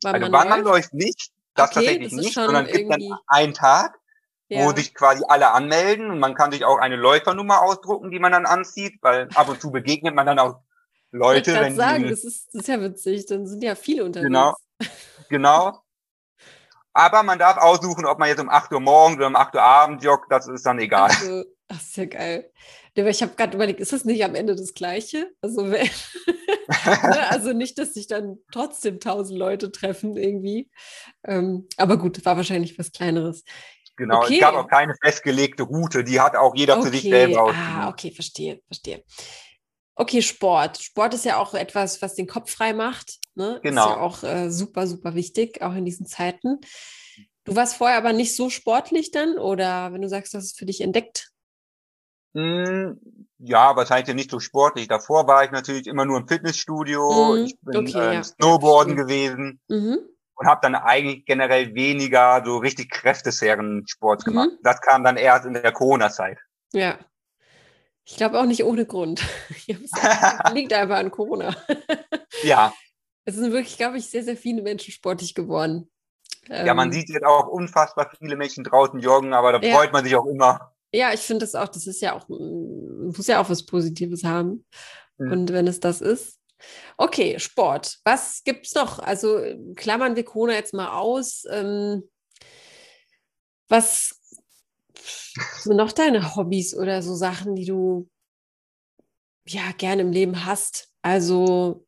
wann 0.03 0.15
also 0.15 0.31
man 0.31 0.33
wann 0.33 0.49
man 0.49 0.63
läuft 0.63 0.95
nicht, 0.95 1.31
das 1.55 1.71
okay, 1.71 1.75
tatsächlich 1.75 2.11
das 2.11 2.21
nicht, 2.21 2.35
sondern 2.35 2.67
es 2.67 2.73
gibt 2.73 2.91
dann 2.91 3.19
einen 3.27 3.55
Tag, 3.55 3.99
ja. 4.55 4.65
wo 4.65 4.73
sich 4.75 4.95
quasi 4.95 5.23
alle 5.29 5.53
anmelden 5.53 6.11
und 6.11 6.19
man 6.19 6.35
kann 6.35 6.53
sich 6.53 6.65
auch 6.65 6.79
eine 6.79 6.97
Läufernummer 6.97 7.63
ausdrucken, 7.63 8.11
die 8.11 8.19
man 8.19 8.33
dann 8.33 8.47
anzieht, 8.47 8.99
weil 9.03 9.29
ab 9.35 9.49
und 9.49 9.61
zu 9.61 9.71
begegnet 9.71 10.15
man 10.15 10.27
dann 10.27 10.39
auch 10.39 10.61
Leute. 11.11 11.53
Ich 11.53 11.61
wenn 11.61 11.77
sagen, 11.77 12.05
die, 12.05 12.11
das, 12.11 12.25
ist, 12.25 12.49
das 12.53 12.63
ist 12.63 12.69
ja 12.69 12.81
witzig, 12.81 13.27
dann 13.27 13.47
sind 13.47 13.63
ja 13.63 13.75
viele 13.75 14.05
unterwegs. 14.05 14.27
Genau, 14.29 14.55
genau. 15.29 15.81
Aber 16.93 17.25
man 17.25 17.39
darf 17.39 17.57
aussuchen, 17.57 18.07
ob 18.07 18.19
man 18.19 18.29
jetzt 18.29 18.41
um 18.41 18.49
8 18.49 18.73
Uhr 18.73 18.81
morgens 18.81 19.17
oder 19.17 19.27
um 19.27 19.37
8 19.37 19.55
Uhr 19.57 19.63
abends 19.63 20.05
joggt, 20.05 20.31
das 20.31 20.47
ist 20.47 20.65
dann 20.65 20.79
egal. 20.79 21.11
Also, 21.11 21.45
das 21.67 21.83
ist 21.83 21.97
ja 21.97 22.05
geil. 22.05 22.51
Ich 22.95 23.23
habe 23.23 23.35
gerade 23.35 23.57
überlegt, 23.57 23.81
ist 23.81 23.93
das 23.93 24.05
nicht 24.05 24.25
am 24.25 24.37
Ende 24.37 24.55
das 24.55 24.75
Gleiche? 24.75 25.33
Also, 25.41 25.63
ne, 25.67 27.31
also 27.31 27.53
nicht, 27.53 27.79
dass 27.79 27.95
sich 27.95 28.07
dann 28.07 28.39
trotzdem 28.53 29.01
tausend 29.01 29.37
Leute 29.37 29.73
treffen 29.73 30.17
irgendwie. 30.17 30.71
Ähm, 31.25 31.67
aber 31.77 31.97
gut, 31.97 32.25
war 32.25 32.37
wahrscheinlich 32.37 32.79
was 32.79 32.93
Kleineres. 32.93 33.45
Genau, 33.97 34.23
okay. 34.23 34.35
es 34.35 34.41
gab 34.41 34.55
auch 34.55 34.67
keine 34.67 34.95
festgelegte 35.01 35.63
Route, 35.63 36.03
die 36.03 36.21
hat 36.21 36.37
auch 36.37 36.55
jeder 36.55 36.79
okay. 36.79 36.87
für 36.87 36.93
sich 36.93 37.03
selber. 37.03 37.55
Ah, 37.55 37.89
okay, 37.89 38.11
verstehe, 38.11 38.61
verstehe. 38.67 39.05
Okay, 39.97 40.23
Sport. 40.23 40.83
Sport 40.83 41.15
ist 41.15 41.25
ja 41.25 41.39
auch 41.39 41.55
etwas, 41.55 42.03
was 42.03 42.15
den 42.15 42.27
Kopf 42.27 42.51
frei 42.51 42.73
macht. 42.73 43.19
Ne? 43.37 43.61
Genau. 43.63 43.85
Ist 43.85 43.91
ja 43.91 44.01
auch 44.01 44.23
äh, 44.25 44.51
super, 44.51 44.87
super 44.87 45.15
wichtig, 45.15 45.63
auch 45.63 45.75
in 45.75 45.85
diesen 45.85 46.07
Zeiten. 46.07 46.61
Du 47.45 47.55
warst 47.55 47.77
vorher 47.77 47.99
aber 47.99 48.13
nicht 48.13 48.35
so 48.35 48.51
sportlich 48.51 49.11
dann 49.11 49.39
oder 49.39 49.93
wenn 49.93 50.03
du 50.03 50.09
sagst, 50.09 50.35
das 50.35 50.45
ist 50.45 50.59
für 50.59 50.67
dich 50.67 50.81
entdeckt? 50.81 51.31
Mm, 52.33 52.95
ja, 53.39 53.77
was 53.77 53.91
heißt 53.91 54.09
ja 54.09 54.15
nicht 54.15 54.31
so 54.31 54.41
sportlich. 54.41 54.89
Davor 54.89 55.29
war 55.29 55.45
ich 55.45 55.53
natürlich 55.53 55.87
immer 55.87 56.05
nur 56.05 56.19
im 56.19 56.27
Fitnessstudio. 56.27 57.37
Mm, 57.37 57.45
ich 57.45 57.57
bin 57.61 57.77
okay, 57.77 58.11
äh, 58.11 58.15
ja. 58.15 58.25
Snowboarden 58.25 58.97
gewesen 58.97 59.61
mhm. 59.69 59.99
Und 60.37 60.47
habe 60.47 60.61
dann 60.63 60.75
eigentlich 60.75 61.25
generell 61.25 61.75
weniger 61.75 62.43
so 62.45 62.59
richtig 62.59 62.91
kräftezehrenden 62.91 63.87
Sport 63.87 64.27
mhm. 64.27 64.31
gemacht. 64.31 64.51
Das 64.63 64.81
kam 64.81 65.05
dann 65.05 65.17
erst 65.17 65.47
in 65.47 65.55
der 65.55 65.73
Corona-Zeit. 65.73 66.39
Ja, 66.73 66.99
ich 68.07 68.17
glaube 68.17 68.39
auch 68.39 68.45
nicht 68.45 68.65
ohne 68.65 68.87
Grund. 68.87 69.23
liegt 69.67 70.73
einfach 70.73 70.97
an 70.97 71.11
Corona. 71.11 71.55
ja. 72.43 72.73
Es 73.25 73.37
sind 73.37 73.53
wirklich, 73.53 73.79
glaube 73.79 73.97
ich, 73.97 74.11
sehr, 74.11 74.23
sehr 74.23 74.37
viele 74.37 74.63
Menschen 74.63 74.93
sportlich 74.93 75.35
geworden. 75.35 75.91
Ja, 76.49 76.75
man 76.75 76.89
ähm, 76.89 76.93
sieht 76.93 77.09
jetzt 77.09 77.25
auch 77.25 77.47
unfassbar 77.47 78.11
viele 78.19 78.37
Menschen 78.37 78.65
draußen 78.65 79.01
joggen, 79.01 79.33
aber 79.33 79.53
da 79.53 79.67
ja. 79.67 79.75
freut 79.75 79.95
man 79.95 80.05
sich 80.05 80.15
auch 80.15 80.27
immer. 80.27 80.75
Ja, 80.93 81.13
ich 81.15 81.21
finde 81.21 81.47
das 81.47 81.55
auch, 81.55 81.69
das 81.69 81.87
ist 81.87 82.03
ja 82.03 82.13
auch, 82.13 82.29
muss 82.29 83.27
ja 83.27 83.41
auch 83.41 83.49
was 83.49 83.65
Positives 83.65 84.25
haben. 84.25 84.67
Mhm. 85.17 85.33
Und 85.33 85.53
wenn 85.55 85.67
es 85.67 85.81
das 85.81 86.03
ist. 86.03 86.39
Okay, 86.97 87.39
Sport. 87.39 87.99
Was 88.05 88.43
gibt 88.45 88.67
es 88.67 88.75
noch? 88.75 88.99
Also 88.99 89.41
klammern 89.75 90.17
wir 90.17 90.25
Corona 90.25 90.55
jetzt 90.55 90.75
mal 90.75 90.97
aus. 90.97 91.45
Ähm, 91.51 92.09
was 93.69 94.21
sind 95.61 95.77
noch 95.77 95.93
deine 95.93 96.37
Hobbys 96.37 96.77
oder 96.77 97.03
so 97.03 97.15
Sachen, 97.15 97.57
die 97.57 97.65
du 97.65 98.09
ja 99.47 99.73
gerne 99.77 100.03
im 100.03 100.13
Leben 100.13 100.45
hast? 100.45 100.91
Also 101.03 101.85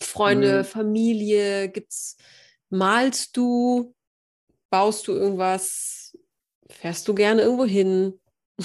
Freunde, 0.00 0.58
mhm. 0.58 0.64
Familie, 0.64 1.68
gibt's, 1.68 2.16
malst 2.70 3.36
du, 3.36 3.94
baust 4.70 5.08
du 5.08 5.12
irgendwas, 5.12 6.16
fährst 6.70 7.08
du 7.08 7.14
gerne 7.14 7.42
irgendwo 7.42 7.64
hin? 7.64 8.20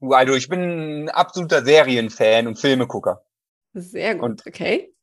Also 0.00 0.34
ich 0.34 0.48
bin 0.48 0.60
ein 1.06 1.08
absoluter 1.08 1.64
Serienfan 1.64 2.46
und 2.46 2.56
Filmegucker. 2.56 3.24
Sehr 3.74 4.14
gut, 4.14 4.24
und 4.24 4.46
okay. 4.46 4.94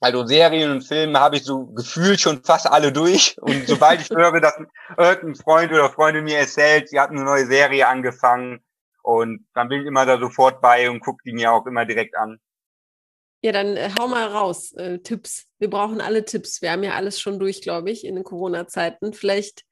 Also 0.00 0.24
Serien 0.26 0.70
und 0.70 0.82
Filme 0.82 1.18
habe 1.18 1.36
ich 1.36 1.42
so 1.42 1.66
gefühlt 1.66 2.20
schon 2.20 2.44
fast 2.44 2.66
alle 2.66 2.92
durch. 2.92 3.36
Und 3.40 3.66
sobald 3.66 4.00
ich 4.00 4.10
höre, 4.16 4.40
dass 4.40 4.56
irgendein 4.96 5.34
Freund 5.34 5.72
oder 5.72 5.90
Freundin 5.90 6.24
mir 6.24 6.38
erzählt, 6.38 6.88
sie 6.88 7.00
hat 7.00 7.10
eine 7.10 7.24
neue 7.24 7.46
Serie 7.46 7.88
angefangen, 7.88 8.62
und 9.08 9.46
dann 9.54 9.70
bin 9.70 9.80
ich 9.80 9.86
immer 9.86 10.04
da 10.04 10.18
sofort 10.18 10.60
bei 10.60 10.90
und 10.90 11.00
gucke 11.00 11.22
die 11.24 11.32
mir 11.32 11.50
auch 11.50 11.64
immer 11.64 11.86
direkt 11.86 12.14
an. 12.14 12.38
Ja, 13.40 13.52
dann 13.52 13.74
äh, 13.74 13.88
hau 13.98 14.06
mal 14.06 14.26
raus, 14.26 14.72
äh, 14.72 14.98
Tipps. 14.98 15.46
Wir 15.58 15.70
brauchen 15.70 16.02
alle 16.02 16.26
Tipps. 16.26 16.60
Wir 16.60 16.72
haben 16.72 16.82
ja 16.82 16.92
alles 16.92 17.18
schon 17.18 17.38
durch, 17.38 17.62
glaube 17.62 17.90
ich, 17.90 18.04
in 18.04 18.16
den 18.16 18.24
Corona-Zeiten. 18.24 19.14
Vielleicht 19.14 19.64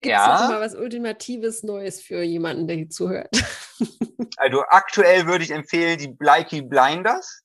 gibt 0.00 0.14
es 0.14 0.22
ja. 0.22 0.36
auch 0.36 0.48
mal 0.48 0.62
was 0.62 0.74
Ultimatives 0.74 1.64
Neues 1.64 2.00
für 2.00 2.22
jemanden, 2.22 2.66
der 2.66 2.76
hier 2.76 2.88
zuhört. 2.88 3.28
also 4.36 4.62
aktuell 4.68 5.26
würde 5.26 5.44
ich 5.44 5.50
empfehlen 5.50 5.98
die 5.98 6.08
Blinky 6.08 6.62
Blinders. 6.62 7.42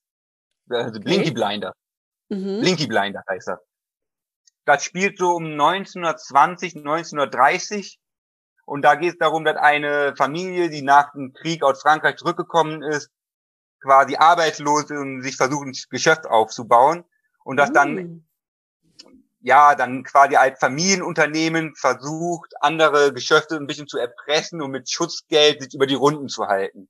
Also 0.70 1.00
Blinky 1.00 1.30
okay. 1.30 1.32
Blinder. 1.32 1.74
Mhm. 2.30 2.62
Blinky 2.62 2.88
Blinder 2.88 3.24
heißt 3.30 3.48
das. 3.48 3.60
Das 4.66 4.84
spielt 4.84 5.18
so 5.18 5.32
um 5.32 5.46
1920, 5.46 6.78
1930. 6.78 8.00
Und 8.66 8.84
da 8.84 8.96
geht 8.96 9.14
es 9.14 9.18
darum, 9.18 9.44
dass 9.44 9.58
eine 9.58 10.16
Familie, 10.16 10.70
die 10.70 10.82
nach 10.82 11.12
dem 11.12 11.34
Krieg 11.34 11.64
aus 11.64 11.82
Frankreich 11.82 12.16
zurückgekommen 12.16 12.82
ist, 12.82 13.10
quasi 13.82 14.16
arbeitslos 14.16 14.90
und 14.90 15.22
sich 15.22 15.36
versucht, 15.36 15.68
ein 15.68 15.74
Geschäft 15.90 16.26
aufzubauen. 16.26 17.04
Und 17.44 17.58
das 17.58 17.70
mhm. 17.70 17.74
dann, 17.74 18.28
ja, 19.44 19.76
dann 19.76 20.04
quasi 20.04 20.38
als 20.38 20.58
Familienunternehmen 20.60 21.76
versucht, 21.76 22.54
andere 22.62 23.14
Geschäfte 23.14 23.58
ein 23.58 23.68
bisschen 23.68 23.88
zu 23.88 23.98
erpressen 23.98 24.62
und 24.62 24.72
mit 24.72 24.90
Schutzgeld 24.90 25.62
sich 25.62 25.74
über 25.74 25.86
die 25.86 25.96
Runden 25.96 26.30
zu 26.30 26.48
halten. 26.48 26.88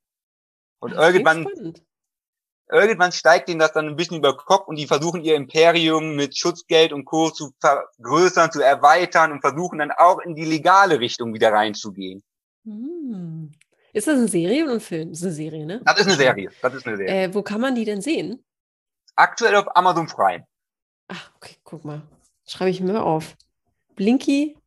Und 0.79 0.93
das 0.93 1.03
irgendwann, 1.03 1.47
irgendwann 2.71 3.11
steigt 3.11 3.49
ihnen 3.49 3.59
das 3.59 3.73
dann 3.73 3.87
ein 3.87 3.95
bisschen 3.95 4.17
über 4.17 4.37
Kopf 4.37 4.67
und 4.67 4.77
die 4.77 4.85
versuchen 4.85 5.23
ihr 5.23 5.35
Imperium 5.35 6.15
mit 6.15 6.37
Schutzgeld 6.37 6.93
und 6.93 7.05
Co. 7.05 7.31
zu 7.31 7.53
vergrößern, 7.59 8.51
zu 8.51 8.61
erweitern 8.61 9.31
und 9.31 9.41
versuchen 9.41 9.79
dann 9.79 9.91
auch 9.91 10.19
in 10.19 10.35
die 10.35 10.45
legale 10.45 10.99
Richtung 10.99 11.33
wieder 11.33 11.51
reinzugehen. 11.51 12.23
Hm. 12.65 13.51
Ist 13.93 14.07
das 14.07 14.17
eine 14.17 14.27
Serie 14.27 14.63
oder 14.63 14.73
ein 14.73 14.79
Film? 14.79 15.09
Das 15.09 15.19
ist 15.19 15.25
eine 15.25 15.33
Serie, 15.33 15.65
ne? 15.65 15.81
Das 15.83 15.99
ist 15.99 16.07
eine 16.07 16.15
Serie. 16.17 16.51
Das 16.61 16.73
ist 16.75 16.85
eine 16.85 16.97
Serie. 16.97 17.23
Äh, 17.23 17.33
wo 17.33 17.41
kann 17.41 17.61
man 17.61 17.73
die 17.73 17.85
denn 17.85 18.01
sehen? 18.01 18.45
Aktuell 19.15 19.55
auf 19.55 19.75
Amazon 19.75 20.05
Prime. 20.05 20.45
Ach, 21.07 21.31
okay, 21.35 21.55
guck 21.63 21.83
mal. 21.83 22.03
Schreibe 22.45 22.71
ich 22.71 22.81
mir 22.81 23.03
auf. 23.03 23.35
Blinky 23.95 24.57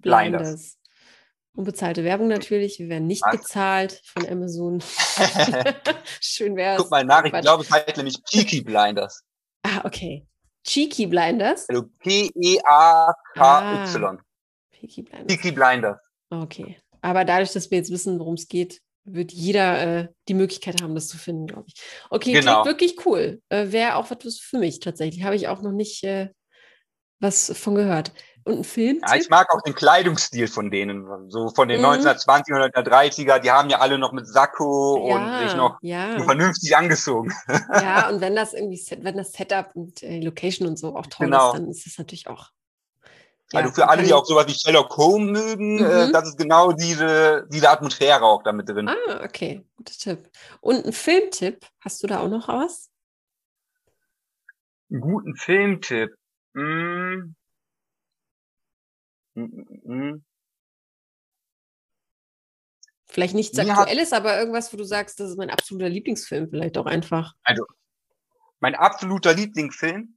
Blinders. 0.00 0.42
Blinders. 0.42 0.78
Unbezahlte 1.56 2.02
Werbung 2.02 2.28
natürlich. 2.28 2.78
Wir 2.80 2.88
werden 2.88 3.06
nicht 3.06 3.22
Was? 3.24 3.36
bezahlt 3.36 4.00
von 4.04 4.26
Amazon. 4.26 4.82
Schön 6.20 6.56
wär's. 6.56 6.82
Guck 6.82 6.90
mal 6.90 7.04
nach, 7.04 7.24
ich 7.24 7.32
glaube, 7.32 7.62
es 7.62 7.70
heißt 7.70 7.96
nämlich 7.96 8.18
Peaky 8.24 8.62
Blinders. 8.62 9.22
Ah, 9.62 9.82
okay. 9.84 10.26
Cheeky 10.64 11.06
Blinders? 11.06 11.68
Also 11.68 11.84
P-E-A-K-Y. 12.00 13.38
Ah, 13.38 14.16
Peaky 14.72 15.02
Blinders. 15.02 15.26
Peaky 15.26 15.52
Blinders. 15.52 16.00
Okay. 16.30 16.76
Aber 17.02 17.24
dadurch, 17.24 17.52
dass 17.52 17.70
wir 17.70 17.78
jetzt 17.78 17.90
wissen, 17.90 18.18
worum 18.18 18.34
es 18.34 18.48
geht, 18.48 18.80
wird 19.04 19.32
jeder 19.32 20.00
äh, 20.00 20.08
die 20.28 20.34
Möglichkeit 20.34 20.82
haben, 20.82 20.94
das 20.94 21.08
zu 21.08 21.18
finden, 21.18 21.46
glaube 21.46 21.66
ich. 21.68 21.74
Okay, 22.08 22.32
genau. 22.32 22.64
wirklich 22.64 23.04
cool. 23.04 23.42
Äh, 23.50 23.70
Wäre 23.70 23.96
auch 23.96 24.10
etwas 24.10 24.38
für 24.38 24.58
mich 24.58 24.80
tatsächlich. 24.80 25.22
Habe 25.22 25.36
ich 25.36 25.48
auch 25.48 25.60
noch 25.60 25.72
nicht 25.72 26.02
äh, 26.04 26.30
was 27.20 27.52
von 27.56 27.74
gehört. 27.74 28.12
Und 28.46 28.58
ein 28.58 28.64
Film? 28.64 29.00
Ja, 29.06 29.16
ich 29.16 29.30
mag 29.30 29.50
auch 29.54 29.62
den 29.62 29.74
Kleidungsstil 29.74 30.48
von 30.48 30.70
denen, 30.70 31.30
so 31.30 31.48
von 31.48 31.66
den 31.66 31.80
mhm. 31.80 31.86
1920er, 31.86 32.70
1930er, 32.74 33.38
die 33.38 33.50
haben 33.50 33.70
ja 33.70 33.78
alle 33.78 33.98
noch 33.98 34.12
mit 34.12 34.26
Sakko 34.26 35.08
ja, 35.08 35.14
und 35.16 35.48
sich 35.48 35.56
noch 35.56 35.78
ja. 35.80 36.20
vernünftig 36.20 36.76
angezogen. 36.76 37.32
Ja, 37.72 38.08
und 38.10 38.20
wenn 38.20 38.36
das 38.36 38.52
irgendwie, 38.52 38.78
wenn 39.00 39.16
das 39.16 39.32
Setup 39.32 39.70
und 39.74 40.02
äh, 40.02 40.20
Location 40.20 40.68
und 40.68 40.78
so 40.78 40.94
auch 40.94 41.06
toll 41.06 41.26
genau. 41.26 41.52
ist, 41.52 41.58
dann 41.58 41.70
ist 41.70 41.86
das 41.86 41.96
natürlich 41.96 42.26
auch. 42.26 42.50
Ja, 43.52 43.60
also 43.60 43.72
für 43.72 43.88
alle, 43.88 44.02
die 44.02 44.12
auch 44.12 44.26
sowas 44.26 44.46
wie 44.46 44.54
Sherlock 44.54 44.94
Holmes 44.96 45.30
mögen, 45.30 45.78
äh, 45.78 45.82
mhm. 45.82 46.08
äh, 46.08 46.12
das 46.12 46.28
ist 46.28 46.36
genau 46.36 46.72
diese, 46.72 47.46
diese 47.50 47.70
Atmosphäre 47.70 48.24
auch 48.24 48.42
damit 48.42 48.68
drin. 48.68 48.88
Ah, 48.88 49.22
okay, 49.24 49.64
guter 49.76 49.94
Tipp. 49.94 50.30
Und 50.60 50.84
ein 50.84 50.92
Filmtipp, 50.92 51.64
hast 51.80 52.02
du 52.02 52.06
da 52.06 52.20
auch 52.20 52.28
noch 52.28 52.48
was? 52.48 52.90
Einen 54.90 55.00
guten 55.00 55.34
Filmtipp. 55.36 56.14
Hm. 56.54 57.34
Mhm. 59.34 60.24
Vielleicht 63.06 63.34
nichts 63.34 63.56
Mir 63.56 63.76
Aktuelles, 63.76 64.12
aber 64.12 64.38
irgendwas, 64.38 64.72
wo 64.72 64.76
du 64.76 64.84
sagst, 64.84 65.20
das 65.20 65.30
ist 65.30 65.36
mein 65.36 65.50
absoluter 65.50 65.88
Lieblingsfilm, 65.88 66.48
vielleicht 66.50 66.78
auch 66.78 66.86
einfach. 66.86 67.34
Also, 67.44 67.64
mein 68.60 68.74
absoluter 68.74 69.34
Lieblingsfilm. 69.34 70.16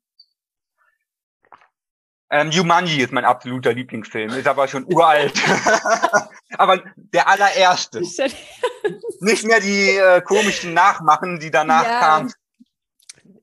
Ähm, 2.29 2.51
Jumanji 2.51 3.01
ist 3.01 3.13
mein 3.13 3.23
absoluter 3.23 3.73
Lieblingsfilm, 3.73 4.31
ist 4.31 4.47
aber 4.47 4.67
schon 4.67 4.85
uralt. 4.85 5.33
aber 6.57 6.83
der 6.95 7.27
allererste. 7.27 8.01
Nicht 9.19 9.45
mehr 9.45 9.59
die 9.59 9.91
äh, 9.91 10.21
komischen 10.21 10.73
Nachmachen, 10.73 11.39
die 11.39 11.51
danach 11.51 11.85
ja, 11.85 11.99
kamen. 11.99 12.33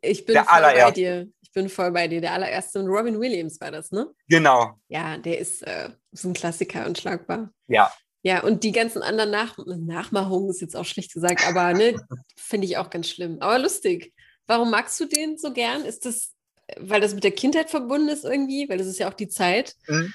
Ich 0.01 0.27
bin 0.27 0.35
der 0.35 0.45
voll 0.45 0.55
allererste. 0.55 0.85
bei 0.85 0.91
dir 0.91 1.34
bin 1.55 1.69
voll 1.69 1.93
bei 1.93 2.09
dir. 2.09 2.21
Der 2.21 2.33
allererste 2.33 2.79
und 2.81 2.89
Robin 2.89 3.19
Williams 3.19 3.61
war 3.61 3.71
das, 3.71 3.91
ne? 3.91 4.13
Genau. 4.29 4.79
Ja, 4.89 5.17
der 5.17 5.39
ist, 5.39 5.63
äh, 5.63 5.91
ist 6.13 6.25
ein 6.25 6.35
Klassiker 6.35 6.87
und 6.87 6.99
schlagbar. 6.99 7.51
Ja. 7.69 7.93
Ja, 8.23 8.43
und 8.43 8.65
die 8.65 8.73
ganzen 8.73 9.03
anderen 9.03 9.31
Nach 9.31 9.57
Nachmachungen 9.67 10.49
ist 10.49 10.63
jetzt 10.63 10.77
auch 10.77 10.87
schlecht 10.87 11.13
gesagt, 11.13 11.47
aber 11.47 11.75
ne, 11.75 11.95
finde 12.37 12.67
ich 12.67 12.79
auch 12.79 12.91
ganz 12.91 13.09
schlimm. 13.09 13.37
Aber 13.41 13.59
lustig. 13.59 14.15
Warum 14.47 14.71
magst 14.71 14.99
du 15.01 15.07
den 15.07 15.39
so 15.39 15.53
gern? 15.53 15.85
Ist 15.85 16.07
das, 16.07 16.35
weil 16.79 17.01
das 17.01 17.15
mit 17.15 17.25
der 17.25 17.33
Kindheit 17.33 17.71
verbunden 17.71 18.09
ist 18.09 18.25
irgendwie? 18.25 18.69
Weil 18.69 18.79
das 18.79 18.87
ist 18.87 18.99
ja 18.99 19.09
auch 19.09 19.15
die 19.15 19.29
Zeit. 19.29 19.75
Mhm. 19.87 20.13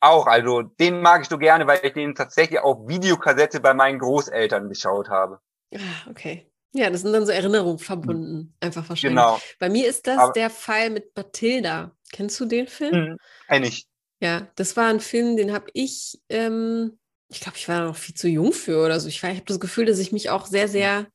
Auch, 0.00 0.26
also 0.26 0.62
den 0.62 1.00
mag 1.00 1.22
ich 1.22 1.28
so 1.28 1.38
gerne, 1.38 1.66
weil 1.66 1.80
ich 1.82 1.94
den 1.94 2.14
tatsächlich 2.14 2.60
auf 2.60 2.86
Videokassette 2.86 3.60
bei 3.60 3.74
meinen 3.74 3.98
Großeltern 3.98 4.68
geschaut 4.68 5.08
habe. 5.08 5.40
Ah, 5.74 6.10
okay. 6.10 6.50
Ja, 6.76 6.90
das 6.90 7.02
sind 7.02 7.12
dann 7.12 7.24
so 7.24 7.30
Erinnerungen 7.30 7.78
verbunden, 7.78 8.36
mhm. 8.36 8.54
einfach 8.58 8.88
wahrscheinlich. 8.88 9.22
Genau. 9.22 9.40
Bei 9.60 9.68
mir 9.68 9.86
ist 9.86 10.08
das 10.08 10.18
Aber 10.18 10.32
der 10.32 10.50
Fall 10.50 10.90
mit 10.90 11.16
Mathilda. 11.16 11.96
Kennst 12.12 12.38
du 12.40 12.46
den 12.46 12.66
Film? 12.66 13.10
Mhm, 13.10 13.16
kenn 13.48 13.62
ich. 13.62 13.86
Ja, 14.20 14.48
das 14.56 14.76
war 14.76 14.88
ein 14.88 15.00
Film, 15.00 15.36
den 15.36 15.52
habe 15.52 15.66
ich, 15.72 16.20
ähm, 16.28 16.98
ich 17.28 17.40
glaube, 17.40 17.58
ich 17.58 17.68
war 17.68 17.84
noch 17.84 17.96
viel 17.96 18.16
zu 18.16 18.26
jung 18.26 18.52
für 18.52 18.84
oder 18.84 18.98
so. 18.98 19.08
Ich, 19.08 19.16
ich 19.16 19.22
habe 19.22 19.42
das 19.46 19.60
Gefühl, 19.60 19.86
dass 19.86 20.00
ich 20.00 20.10
mich 20.10 20.30
auch 20.30 20.46
sehr, 20.46 20.66
sehr, 20.66 21.06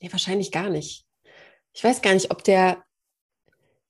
nee, 0.00 0.10
wahrscheinlich 0.10 0.50
gar 0.50 0.70
nicht. 0.70 1.04
Ich 1.74 1.84
weiß 1.84 2.00
gar 2.00 2.14
nicht, 2.14 2.30
ob 2.30 2.42
der, 2.44 2.82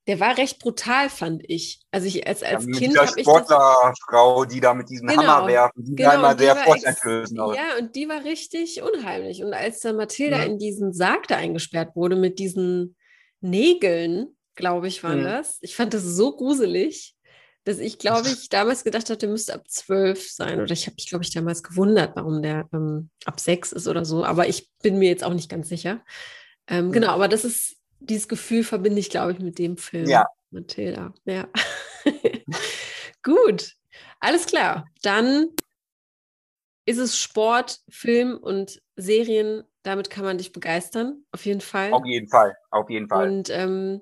der 0.07 0.18
war 0.18 0.36
recht 0.36 0.59
brutal, 0.59 1.09
fand 1.09 1.42
ich. 1.48 1.80
Also 1.90 2.07
ich 2.07 2.26
als, 2.26 2.42
als 2.42 2.66
ja, 2.66 2.72
Kind 2.72 2.98
habe 2.98 3.12
ich 3.16 3.22
Sportlerfrau, 3.22 4.44
die 4.44 4.61
da 4.61 4.74
mit 4.74 4.88
diesem 4.90 5.07
genau, 5.07 5.22
Hammer 5.22 5.46
werfen, 5.46 5.84
die 5.84 5.94
genau, 5.94 6.14
immer 6.14 6.36
sehr 6.36 6.57
furchteinflößend 6.57 7.38
aus. 7.38 7.57
Ja, 7.57 7.78
und 7.78 7.94
die 7.94 8.09
war 8.09 8.24
richtig 8.24 8.82
unheimlich. 8.82 9.44
Und 9.44 9.55
als 9.55 9.80
dann 9.80 9.96
Mathilda 9.96 10.38
ja. 10.38 10.44
in 10.44 10.59
diesen 10.59 10.92
Sarg 10.92 11.28
da 11.28 11.36
eingesperrt 11.36 11.94
wurde 11.94 12.16
mit 12.16 12.38
diesen 12.38 12.96
Nägeln, 13.40 14.36
glaube 14.57 14.88
ich, 14.88 15.05
waren 15.05 15.20
mhm. 15.20 15.24
das. 15.24 15.59
Ich 15.61 15.76
fand 15.76 15.94
das 15.94 16.03
so 16.03 16.36
gruselig 16.36 17.16
dass 17.64 17.78
ich, 17.78 17.98
glaube 17.98 18.28
ich, 18.28 18.48
damals 18.48 18.82
gedacht 18.82 19.09
hatte, 19.09 19.18
der 19.18 19.28
müsste 19.28 19.55
ab 19.55 19.68
zwölf 19.68 20.28
sein. 20.28 20.61
Oder 20.61 20.72
ich 20.72 20.86
habe 20.86 20.96
mich, 20.96 21.09
glaube 21.09 21.22
ich, 21.22 21.32
damals 21.32 21.62
gewundert, 21.62 22.16
warum 22.16 22.42
der 22.42 22.68
ähm, 22.72 23.11
ab 23.24 23.38
sechs 23.38 23.70
ist 23.70 23.86
oder 23.86 24.05
so. 24.05 24.24
Aber 24.24 24.48
ich 24.48 24.68
bin 24.82 24.98
mir 24.98 25.09
jetzt 25.09 25.22
auch 25.22 25.34
nicht 25.34 25.48
ganz 25.48 25.68
sicher. 25.68 26.03
Ähm, 26.66 26.88
mhm. 26.88 26.92
Genau, 26.92 27.09
aber 27.09 27.28
das 27.28 27.44
ist, 27.44 27.76
dieses 28.09 28.28
Gefühl 28.28 28.64
verbinde 28.64 29.00
ich, 29.00 29.11
glaube 29.11 29.32
ich, 29.32 29.38
mit 29.38 29.59
dem 29.59 29.76
Film. 29.76 30.09
Ja. 30.09 30.26
Mathilda, 30.50 31.14
ja. 31.24 31.48
Gut, 33.22 33.72
alles 34.20 34.46
klar. 34.46 34.86
Dann 35.03 35.48
ist 36.84 36.98
es 36.98 37.18
Sport, 37.18 37.80
Film 37.88 38.36
und 38.36 38.82
Serien. 38.96 39.64
Damit 39.82 40.11
kann 40.11 40.24
man 40.24 40.38
dich 40.38 40.53
begeistern, 40.53 41.24
auf 41.32 41.44
jeden 41.44 41.61
Fall. 41.61 41.92
Auf 41.92 42.05
jeden 42.05 42.28
Fall, 42.28 42.57
auf 42.70 42.88
jeden 42.88 43.09
Fall. 43.09 43.28
Und 43.28 43.50
ähm, 43.50 44.00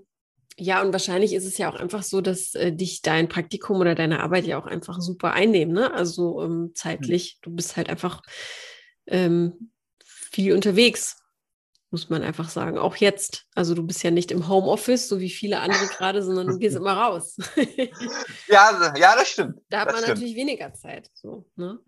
ja, 0.57 0.83
und 0.83 0.93
wahrscheinlich 0.93 1.33
ist 1.33 1.47
es 1.47 1.57
ja 1.57 1.71
auch 1.71 1.77
einfach 1.77 2.03
so, 2.03 2.21
dass 2.21 2.55
äh, 2.55 2.73
dich 2.73 3.01
dein 3.01 3.29
Praktikum 3.29 3.81
oder 3.81 3.95
deine 3.95 4.21
Arbeit 4.21 4.47
ja 4.47 4.59
auch 4.59 4.67
einfach 4.67 5.01
super 5.01 5.33
einnehmen, 5.33 5.73
ne? 5.73 5.95
Also 5.95 6.43
ähm, 6.43 6.51
hm. 6.51 6.75
zeitlich. 6.75 7.39
Du 7.41 7.51
bist 7.51 7.77
halt 7.77 7.89
einfach 7.89 8.21
ähm, 9.07 9.73
viel 10.05 10.53
unterwegs, 10.53 11.20
muss 11.91 12.09
man 12.09 12.23
einfach 12.23 12.49
sagen. 12.49 12.79
Auch 12.79 12.97
jetzt. 12.97 13.47
Also 13.55 13.75
du 13.75 13.83
bist 13.83 14.03
ja 14.03 14.11
nicht 14.11 14.31
im 14.31 14.49
Homeoffice, 14.49 15.09
so 15.09 15.21
wie 15.21 15.31
viele 15.31 15.61
andere 15.61 15.87
gerade, 15.87 16.23
sondern 16.23 16.47
du 16.47 16.59
gehst 16.59 16.77
immer 16.77 16.95
raus. 16.95 17.37
ja, 18.49 18.95
ja, 18.97 19.17
das 19.17 19.29
stimmt. 19.29 19.61
Da 19.69 19.81
hat 19.81 19.89
das 19.89 19.95
man 19.95 20.03
stimmt. 20.03 20.19
natürlich 20.19 20.37
weniger 20.37 20.73
Zeit. 20.75 21.11
So, 21.15 21.47
ne? 21.57 21.79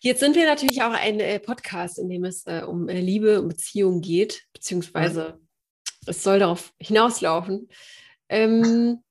Jetzt 0.00 0.20
sind 0.20 0.34
wir 0.34 0.46
natürlich 0.46 0.82
auch 0.82 0.92
ein 0.92 1.20
äh, 1.20 1.38
Podcast, 1.38 1.98
in 1.98 2.08
dem 2.08 2.24
es 2.24 2.46
äh, 2.46 2.62
um 2.66 2.88
äh, 2.88 3.00
Liebe 3.00 3.40
und 3.40 3.48
Beziehung 3.48 4.00
geht, 4.00 4.44
beziehungsweise 4.54 5.36
mhm 5.38 5.50
es 6.06 6.22
soll 6.22 6.38
darauf 6.38 6.72
hinauslaufen. 6.78 7.68
Ähm, 8.28 9.02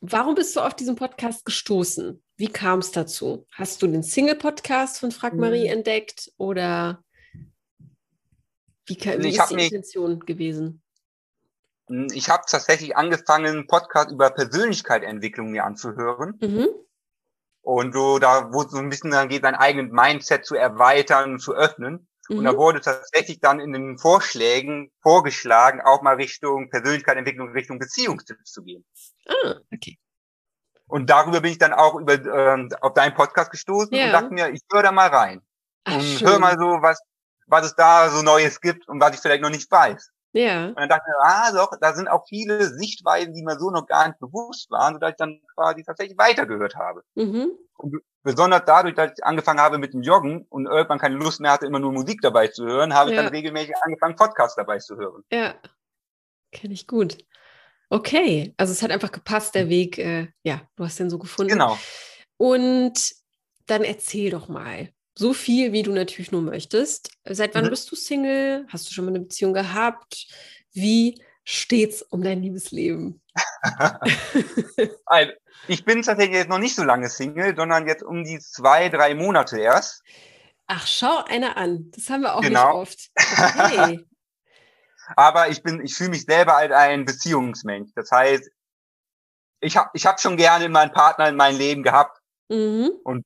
warum 0.00 0.34
bist 0.34 0.56
du 0.56 0.60
auf 0.60 0.74
diesen 0.74 0.96
Podcast 0.96 1.44
gestoßen? 1.44 2.22
Wie 2.36 2.48
kam 2.48 2.80
es 2.80 2.90
dazu? 2.90 3.46
Hast 3.52 3.82
du 3.82 3.86
den 3.86 4.02
Single-Podcast 4.02 4.98
von 4.98 5.10
Frag 5.10 5.34
Marie 5.34 5.64
mhm. 5.64 5.78
entdeckt 5.78 6.32
oder 6.36 7.02
wie, 8.86 8.96
wie 8.96 9.36
ist 9.36 9.50
die 9.50 9.64
Intention 9.64 10.20
gewesen? 10.20 10.82
Hm, 11.88 12.08
ich 12.12 12.28
habe 12.28 12.44
tatsächlich 12.48 12.96
angefangen, 12.96 13.46
einen 13.46 13.66
Podcast 13.66 14.10
über 14.10 14.30
Persönlichkeitsentwicklung 14.30 15.50
mir 15.50 15.64
anzuhören. 15.64 16.38
Mhm. 16.40 16.68
Und 17.62 17.94
so, 17.94 18.18
da 18.18 18.52
wo 18.52 18.62
es 18.62 18.70
so 18.70 18.78
ein 18.78 18.90
bisschen 18.90 19.10
dann 19.10 19.28
geht, 19.28 19.42
sein 19.42 19.56
eigenes 19.56 19.90
Mindset 19.92 20.46
zu 20.46 20.54
erweitern, 20.54 21.38
zu 21.38 21.54
öffnen. 21.54 22.08
Mhm. 22.28 22.38
Und 22.38 22.44
da 22.44 22.52
mhm. 22.52 22.58
wurde 22.58 22.80
tatsächlich 22.80 23.40
dann 23.40 23.60
in 23.60 23.72
den 23.72 23.98
Vorschlägen 23.98 24.92
vorgeschlagen, 25.00 25.80
auch 25.80 26.02
mal 26.02 26.14
Richtung 26.14 26.70
Persönlichkeitsentwicklung, 26.70 27.50
Richtung 27.50 27.78
Beziehungstipps 27.78 28.52
zu 28.52 28.62
gehen. 28.62 28.84
Ah, 29.28 29.56
okay. 29.72 29.98
Und 30.88 31.10
darüber 31.10 31.40
bin 31.40 31.50
ich 31.50 31.58
dann 31.58 31.72
auch 31.72 31.96
über 31.96 32.14
äh, 32.14 32.68
auf 32.80 32.94
deinen 32.94 33.14
Podcast 33.14 33.50
gestoßen 33.50 33.92
ja. 33.92 34.06
und 34.06 34.12
dachte 34.12 34.32
mir, 34.32 34.50
ich 34.50 34.60
höre 34.72 34.84
da 34.84 34.92
mal 34.92 35.08
rein. 35.08 35.42
Ach, 35.84 35.96
und 35.96 36.02
schön. 36.02 36.28
hör 36.28 36.38
mal 36.38 36.56
so, 36.56 36.78
was, 36.80 37.00
was 37.46 37.66
es 37.66 37.74
da 37.74 38.08
so 38.10 38.22
Neues 38.22 38.60
gibt 38.60 38.88
und 38.88 39.00
was 39.00 39.14
ich 39.14 39.20
vielleicht 39.20 39.42
noch 39.42 39.50
nicht 39.50 39.70
weiß. 39.70 40.10
Ja. 40.32 40.66
Und 40.66 40.78
dann 40.78 40.88
dachte 40.88 41.04
ich, 41.08 41.24
ah 41.24 41.52
doch, 41.52 41.70
da 41.80 41.94
sind 41.94 42.08
auch 42.08 42.26
viele 42.28 42.68
Sichtweisen, 42.68 43.32
die 43.32 43.42
mir 43.42 43.58
so 43.58 43.70
noch 43.70 43.86
gar 43.86 44.08
nicht 44.08 44.18
bewusst 44.18 44.70
waren, 44.70 44.94
sodass 44.94 45.12
ich 45.12 45.16
dann 45.16 45.40
quasi 45.54 45.82
tatsächlich 45.82 46.18
weitergehört 46.18 46.76
habe. 46.76 47.02
Mhm. 47.14 47.52
Und 47.78 47.96
besonders 48.22 48.62
dadurch, 48.66 48.94
dass 48.94 49.12
ich 49.16 49.24
angefangen 49.24 49.60
habe 49.60 49.78
mit 49.78 49.94
dem 49.94 50.02
Joggen 50.02 50.44
und 50.50 50.66
irgendwann 50.66 50.98
keine 50.98 51.14
Lust 51.14 51.40
mehr 51.40 51.52
hatte, 51.52 51.64
immer 51.64 51.78
nur 51.78 51.92
Musik 51.92 52.20
dabei 52.20 52.48
zu 52.48 52.66
hören, 52.66 52.92
habe 52.92 53.12
ja. 53.12 53.16
ich 53.16 53.24
dann 53.24 53.34
regelmäßig 53.34 53.74
angefangen, 53.82 54.16
Podcasts 54.16 54.56
dabei 54.56 54.78
zu 54.78 54.96
hören. 54.96 55.22
Ja, 55.32 55.54
kenne 56.52 56.74
ich 56.74 56.86
gut. 56.86 57.16
Okay, 57.88 58.52
also 58.58 58.72
es 58.72 58.82
hat 58.82 58.90
einfach 58.90 59.12
gepasst, 59.12 59.54
der 59.54 59.68
Weg. 59.68 59.96
Äh, 59.96 60.28
ja, 60.42 60.60
du 60.76 60.84
hast 60.84 60.98
den 60.98 61.08
so 61.08 61.18
gefunden. 61.18 61.52
Genau. 61.52 61.78
Und 62.36 63.14
dann 63.66 63.84
erzähl 63.84 64.30
doch 64.30 64.48
mal, 64.48 64.90
so 65.18 65.32
viel, 65.32 65.72
wie 65.72 65.82
du 65.82 65.92
natürlich 65.92 66.30
nur 66.30 66.42
möchtest. 66.42 67.10
Seit 67.24 67.54
wann 67.54 67.64
mhm. 67.64 67.70
bist 67.70 67.90
du 67.90 67.96
Single? 67.96 68.66
Hast 68.68 68.88
du 68.88 68.92
schon 68.92 69.06
mal 69.06 69.12
eine 69.12 69.20
Beziehung 69.20 69.54
gehabt? 69.54 70.26
Wie 70.72 71.20
steht's 71.44 72.02
um 72.02 72.22
dein 72.22 72.42
Liebesleben? 72.42 73.22
ich 75.68 75.84
bin 75.84 76.02
tatsächlich 76.02 76.36
jetzt 76.36 76.48
noch 76.48 76.58
nicht 76.58 76.76
so 76.76 76.84
lange 76.84 77.08
Single, 77.08 77.56
sondern 77.56 77.86
jetzt 77.86 78.02
um 78.02 78.24
die 78.24 78.38
zwei, 78.38 78.88
drei 78.88 79.14
Monate 79.14 79.58
erst. 79.58 80.02
Ach, 80.66 80.86
schau 80.86 81.24
einer 81.24 81.56
an. 81.56 81.90
Das 81.92 82.10
haben 82.10 82.22
wir 82.22 82.34
auch 82.34 82.42
genau. 82.42 82.80
nicht 82.80 82.90
oft. 82.90 83.10
Okay. 83.58 84.04
Aber 85.16 85.48
ich 85.48 85.62
bin, 85.62 85.84
ich 85.84 85.94
fühle 85.94 86.10
mich 86.10 86.24
selber 86.24 86.56
als 86.56 86.72
ein 86.72 87.04
Beziehungsmensch. 87.04 87.92
Das 87.94 88.10
heißt, 88.10 88.50
ich 89.60 89.76
habe 89.76 89.90
ich 89.94 90.04
hab 90.04 90.20
schon 90.20 90.36
gerne 90.36 90.68
meinen 90.68 90.92
Partner 90.92 91.28
in 91.28 91.36
meinem 91.36 91.58
Leben 91.58 91.82
gehabt. 91.84 92.20
Mhm. 92.48 92.90
Und 93.04 93.24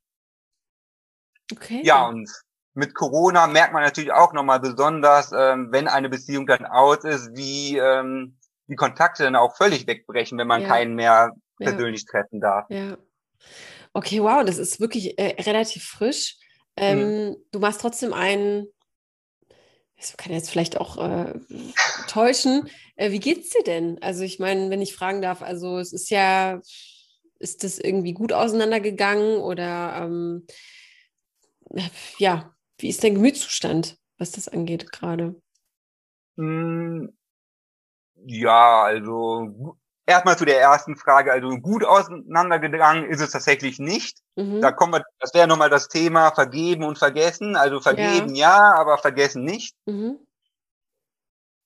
Okay. 1.53 1.81
Ja, 1.85 2.07
und 2.07 2.31
mit 2.75 2.95
Corona 2.95 3.47
merkt 3.47 3.73
man 3.73 3.83
natürlich 3.83 4.13
auch 4.13 4.33
nochmal 4.33 4.61
besonders, 4.61 5.33
ähm, 5.33 5.69
wenn 5.71 5.89
eine 5.89 6.09
Beziehung 6.09 6.47
dann 6.47 6.65
aus 6.65 7.05
ist, 7.05 7.31
wie 7.35 7.77
ähm, 7.77 8.39
die 8.69 8.77
Kontakte 8.77 9.25
dann 9.25 9.37
auch 9.37 9.57
völlig 9.57 9.87
wegbrechen, 9.87 10.39
wenn 10.39 10.47
man 10.47 10.63
ja. 10.63 10.69
keinen 10.69 10.95
mehr 10.95 11.33
persönlich 11.59 12.05
ja. 12.07 12.11
treffen 12.13 12.41
darf. 12.41 12.67
Ja. 12.71 12.97
Okay, 13.93 14.23
wow, 14.23 14.45
das 14.45 14.59
ist 14.59 14.81
wirklich 14.81 15.19
äh, 15.19 15.43
relativ 15.43 15.85
frisch. 15.85 16.37
Ähm, 16.77 17.01
hm. 17.01 17.37
Du 17.51 17.59
machst 17.59 17.81
trotzdem 17.81 18.13
einen, 18.13 18.67
das 19.97 20.17
kann 20.17 20.33
jetzt 20.33 20.51
vielleicht 20.51 20.81
auch 20.81 20.97
äh, 20.99 21.35
täuschen. 22.07 22.71
Äh, 22.95 23.11
wie 23.11 23.19
geht's 23.19 23.51
dir 23.51 23.65
denn? 23.65 24.01
Also 24.01 24.23
ich 24.23 24.39
meine, 24.39 24.71
wenn 24.71 24.81
ich 24.81 24.95
fragen 24.95 25.21
darf, 25.21 25.43
also 25.43 25.79
es 25.79 25.93
ist 25.93 26.09
ja, 26.11 26.61
ist 27.41 27.65
das 27.65 27.79
irgendwie 27.79 28.13
gut 28.13 28.33
auseinandergegangen 28.33 29.39
oder 29.39 30.03
ähm, 30.03 30.47
ja, 32.19 32.55
wie 32.79 32.89
ist 32.89 33.05
dein 33.05 33.15
Gemütszustand, 33.15 33.99
was 34.19 34.33
das 34.33 34.49
angeht 34.49 34.93
gerade? 34.93 35.41
Hm, 36.37 37.17
ja, 38.27 38.83
also 38.83 39.77
erstmal 40.07 40.37
zu 40.37 40.45
der 40.45 40.61
ersten 40.61 40.97
Frage. 40.97 41.33
Also 41.33 41.49
gut 41.59 41.85
auseinandergegangen 41.85 43.05
ist 43.09 43.21
es 43.21 43.31
tatsächlich 43.31 43.79
nicht. 43.79 44.19
Mhm. 44.37 44.61
Da 44.61 44.73
kommen 44.73 44.95
wir, 44.95 45.05
das 45.19 45.35
wäre 45.35 45.47
nochmal 45.47 45.71
das 45.71 45.89
Thema 45.89 46.31
vergeben 46.33 46.85
und 46.85 46.99
vergessen. 46.99 47.57
Also 47.57 47.81
vergeben 47.81 48.35
ja, 48.35 48.73
ja 48.75 48.75
aber 48.75 48.99
vergessen 48.99 49.45
nicht. 49.45 49.77
Mhm. 49.87 50.19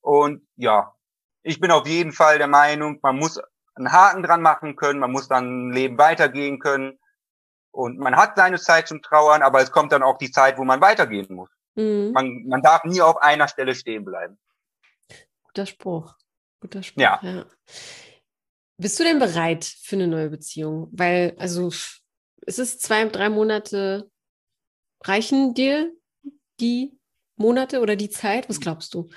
Und 0.01 0.47
ja, 0.57 0.95
ich 1.43 1.61
bin 1.61 1.71
auf 1.71 1.87
jeden 1.87 2.13
Fall 2.13 2.39
der 2.39 2.47
Meinung, 2.47 2.99
man 3.03 3.17
muss 3.17 3.41
einen 3.75 3.91
Haken 3.91 4.23
dran 4.23 4.43
machen 4.43 4.77
können, 4.77 5.01
man 5.01 5.11
muss 5.11 5.29
dann 5.29 5.73
Leben 5.73 5.99
weitergehen 5.99 6.59
können. 6.59 6.99
Und 7.75 7.99
man 7.99 8.14
hat 8.14 8.37
seine 8.37 8.59
Zeit 8.59 8.87
zum 8.87 9.03
Trauern, 9.03 9.43
aber 9.43 9.61
es 9.61 9.72
kommt 9.72 9.91
dann 9.91 10.05
auch 10.05 10.16
die 10.16 10.31
Zeit, 10.31 10.59
wo 10.59 10.64
man 10.64 10.81
weitergehen 10.81 11.35
muss. 11.35 11.51
Mhm. 11.75 12.12
Man, 12.12 12.45
man 12.47 12.62
darf 12.62 12.85
nie 12.85 13.01
auf 13.01 13.16
einer 13.20 13.49
Stelle 13.49 13.75
stehen 13.75 14.05
bleiben. 14.05 14.39
Guter 15.43 15.66
Spruch. 15.66 16.14
Guter 16.61 16.85
Spruch. 16.85 17.03
Ja. 17.03 17.18
ja. 17.22 17.45
Bist 18.77 19.01
du 19.01 19.03
denn 19.03 19.18
bereit 19.18 19.64
für 19.64 19.97
eine 19.97 20.07
neue 20.07 20.31
Beziehung? 20.31 20.89
Weil, 20.93 21.35
also, 21.37 21.68
ist 21.68 22.59
es 22.59 22.79
zwei, 22.79 23.05
drei 23.07 23.29
Monate, 23.29 24.09
reichen 25.03 25.55
dir 25.55 25.93
die 26.61 26.97
Monate 27.35 27.81
oder 27.81 27.97
die 27.97 28.11
Zeit? 28.11 28.49
Was 28.49 28.61
glaubst 28.61 28.95
du? 28.95 29.11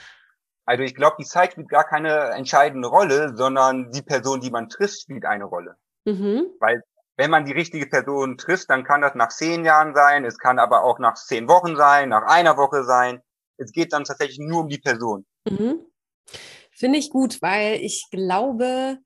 Also 0.66 0.84
ich 0.84 0.96
glaube, 0.96 1.18
die 1.20 1.26
Zeit 1.26 1.52
spielt 1.52 1.70
gar 1.70 1.86
keine 1.86 2.32
entscheidende 2.32 2.88
Rolle, 2.88 3.36
sondern 3.36 3.92
die 3.92 4.02
Person, 4.02 4.42
die 4.42 4.50
man 4.50 4.68
trifft, 4.68 5.02
spielt 5.02 5.26
eine 5.26 5.46
Rolle. 5.46 5.78
Mhm. 6.06 6.48
Weil 6.60 6.84
wenn 7.18 7.32
man 7.32 7.46
die 7.46 7.52
richtige 7.52 7.88
Person 7.88 8.38
trifft, 8.38 8.70
dann 8.70 8.84
kann 8.84 9.02
das 9.02 9.16
nach 9.16 9.30
zehn 9.30 9.66
Jahren 9.66 9.96
sein, 9.96 10.24
es 10.24 10.38
kann 10.38 10.60
aber 10.60 10.84
auch 10.84 11.00
nach 11.00 11.16
zehn 11.16 11.48
Wochen 11.48 11.76
sein, 11.76 12.10
nach 12.10 12.24
einer 12.24 12.58
Woche 12.58 12.84
sein. 12.84 13.22
Es 13.58 13.72
geht 13.72 13.92
dann 13.92 14.04
tatsächlich 14.04 14.40
nur 14.40 14.62
um 14.62 14.70
die 14.70 14.78
Person. 14.78 15.26
Mhm. 15.50 15.80
Finde 16.72 17.00
ich 17.00 17.10
gut, 17.10 17.42
weil 17.42 17.82
ich 17.82 18.06
glaube, 18.12 19.00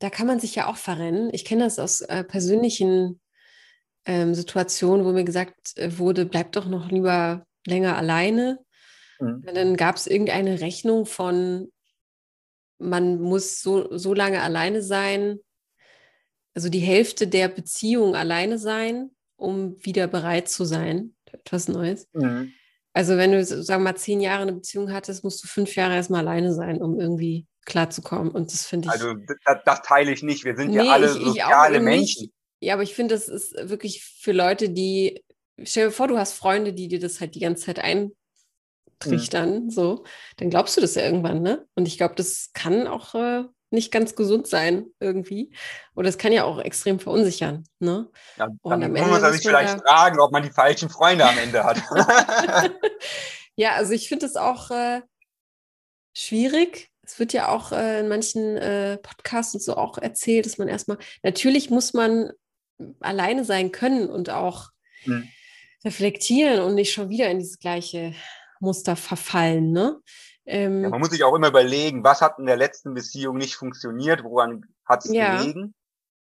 da 0.00 0.10
kann 0.10 0.26
man 0.26 0.40
sich 0.40 0.56
ja 0.56 0.66
auch 0.66 0.76
verrennen. 0.76 1.30
Ich 1.32 1.44
kenne 1.44 1.62
das 1.62 1.78
aus 1.78 2.00
äh, 2.00 2.24
persönlichen 2.24 3.20
ähm, 4.04 4.34
Situationen, 4.34 5.06
wo 5.06 5.12
mir 5.12 5.22
gesagt 5.22 5.78
äh, 5.78 5.96
wurde, 5.98 6.26
bleib 6.26 6.50
doch 6.52 6.66
noch 6.66 6.90
lieber 6.90 7.46
länger 7.64 7.96
alleine. 7.96 8.58
Mhm. 9.20 9.42
Dann 9.44 9.76
gab 9.76 9.94
es 9.94 10.08
irgendeine 10.08 10.60
Rechnung 10.60 11.06
von, 11.06 11.70
man 12.78 13.20
muss 13.20 13.62
so, 13.62 13.96
so 13.96 14.12
lange 14.12 14.42
alleine 14.42 14.82
sein, 14.82 15.38
also 16.54 16.68
die 16.68 16.80
Hälfte 16.80 17.26
der 17.26 17.48
Beziehung 17.48 18.14
alleine 18.14 18.58
sein, 18.58 19.10
um 19.36 19.76
wieder 19.84 20.06
bereit 20.06 20.48
zu 20.48 20.64
sein 20.64 21.14
für 21.28 21.38
etwas 21.38 21.68
Neues. 21.68 22.08
Mhm. 22.12 22.52
Also 22.92 23.16
wenn 23.16 23.32
du, 23.32 23.44
sagen 23.44 23.82
wir 23.82 23.92
mal, 23.92 23.96
zehn 23.96 24.20
Jahre 24.20 24.42
eine 24.42 24.52
Beziehung 24.52 24.92
hattest, 24.92 25.24
musst 25.24 25.42
du 25.42 25.48
fünf 25.48 25.74
Jahre 25.76 25.94
erstmal 25.94 26.26
alleine 26.26 26.52
sein, 26.52 26.82
um 26.82 27.00
irgendwie 27.00 27.46
klarzukommen. 27.64 28.30
Und 28.30 28.52
das 28.52 28.66
finde 28.66 28.88
ich. 28.88 28.92
Also 28.92 29.14
das, 29.14 29.58
das, 29.64 29.82
teile 29.82 30.12
ich 30.12 30.22
nicht. 30.22 30.44
Wir 30.44 30.56
sind 30.56 30.70
nee, 30.70 30.76
ja 30.76 30.92
alle 30.92 31.06
ich, 31.06 31.12
soziale 31.12 31.78
ich 31.78 31.82
Menschen. 31.82 32.22
Nicht. 32.22 32.34
Ja, 32.60 32.74
aber 32.74 32.82
ich 32.82 32.94
finde, 32.94 33.14
das 33.14 33.28
ist 33.28 33.54
wirklich 33.68 34.04
für 34.04 34.32
Leute, 34.32 34.68
die. 34.68 35.24
Stell 35.62 35.86
dir 35.86 35.92
vor, 35.92 36.08
du 36.08 36.18
hast 36.18 36.34
Freunde, 36.34 36.72
die 36.72 36.88
dir 36.88 37.00
das 37.00 37.20
halt 37.20 37.34
die 37.34 37.40
ganze 37.40 37.66
Zeit 37.66 37.78
eintrichtern, 37.78 39.64
mhm. 39.64 39.70
so, 39.70 40.04
dann 40.38 40.50
glaubst 40.50 40.76
du 40.76 40.80
das 40.80 40.94
ja 40.94 41.02
irgendwann, 41.02 41.42
ne? 41.42 41.66
Und 41.74 41.86
ich 41.86 41.98
glaube, 41.98 42.14
das 42.16 42.50
kann 42.52 42.86
auch 42.86 43.14
äh, 43.14 43.44
nicht 43.72 43.90
ganz 43.90 44.14
gesund 44.14 44.46
sein 44.46 44.86
irgendwie. 45.00 45.52
Oder 45.94 46.08
es 46.08 46.18
kann 46.18 46.32
ja 46.32 46.44
auch 46.44 46.58
extrem 46.60 47.00
verunsichern. 47.00 47.64
Ne? 47.78 48.08
Ja, 48.36 48.48
dann 48.64 48.92
muss 48.92 49.20
man 49.20 49.32
sich 49.32 49.42
vielleicht 49.42 49.74
ja 49.74 49.82
fragen, 49.86 50.20
ob 50.20 50.32
man 50.32 50.42
die 50.42 50.50
falschen 50.50 50.88
Freunde 50.88 51.28
am 51.28 51.38
Ende 51.38 51.64
hat. 51.64 51.82
ja, 53.56 53.74
also 53.74 53.92
ich 53.92 54.08
finde 54.08 54.26
es 54.26 54.36
auch 54.36 54.70
äh, 54.70 55.02
schwierig. 56.14 56.90
Es 57.02 57.18
wird 57.18 57.32
ja 57.32 57.48
auch 57.48 57.72
äh, 57.72 58.00
in 58.00 58.08
manchen 58.08 58.56
äh, 58.56 58.98
Podcasts 58.98 59.54
und 59.54 59.62
so 59.62 59.76
auch 59.76 59.98
erzählt, 59.98 60.46
dass 60.46 60.58
man 60.58 60.68
erstmal, 60.68 60.98
natürlich 61.22 61.70
muss 61.70 61.94
man 61.94 62.32
alleine 63.00 63.44
sein 63.44 63.72
können 63.72 64.08
und 64.08 64.30
auch 64.30 64.70
hm. 65.02 65.28
reflektieren 65.84 66.60
und 66.60 66.74
nicht 66.74 66.92
schon 66.92 67.08
wieder 67.08 67.28
in 67.30 67.38
dieses 67.38 67.58
gleiche 67.58 68.14
Muster 68.60 68.96
verfallen. 68.96 69.72
Ne? 69.72 70.00
Ähm, 70.44 70.82
ja, 70.82 70.88
man 70.88 71.00
muss 71.00 71.10
sich 71.10 71.24
auch 71.24 71.34
immer 71.34 71.48
überlegen, 71.48 72.02
was 72.02 72.20
hat 72.20 72.38
in 72.38 72.46
der 72.46 72.56
letzten 72.56 72.94
Beziehung 72.94 73.36
nicht 73.36 73.54
funktioniert, 73.54 74.24
woran 74.24 74.66
hat 74.84 75.04
es 75.04 75.12
ja. 75.12 75.36
gelegen? 75.36 75.74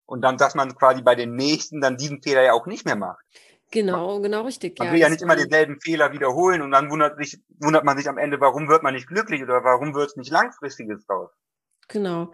Und 0.07 0.23
dann, 0.23 0.37
dass 0.37 0.55
man 0.55 0.75
quasi 0.75 1.03
bei 1.03 1.15
den 1.15 1.35
nächsten 1.35 1.81
dann 1.81 1.97
diesen 1.97 2.23
Fehler 2.23 2.43
ja 2.43 2.53
auch 2.53 2.67
nicht 2.67 2.85
mehr 2.87 2.97
macht. 2.97 3.25
Genau, 3.73 4.21
genau 4.21 4.43
richtig. 4.43 4.79
Man 4.79 4.89
ja, 4.89 4.93
will 4.95 5.01
ja 5.01 5.09
nicht 5.09 5.23
immer 5.23 5.37
denselben 5.37 5.81
Fehler 5.81 6.13
wiederholen 6.13 6.63
und 6.63 6.71
dann 6.71 6.91
wundert, 6.91 7.19
sich, 7.19 7.41
wundert 7.59 7.85
man 7.85 7.99
sich 7.99 8.09
am 8.09 8.17
Ende, 8.17 8.41
warum 8.41 8.69
wird 8.69 8.83
man 8.83 8.95
nicht 8.95 9.09
glücklich 9.09 9.43
oder 9.43 9.65
warum 9.65 9.95
wird 9.95 10.11
es 10.11 10.17
nicht 10.17 10.31
langfristiges 10.31 11.05
draus. 11.07 11.31
Genau. 11.89 12.33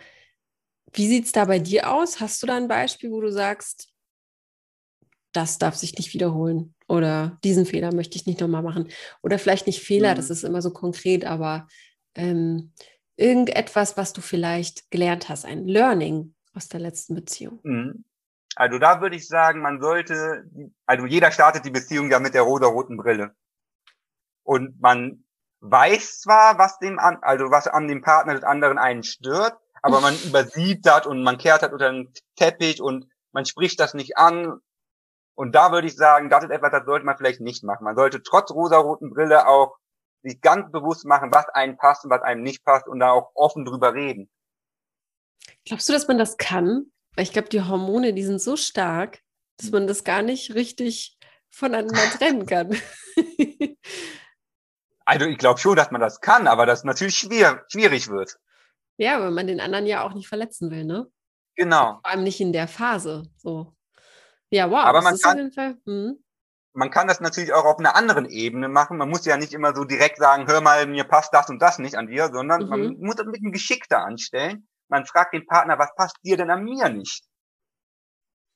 Wie 0.93 1.09
sieht's 1.09 1.33
da 1.33 1.47
bei 1.47 1.59
dir 1.59 1.91
aus? 1.91 2.21
Hast 2.21 2.43
du 2.43 2.47
da 2.47 2.57
ein 2.57 2.69
Beispiel, 2.69 3.11
wo 3.11 3.21
du 3.23 3.33
sagst, 3.33 3.92
das 5.33 5.59
darf 5.59 5.75
sich 5.75 5.97
nicht 5.97 6.13
wiederholen 6.15 6.75
oder 6.89 7.39
diesen 7.43 7.67
Fehler 7.67 7.95
möchte 7.95 8.17
ich 8.17 8.27
nicht 8.27 8.41
nochmal 8.41 8.63
machen. 8.63 8.89
Oder 9.23 9.39
vielleicht 9.39 9.67
nicht 9.67 9.83
Fehler, 9.83 10.13
mhm. 10.13 10.17
das 10.17 10.31
ist 10.31 10.45
immer 10.45 10.63
so 10.63 10.73
konkret, 10.73 11.25
aber 11.25 11.67
ähm, 12.15 12.73
irgendetwas, 13.17 13.97
was 13.97 14.13
du 14.13 14.21
vielleicht 14.21 14.91
gelernt 14.91 15.29
hast, 15.29 15.45
ein 15.45 15.67
Learning 15.67 16.35
aus 16.55 16.69
der 16.69 16.81
letzten 16.81 17.15
Beziehung. 17.15 17.61
Mhm. 17.63 18.05
Also 18.55 18.79
da 18.79 19.01
würde 19.01 19.17
ich 19.17 19.27
sagen, 19.27 19.63
man 19.63 19.81
sollte, 19.81 20.45
also 20.85 21.07
jeder 21.07 21.31
startet 21.31 21.65
die 21.65 21.71
Beziehung 21.71 22.11
ja 22.11 22.19
mit 22.19 22.35
der 22.35 22.43
rosa-roten 22.43 22.99
Brille. 22.99 23.35
Und 24.43 24.81
man 24.81 25.25
weiß 25.61 26.21
zwar, 26.21 26.59
was 26.59 26.79
dem 26.79 26.99
an, 26.99 27.19
also 27.23 27.51
was 27.51 27.69
an 27.69 27.89
dem 27.89 28.03
Partner 28.03 28.35
des 28.35 28.43
anderen 28.43 28.77
einen 28.79 29.03
stört, 29.03 29.57
aber 29.81 30.01
man 30.01 30.15
übersieht 30.25 30.85
das 30.85 31.07
und 31.07 31.23
man 31.23 31.39
kehrt 31.39 31.63
das 31.63 31.73
unter 31.73 31.91
den 31.91 32.13
Teppich 32.37 32.83
und 32.83 33.09
man 33.33 33.47
spricht 33.47 33.81
das 33.81 33.95
nicht 33.95 34.19
an 34.19 34.61
und 35.35 35.55
da 35.55 35.73
würde 35.73 35.87
ich 35.87 35.97
sagen, 35.97 36.31
das 36.31 36.45
ist 36.45 36.51
etwas, 36.51 36.71
das 36.71 36.85
sollte 36.85 37.07
man 37.07 37.17
vielleicht 37.17 37.41
nicht 37.41 37.65
machen. 37.65 37.85
Man 37.85 37.97
sollte 37.97 38.23
trotz 38.23 38.51
rosaroten 38.51 39.11
Brille 39.11 39.47
auch 39.47 39.77
sich 40.23 40.41
ganz 40.41 40.71
bewusst 40.71 41.05
machen, 41.05 41.33
was 41.33 41.49
einem 41.49 41.77
passt 41.77 42.05
und 42.05 42.11
was 42.11 42.23
einem 42.23 42.43
nicht 42.43 42.65
passt 42.65 42.87
und 42.87 43.01
da 43.01 43.11
auch 43.11 43.33
offen 43.35 43.65
drüber 43.65 43.95
reden. 43.95 44.31
Glaubst 45.65 45.89
du, 45.89 45.93
dass 45.93 46.09
man 46.09 46.19
das 46.19 46.37
kann? 46.37 46.93
Weil 47.15 47.25
ich 47.25 47.33
glaube, 47.33 47.49
die 47.49 47.63
Hormone, 47.63 48.15
die 48.15 48.23
sind 48.23 48.41
so 48.41 48.57
stark, 48.57 49.21
dass 49.59 49.71
man 49.71 49.87
das 49.87 50.05
gar 50.05 50.23
nicht 50.23 50.55
richtig 50.55 51.19
voneinander 51.51 51.95
trennen 52.19 52.47
kann. 52.47 52.77
also 55.05 55.27
ich 55.27 55.39
glaube 55.39 55.61
schon, 55.61 55.77
dass 55.77 55.91
man 55.91 56.01
das 56.01 56.21
kann, 56.21 56.47
aber 56.47 56.67
das 56.67 56.85
natürlich 56.85 57.17
schwer, 57.17 57.65
schwierig 57.69 58.09
wird. 58.09 58.39
Ja, 58.97 59.21
weil 59.21 59.31
man 59.31 59.47
den 59.47 59.61
anderen 59.61 59.87
ja 59.87 60.05
auch 60.05 60.15
nicht 60.15 60.29
verletzen 60.29 60.71
will, 60.71 60.85
ne? 60.85 61.11
Genau. 61.57 62.01
Vor 62.03 62.07
allem 62.07 62.23
nicht 62.23 62.41
in 62.41 62.53
der 62.53 62.69
Phase. 62.69 63.25
So. 63.37 63.75
Ja, 64.53 64.71
wow. 64.71 64.85
Aber 64.85 65.01
man 65.01 65.19
kann, 65.19 65.51
hm. 65.87 66.23
man 66.75 66.91
kann 66.91 67.09
das 67.09 67.21
natürlich 67.21 67.55
auch 67.55 67.65
auf 67.65 67.79
einer 67.79 67.97
anderen 67.97 68.27
Ebene 68.27 68.69
machen. 68.69 68.99
Man 68.99 69.09
muss 69.09 69.25
ja 69.25 69.39
nicht 69.39 69.55
immer 69.55 69.75
so 69.75 69.85
direkt 69.85 70.19
sagen, 70.19 70.47
hör 70.47 70.61
mal, 70.61 70.87
mir 70.87 71.05
passt 71.05 71.33
das 71.33 71.49
und 71.49 71.61
das 71.61 71.79
nicht 71.79 71.97
an 71.97 72.07
dir, 72.07 72.31
sondern 72.31 72.65
mhm. 72.65 72.69
man 72.69 72.97
muss 73.01 73.17
das 73.17 73.27
mit 73.27 73.41
einem 73.41 73.53
Geschick 73.53 73.89
da 73.89 74.05
anstellen. 74.05 74.69
Man 74.89 75.07
fragt 75.07 75.33
den 75.33 75.47
Partner, 75.47 75.79
was 75.79 75.95
passt 75.97 76.17
dir 76.23 76.37
denn 76.37 76.51
an 76.51 76.65
mir 76.65 76.91
nicht? 76.91 77.25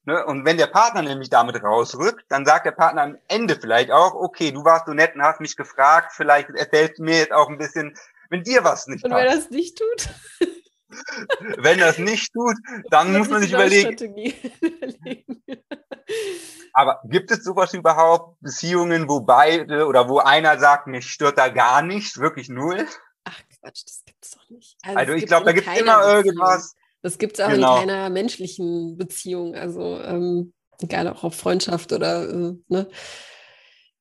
Ne? 0.04 0.22
Und 0.26 0.44
wenn 0.44 0.58
der 0.58 0.66
Partner 0.66 1.00
nämlich 1.00 1.30
damit 1.30 1.62
rausrückt, 1.62 2.26
dann 2.28 2.44
sagt 2.44 2.66
der 2.66 2.72
Partner 2.72 3.02
am 3.02 3.18
Ende 3.28 3.56
vielleicht 3.58 3.90
auch, 3.90 4.12
okay, 4.14 4.52
du 4.52 4.66
warst 4.66 4.84
so 4.86 4.92
nett 4.92 5.14
und 5.14 5.22
hast 5.22 5.40
mich 5.40 5.56
gefragt, 5.56 6.12
vielleicht 6.14 6.50
erzählst 6.50 6.98
du 6.98 7.04
mir 7.04 7.20
jetzt 7.20 7.32
auch 7.32 7.48
ein 7.48 7.56
bisschen, 7.56 7.96
wenn 8.28 8.42
dir 8.42 8.64
was 8.64 8.86
nicht 8.86 9.02
und 9.02 9.12
passt. 9.12 9.22
Und 9.22 9.30
wenn 9.30 9.34
er 9.34 9.40
das 9.40 9.50
nicht 9.50 9.78
tut? 9.78 10.10
Wenn 11.58 11.78
das 11.78 11.98
nicht 11.98 12.32
tut, 12.32 12.56
dann 12.90 13.16
muss 13.16 13.28
man 13.28 13.42
sich 13.42 13.52
überlegen. 13.52 13.96
Aber 16.72 17.00
gibt 17.04 17.30
es 17.30 17.42
sowas 17.42 17.72
überhaupt? 17.74 18.38
Beziehungen, 18.40 19.08
wo 19.08 19.20
beide 19.20 19.86
oder 19.86 20.08
wo 20.08 20.18
einer 20.18 20.58
sagt, 20.58 20.86
mich 20.86 21.08
stört 21.08 21.38
da 21.38 21.48
gar 21.48 21.82
nichts, 21.82 22.18
wirklich 22.18 22.48
null? 22.48 22.86
Ach 23.24 23.40
Quatsch, 23.60 23.84
das 23.84 24.02
gibt's 24.04 24.30
doch 24.32 24.50
nicht. 24.50 24.76
Also, 24.82 24.98
also 24.98 25.12
ich 25.14 25.26
glaube, 25.26 25.46
da 25.46 25.52
gibt 25.52 25.66
es 25.66 25.80
immer 25.80 25.96
Beziehung. 25.96 26.16
irgendwas. 26.16 26.74
Das 27.02 27.18
gibt 27.18 27.38
es 27.38 27.44
auch 27.44 27.50
genau. 27.50 27.74
in 27.74 27.88
keiner 27.88 28.10
menschlichen 28.10 28.96
Beziehung. 28.96 29.54
Also 29.54 30.00
ähm, 30.00 30.52
egal 30.80 31.08
auch 31.08 31.24
auf 31.24 31.34
Freundschaft 31.34 31.92
oder 31.92 32.28
äh, 32.28 32.54
ne. 32.68 32.88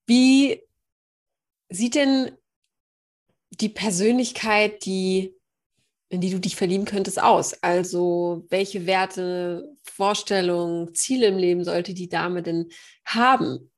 Wie 0.06 0.62
sieht 1.70 1.96
denn 1.96 2.32
die 3.52 3.70
Persönlichkeit, 3.70 4.86
die 4.86 5.35
in 6.16 6.22
die 6.22 6.32
du 6.32 6.40
dich 6.40 6.56
verlieben 6.56 6.86
könntest, 6.86 7.22
aus? 7.22 7.62
Also 7.62 8.46
welche 8.50 8.86
Werte, 8.86 9.76
Vorstellungen, 9.84 10.96
Ziele 10.96 11.28
im 11.28 11.38
Leben 11.38 11.64
sollte 11.64 11.94
die 11.94 12.10
Dame 12.10 12.42
denn 12.42 12.70
haben? 13.06 13.72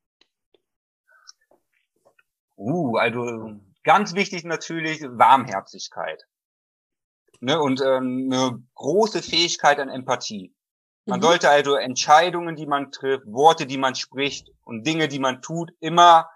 Uh, 2.55 2.97
also 2.97 3.59
ganz 3.83 4.15
wichtig 4.15 4.43
natürlich 4.43 5.01
Warmherzigkeit. 5.03 6.25
Ne, 7.39 7.59
und 7.61 7.81
ähm, 7.81 8.29
eine 8.31 8.63
große 8.73 9.21
Fähigkeit 9.21 9.79
an 9.79 9.89
Empathie. 9.89 10.55
Man 11.05 11.19
mhm. 11.19 11.23
sollte 11.23 11.49
also 11.49 11.75
Entscheidungen, 11.75 12.55
die 12.55 12.65
man 12.65 12.91
trifft, 12.91 13.27
Worte, 13.27 13.67
die 13.67 13.77
man 13.77 13.93
spricht 13.93 14.49
und 14.63 14.87
Dinge, 14.87 15.07
die 15.07 15.19
man 15.19 15.41
tut, 15.41 15.71
immer 15.79 16.29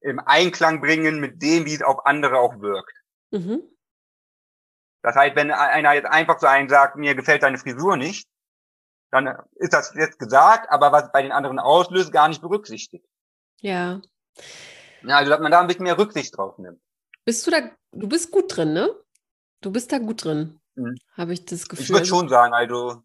im 0.00 0.18
Einklang 0.18 0.80
bringen 0.80 1.20
mit 1.20 1.42
dem, 1.42 1.64
wie 1.64 1.74
es 1.74 1.82
auf 1.82 2.06
andere 2.06 2.40
auch 2.40 2.60
wirkt. 2.60 2.92
Mhm. 3.30 3.62
Das 5.02 5.16
heißt, 5.16 5.34
wenn 5.34 5.50
einer 5.50 5.92
jetzt 5.94 6.06
einfach 6.06 6.38
so 6.38 6.46
einen 6.46 6.68
sagt, 6.68 6.96
mir 6.96 7.14
gefällt 7.14 7.42
deine 7.42 7.58
Frisur 7.58 7.96
nicht, 7.96 8.28
dann 9.10 9.36
ist 9.56 9.72
das 9.72 9.92
jetzt 9.94 10.18
gesagt, 10.18 10.70
aber 10.70 10.92
was 10.92 11.12
bei 11.12 11.22
den 11.22 11.32
anderen 11.32 11.58
auslöst, 11.58 12.12
gar 12.12 12.28
nicht 12.28 12.40
berücksichtigt. 12.40 13.04
Ja. 13.60 14.00
ja 15.02 15.16
also, 15.16 15.30
dass 15.30 15.40
man 15.40 15.52
da 15.52 15.60
ein 15.60 15.66
bisschen 15.66 15.82
mehr 15.82 15.98
Rücksicht 15.98 16.36
drauf 16.36 16.56
nimmt. 16.58 16.80
Bist 17.24 17.46
du 17.46 17.50
da, 17.50 17.70
du 17.92 18.08
bist 18.08 18.30
gut 18.30 18.56
drin, 18.56 18.72
ne? 18.72 18.90
Du 19.60 19.70
bist 19.70 19.92
da 19.92 19.98
gut 19.98 20.24
drin, 20.24 20.60
mhm. 20.76 20.96
habe 21.14 21.32
ich 21.34 21.44
das 21.44 21.68
Gefühl. 21.68 21.84
Ich 21.84 21.90
würde 21.90 22.06
schon 22.06 22.28
sagen, 22.28 22.54
also. 22.54 23.02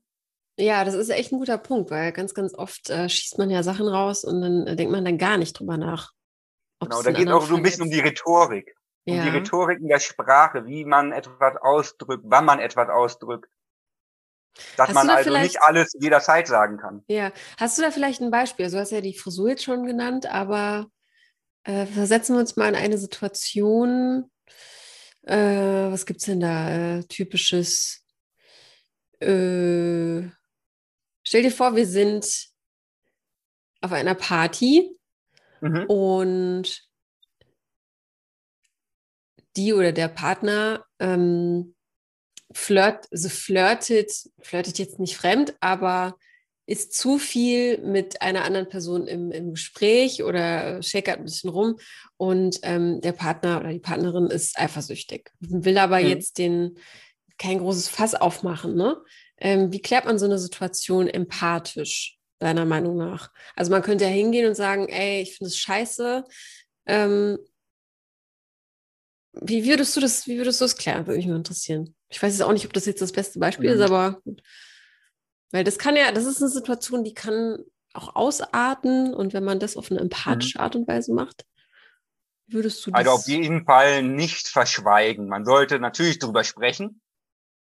Ja, 0.60 0.86
das 0.86 0.96
ist 0.96 1.10
echt 1.10 1.32
ein 1.32 1.40
guter 1.40 1.58
Punkt, 1.58 1.92
weil 1.92 2.12
ganz, 2.12 2.34
ganz 2.34 2.56
oft 2.56 2.90
äh, 2.90 3.10
schießt 3.10 3.38
man 3.38 3.50
ja 3.50 3.62
Sachen 3.62 3.88
raus 3.88 4.24
und 4.24 4.42
dann 4.42 4.66
äh, 4.66 4.76
denkt 4.76 4.92
man 4.92 5.06
dann 5.06 5.20
gar 5.20 5.38
nicht 5.38 5.60
drüber 5.60 5.78
nach. 5.78 6.14
Genau, 6.80 7.02
da 7.02 7.12
geht 7.12 7.30
auch 7.30 7.46
so 7.46 7.56
ein 7.56 7.64
bisschen 7.64 7.84
um 7.84 7.90
die 7.90 8.00
Rhetorik 8.00 8.77
ja. 9.08 9.16
um 9.16 9.24
die 9.24 9.38
Rhetorik 9.38 9.80
in 9.80 9.88
der 9.88 10.00
Sprache, 10.00 10.66
wie 10.66 10.86
man 10.86 11.12
etwas 11.12 11.56
ausdrückt, 11.58 12.24
wann 12.26 12.46
man 12.46 12.60
etwas 12.60 12.90
ausdrückt. 12.90 13.50
Dass 14.76 14.88
Hast 14.88 14.96
man 14.96 15.08
da 15.08 15.16
also 15.16 15.38
nicht 15.38 15.62
alles 15.62 15.94
jederzeit 16.00 16.48
sagen 16.48 16.78
kann. 16.78 17.04
Ja. 17.08 17.32
Hast 17.60 17.78
du 17.78 17.84
da 17.84 17.92
vielleicht 17.92 18.22
ein 18.22 18.32
Beispiel? 18.32 18.66
Also, 18.66 18.78
du 18.78 18.82
hast 18.82 18.92
ja 18.92 19.02
die 19.02 19.14
Frisur 19.14 19.50
jetzt 19.50 19.64
schon 19.64 19.86
genannt, 19.86 20.26
aber 20.26 20.88
äh, 21.64 21.86
versetzen 21.86 22.36
wir 22.36 22.40
uns 22.40 22.56
mal 22.56 22.70
in 22.70 22.76
eine 22.76 22.98
Situation. 22.98 24.32
Äh, 25.24 25.36
was 25.36 26.06
es 26.10 26.24
denn 26.24 26.40
da? 26.40 26.98
Äh, 26.98 27.04
typisches 27.04 28.04
äh, 29.20 30.24
Stell 31.28 31.42
dir 31.42 31.52
vor, 31.52 31.76
wir 31.76 31.86
sind 31.86 32.48
auf 33.82 33.92
einer 33.92 34.16
Party 34.16 34.98
mhm. 35.60 35.84
und 35.90 36.87
die 39.58 39.74
oder 39.74 39.92
der 39.92 40.08
Partner 40.08 40.86
ähm, 41.00 41.76
flirt, 42.54 43.08
also 43.12 43.30
flirtet, 43.30 44.12
flirtet 44.42 44.80
jetzt 44.80 45.00
nicht 45.00 45.18
fremd, 45.18 45.56
aber 45.60 46.18
ist 46.66 46.94
zu 46.94 47.18
viel 47.18 47.78
mit 47.80 48.22
einer 48.22 48.44
anderen 48.44 48.68
Person 48.68 49.08
im, 49.08 49.32
im 49.32 49.52
Gespräch 49.52 50.24
oder 50.24 50.84
schäkert 50.84 51.18
ein 51.18 51.24
bisschen 51.24 51.50
rum 51.50 51.78
und 52.18 52.60
ähm, 52.64 53.00
der 53.00 53.14
Partner 53.14 53.60
oder 53.60 53.72
die 53.72 53.80
Partnerin 53.80 54.28
ist 54.28 54.60
eifersüchtig, 54.60 55.32
will 55.40 55.78
aber 55.78 56.00
mhm. 56.00 56.08
jetzt 56.08 56.38
den 56.38 56.78
kein 57.38 57.60
großes 57.60 57.88
Fass 57.88 58.16
aufmachen. 58.16 58.76
Ne? 58.76 58.98
Ähm, 59.38 59.72
wie 59.72 59.82
klärt 59.82 60.06
man 60.06 60.20
so 60.20 60.26
eine 60.26 60.40
Situation 60.40 61.08
empathisch, 61.08 62.18
deiner 62.40 62.66
Meinung 62.66 62.98
nach? 62.98 63.32
Also 63.56 63.72
man 63.72 63.82
könnte 63.82 64.06
ja 64.06 64.10
hingehen 64.10 64.48
und 64.48 64.56
sagen, 64.56 64.90
ey, 64.90 65.22
ich 65.22 65.38
finde 65.38 65.50
es 65.50 65.58
scheiße. 65.58 66.24
Ähm, 66.86 67.38
wie 69.34 69.66
würdest 69.66 69.96
du 69.96 70.00
das, 70.00 70.28
wie 70.28 70.38
würdest 70.38 70.62
du 70.62 70.66
das 70.66 70.78
klären? 70.78 71.06
Würde 71.06 71.18
mich 71.18 71.28
mal 71.28 71.36
interessieren. 71.36 71.96
Ich 72.10 72.22
weiß 72.22 72.34
jetzt 72.34 72.46
auch 72.46 72.54
nicht, 72.54 72.66
ob 72.66 72.74
das 72.74 72.86
jetzt 72.86 73.02
das 73.02 73.12
beste 73.12 73.40
Beispiel 73.40 73.70
mhm. 73.70 73.82
ist, 73.82 73.82
aber 73.82 74.22
weil 75.52 75.64
das 75.64 75.78
kann 75.78 75.96
ja, 75.96 76.12
das 76.12 76.26
ist 76.26 76.42
eine 76.42 76.50
Situation, 76.50 77.04
die 77.04 77.14
kann 77.14 77.64
auch 77.94 78.16
ausarten 78.16 79.14
und 79.14 79.34
wenn 79.34 79.44
man 79.44 79.60
das 79.60 79.78
auf 79.78 79.92
eine 79.92 80.00
empathische 80.00 80.58
mhm. 80.58 80.64
Art 80.64 80.76
und 80.76 80.88
Weise 80.88 81.14
macht, 81.14 81.46
würdest 82.48 82.86
du 82.86 82.92
das? 82.92 83.00
Also 83.00 83.12
auf 83.12 83.28
jeden 83.28 83.66
Fall 83.66 84.04
nicht 84.04 84.48
verschweigen. 84.48 85.28
Man 85.28 85.46
sollte 85.46 85.80
natürlich 85.80 86.20
darüber 86.20 86.44
sprechen, 86.44 87.02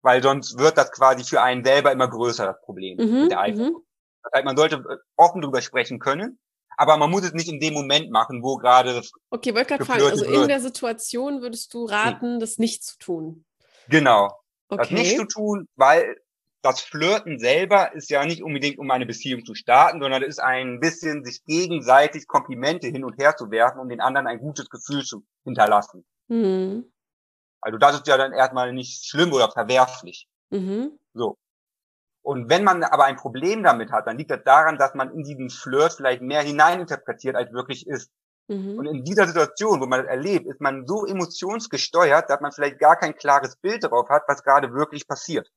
weil 0.02 0.22
sonst 0.22 0.58
wird 0.58 0.78
das 0.78 0.90
quasi 0.92 1.24
für 1.24 1.42
einen 1.42 1.64
selber 1.64 1.92
immer 1.92 2.08
größer, 2.08 2.46
das 2.46 2.60
Problem 2.62 2.98
mhm, 2.98 3.22
mit 3.22 3.30
der 3.30 3.40
Eifersucht. 3.40 3.82
Mhm. 3.82 3.86
Das 4.22 4.32
heißt, 4.34 4.44
man 4.44 4.56
sollte 4.56 4.84
offen 5.16 5.42
darüber 5.42 5.60
sprechen 5.60 5.98
können, 5.98 6.38
aber 6.76 6.96
man 6.96 7.10
muss 7.10 7.24
es 7.24 7.32
nicht 7.32 7.48
in 7.48 7.60
dem 7.60 7.74
Moment 7.74 8.10
machen, 8.10 8.42
wo 8.42 8.56
gerade. 8.56 9.02
Okay, 9.30 9.54
wollte 9.54 9.68
gerade 9.68 9.84
fragen, 9.84 10.02
also 10.02 10.24
in 10.24 10.48
der 10.48 10.60
Situation 10.60 11.42
würdest 11.42 11.72
du 11.74 11.84
raten, 11.84 12.40
das 12.40 12.58
nicht 12.58 12.84
zu 12.84 12.98
tun. 12.98 13.44
Genau. 13.88 14.30
Okay. 14.68 14.82
Das 14.82 14.90
nicht 14.90 15.16
zu 15.16 15.26
tun, 15.26 15.68
weil 15.76 16.16
das 16.62 16.80
Flirten 16.80 17.38
selber 17.38 17.92
ist 17.92 18.08
ja 18.08 18.24
nicht 18.24 18.42
unbedingt, 18.42 18.78
um 18.78 18.90
eine 18.90 19.04
Beziehung 19.04 19.44
zu 19.44 19.54
starten, 19.54 20.00
sondern 20.00 20.22
es 20.22 20.28
ist 20.28 20.38
ein 20.38 20.78
bisschen, 20.80 21.24
sich 21.24 21.44
gegenseitig 21.44 22.26
Komplimente 22.28 22.86
hin 22.86 23.04
und 23.04 23.18
her 23.18 23.36
zu 23.36 23.50
werfen, 23.50 23.80
um 23.80 23.88
den 23.88 24.00
anderen 24.00 24.28
ein 24.28 24.38
gutes 24.38 24.70
Gefühl 24.70 25.02
zu 25.02 25.24
hinterlassen. 25.44 26.04
Mhm. 26.28 26.90
Also 27.60 27.78
das 27.78 27.96
ist 27.96 28.06
ja 28.06 28.16
dann 28.16 28.32
erstmal 28.32 28.72
nicht 28.72 29.04
schlimm 29.04 29.32
oder 29.32 29.50
verwerflich. 29.50 30.28
Mhm. 30.50 30.98
So. 31.14 31.36
Und 32.22 32.48
wenn 32.48 32.62
man 32.64 32.84
aber 32.84 33.04
ein 33.04 33.16
Problem 33.16 33.62
damit 33.62 33.90
hat, 33.90 34.06
dann 34.06 34.16
liegt 34.16 34.30
das 34.30 34.44
daran, 34.44 34.78
dass 34.78 34.94
man 34.94 35.12
in 35.12 35.24
diesen 35.24 35.50
Flirt 35.50 35.94
vielleicht 35.94 36.22
mehr 36.22 36.42
hineininterpretiert, 36.42 37.34
als 37.34 37.52
wirklich 37.52 37.86
ist. 37.86 38.10
Mhm. 38.48 38.78
Und 38.78 38.86
in 38.86 39.04
dieser 39.04 39.26
Situation, 39.26 39.80
wo 39.80 39.86
man 39.86 40.02
das 40.02 40.10
erlebt, 40.10 40.46
ist 40.46 40.60
man 40.60 40.86
so 40.86 41.04
emotionsgesteuert, 41.04 42.30
dass 42.30 42.40
man 42.40 42.52
vielleicht 42.52 42.78
gar 42.78 42.96
kein 42.96 43.14
klares 43.14 43.56
Bild 43.56 43.82
darauf 43.84 44.08
hat, 44.08 44.22
was 44.28 44.44
gerade 44.44 44.72
wirklich 44.72 45.06
passiert. 45.08 45.48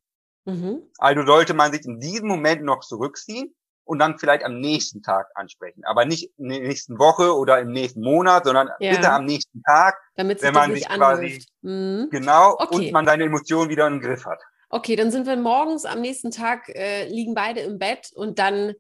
Mhm. 0.46 0.82
Also 0.98 1.26
sollte 1.26 1.54
man 1.54 1.72
sich 1.72 1.86
in 1.86 2.00
diesem 2.00 2.28
Moment 2.28 2.64
noch 2.64 2.82
zurückziehen 2.82 3.54
und 3.84 4.00
dann 4.00 4.18
vielleicht 4.18 4.44
am 4.44 4.60
nächsten 4.60 5.04
Tag 5.04 5.28
ansprechen. 5.36 5.84
Aber 5.86 6.06
nicht 6.06 6.32
in 6.38 6.50
der 6.50 6.60
nächsten 6.62 6.98
Woche 6.98 7.36
oder 7.36 7.60
im 7.60 7.72
nächsten 7.72 8.02
Monat, 8.02 8.46
sondern 8.46 8.70
ja. 8.80 8.92
bitte 8.92 9.12
am 9.12 9.26
nächsten 9.26 9.62
Tag, 9.64 9.98
Damit 10.16 10.42
wenn 10.42 10.54
man 10.54 10.74
sich 10.74 10.88
quasi 10.88 11.46
mhm. 11.62 12.10
genau 12.12 12.54
okay. 12.58 12.76
und 12.76 12.92
man 12.92 13.06
seine 13.06 13.26
Emotionen 13.26 13.70
wieder 13.70 13.88
im 13.88 14.02
Griff 14.02 14.26
hat. 14.26 14.42
Okay, 14.70 14.96
dann 14.96 15.12
sind 15.12 15.28
wir 15.28 15.38
morgens 15.38 15.86
am 15.86 16.02
nächsten 16.02 16.32
Tag, 16.32 16.70
äh, 16.70 17.08
liegen 17.08 17.34
beide 17.34 17.62
im 17.62 17.80
Bett 17.80 18.12
und 18.14 18.40
dann 18.40 18.74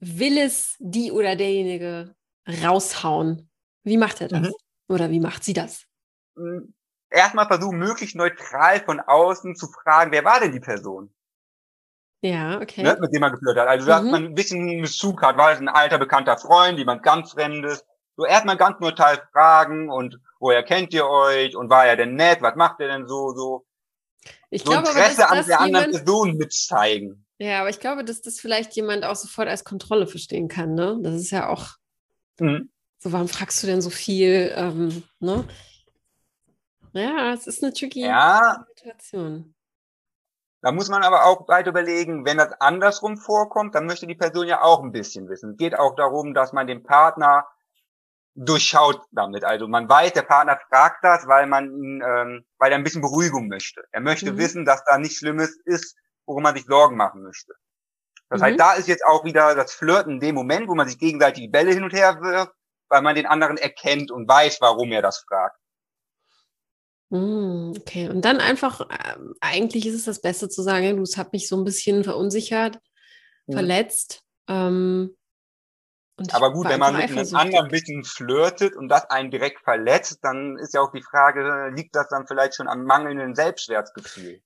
will 0.00 0.38
es 0.38 0.76
die 0.80 1.12
oder 1.12 1.36
derjenige 1.36 2.14
raushauen. 2.62 3.50
Wie 3.84 3.96
macht 3.96 4.20
er 4.20 4.28
das? 4.28 4.40
Mhm. 4.40 4.54
Oder 4.88 5.10
wie 5.10 5.20
macht 5.20 5.44
sie 5.44 5.54
das? 5.54 5.86
Mm, 6.34 6.72
erstmal 7.10 7.46
versuchen, 7.46 7.78
möglichst 7.78 8.16
neutral 8.16 8.80
von 8.80 9.00
außen 9.00 9.54
zu 9.56 9.66
fragen, 9.68 10.12
wer 10.12 10.24
war 10.24 10.40
denn 10.40 10.52
die 10.52 10.60
Person? 10.60 11.14
Ja, 12.20 12.60
okay. 12.60 12.82
Ne, 12.82 12.96
mit 13.00 13.12
dem 13.12 13.20
man 13.20 13.32
geführt 13.32 13.58
hat. 13.58 13.68
Also, 13.68 13.86
dass 13.86 14.02
mhm. 14.02 14.10
man 14.10 14.24
ein 14.24 14.34
bisschen 14.34 14.80
Bezug 14.80 15.22
hat, 15.22 15.36
war 15.36 15.52
es 15.52 15.58
ein 15.58 15.68
alter, 15.68 15.98
bekannter 15.98 16.38
Freund, 16.38 16.78
jemand 16.78 17.02
ganz 17.02 17.32
Fremdes. 17.32 17.84
So 18.16 18.24
erstmal 18.24 18.56
ganz 18.56 18.80
neutral 18.80 19.20
fragen 19.32 19.90
und 19.90 20.18
woher 20.38 20.62
kennt 20.62 20.94
ihr 20.94 21.06
euch 21.06 21.56
und 21.56 21.68
war 21.68 21.84
er 21.84 21.96
denn 21.96 22.14
nett, 22.14 22.40
was 22.40 22.54
macht 22.54 22.80
er 22.80 22.88
denn 22.88 23.06
so, 23.06 23.30
so. 23.34 23.66
Ich 24.50 24.62
so 24.62 24.70
glaube, 24.70 24.88
Interesse 24.88 25.26
aber, 25.26 25.36
dass, 25.36 25.44
an 25.44 25.48
der 25.48 25.60
anderen 25.60 25.90
Person 25.90 26.36
mitzeigen. 26.36 27.24
Ja, 27.38 27.60
aber 27.60 27.70
ich 27.70 27.80
glaube, 27.80 28.04
dass 28.04 28.22
das 28.22 28.38
vielleicht 28.38 28.74
jemand 28.74 29.04
auch 29.04 29.16
sofort 29.16 29.48
als 29.48 29.64
Kontrolle 29.64 30.06
verstehen 30.06 30.48
kann, 30.48 30.74
ne? 30.74 30.98
Das 31.02 31.14
ist 31.14 31.30
ja 31.30 31.48
auch 31.48 31.70
mhm. 32.38 32.70
so, 32.98 33.12
warum 33.12 33.28
fragst 33.28 33.62
du 33.62 33.66
denn 33.66 33.82
so 33.82 33.90
viel, 33.90 34.52
ähm, 34.56 35.02
ne? 35.18 35.44
Ja, 36.92 37.32
es 37.32 37.46
ist 37.46 37.62
eine 37.62 37.72
tricky 37.72 38.02
ja. 38.02 38.64
Situation. 38.76 39.54
Da 40.64 40.72
muss 40.72 40.88
man 40.88 41.02
aber 41.02 41.26
auch 41.26 41.46
weiter 41.48 41.70
überlegen, 41.70 42.24
wenn 42.24 42.38
das 42.38 42.52
andersrum 42.58 43.18
vorkommt, 43.18 43.74
dann 43.74 43.84
möchte 43.84 44.06
die 44.06 44.14
Person 44.14 44.46
ja 44.46 44.62
auch 44.62 44.82
ein 44.82 44.92
bisschen 44.92 45.28
wissen. 45.28 45.50
Es 45.50 45.56
geht 45.58 45.78
auch 45.78 45.94
darum, 45.94 46.32
dass 46.32 46.54
man 46.54 46.66
den 46.66 46.82
Partner 46.82 47.46
durchschaut 48.34 49.00
damit. 49.12 49.44
Also 49.44 49.68
man 49.68 49.88
weiß, 49.88 50.12
der 50.12 50.22
Partner 50.22 50.58
fragt 50.68 51.04
das, 51.04 51.26
weil 51.26 51.46
man 51.46 51.72
ihn, 51.72 52.02
ähm, 52.04 52.44
weil 52.58 52.72
er 52.72 52.78
ein 52.78 52.84
bisschen 52.84 53.00
Beruhigung 53.00 53.48
möchte. 53.48 53.84
Er 53.92 54.00
möchte 54.00 54.32
mhm. 54.32 54.38
wissen, 54.38 54.64
dass 54.64 54.84
da 54.84 54.98
nichts 54.98 55.18
Schlimmes 55.18 55.56
ist, 55.64 55.96
worum 56.26 56.42
man 56.42 56.56
sich 56.56 56.64
Sorgen 56.64 56.96
machen 56.96 57.22
möchte. 57.22 57.54
Das 58.28 58.40
mhm. 58.40 58.44
heißt, 58.46 58.60
da 58.60 58.72
ist 58.74 58.88
jetzt 58.88 59.04
auch 59.06 59.24
wieder 59.24 59.54
das 59.54 59.72
Flirten 59.72 60.14
in 60.14 60.20
dem 60.20 60.34
Moment, 60.34 60.68
wo 60.68 60.74
man 60.74 60.88
sich 60.88 60.98
gegenseitig 60.98 61.44
die 61.44 61.48
Bälle 61.48 61.72
hin 61.72 61.84
und 61.84 61.92
her 61.92 62.20
wirft, 62.20 62.52
weil 62.88 63.02
man 63.02 63.14
den 63.14 63.26
anderen 63.26 63.56
erkennt 63.56 64.10
und 64.10 64.28
weiß, 64.28 64.60
warum 64.60 64.90
er 64.90 65.02
das 65.02 65.18
fragt. 65.28 65.56
Hm, 67.10 67.74
okay, 67.78 68.08
und 68.08 68.24
dann 68.24 68.38
einfach, 68.38 68.80
äh, 68.90 69.16
eigentlich 69.40 69.86
ist 69.86 69.94
es 69.94 70.04
das 70.04 70.20
Beste 70.20 70.48
zu 70.48 70.62
sagen, 70.62 70.96
du, 70.96 71.02
es 71.02 71.16
hat 71.16 71.32
mich 71.32 71.48
so 71.48 71.56
ein 71.56 71.64
bisschen 71.64 72.02
verunsichert, 72.02 72.78
mhm. 73.46 73.52
verletzt. 73.52 74.22
Ähm, 74.48 75.16
aber 76.32 76.52
gut, 76.52 76.68
wenn 76.68 76.80
man 76.80 76.96
mit 76.96 77.10
einem 77.10 77.34
anderen 77.34 77.66
ein 77.66 77.70
bisschen 77.70 78.04
flirtet 78.04 78.76
und 78.76 78.88
das 78.88 79.10
einen 79.10 79.30
direkt 79.30 79.62
verletzt, 79.62 80.20
dann 80.22 80.56
ist 80.58 80.74
ja 80.74 80.80
auch 80.80 80.92
die 80.92 81.02
Frage, 81.02 81.72
liegt 81.74 81.96
das 81.96 82.08
dann 82.08 82.26
vielleicht 82.26 82.54
schon 82.54 82.68
am 82.68 82.84
mangelnden 82.84 83.34
Selbstwertgefühl? 83.34 84.40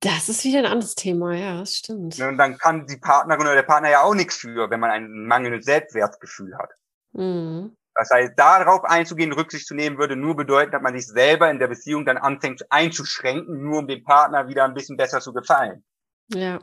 Das 0.00 0.28
ist 0.28 0.44
wieder 0.44 0.58
ein 0.58 0.66
anderes 0.66 0.94
Thema, 0.96 1.32
ja, 1.32 1.60
das 1.60 1.76
stimmt. 1.76 2.18
Und 2.20 2.36
dann 2.36 2.58
kann 2.58 2.86
die 2.86 2.98
Partnerin 2.98 3.46
oder 3.46 3.54
der 3.54 3.62
Partner 3.62 3.90
ja 3.90 4.02
auch 4.02 4.14
nichts 4.14 4.36
für, 4.36 4.68
wenn 4.68 4.80
man 4.80 4.90
ein 4.90 5.26
mangelndes 5.26 5.64
Selbstwertgefühl 5.64 6.58
hat. 6.58 6.70
Mhm. 7.12 7.76
Das 7.94 8.10
heißt, 8.10 8.32
darauf 8.36 8.84
einzugehen, 8.84 9.32
Rücksicht 9.32 9.66
zu 9.66 9.74
nehmen, 9.74 9.98
würde 9.98 10.16
nur 10.16 10.34
bedeuten, 10.34 10.72
dass 10.72 10.82
man 10.82 10.94
sich 10.94 11.06
selber 11.06 11.50
in 11.50 11.60
der 11.60 11.68
Beziehung 11.68 12.04
dann 12.04 12.18
anfängt 12.18 12.70
einzuschränken, 12.70 13.62
nur 13.62 13.78
um 13.78 13.86
dem 13.86 14.02
Partner 14.02 14.48
wieder 14.48 14.64
ein 14.64 14.74
bisschen 14.74 14.96
besser 14.96 15.20
zu 15.20 15.32
gefallen. 15.32 15.84
Ja. 16.32 16.58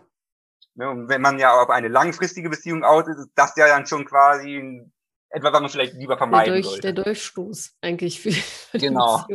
Ne, 0.76 0.89
und 0.89 1.09
wenn 1.09 1.22
man 1.22 1.38
ja 1.38 1.61
auf 1.61 1.69
eine 1.69 1.89
langfristige 1.89 2.49
Beziehung 2.49 2.84
aus 2.84 3.07
ist, 3.07 3.17
ist 3.17 3.32
das 3.36 3.55
ja 3.57 3.67
dann 3.67 3.86
schon 3.86 4.05
quasi 4.05 4.82
etwas, 5.30 5.53
was 5.53 5.61
man 5.61 5.69
vielleicht 5.69 5.93
lieber 5.95 6.17
vermeiden 6.17 6.53
der 6.53 6.61
Durch, 6.61 6.65
sollte. 6.67 6.93
Der 6.93 7.03
Durchstoß 7.03 7.78
eigentlich 7.82 8.22
für, 8.22 8.32
für 8.32 8.78
genau. 8.78 9.26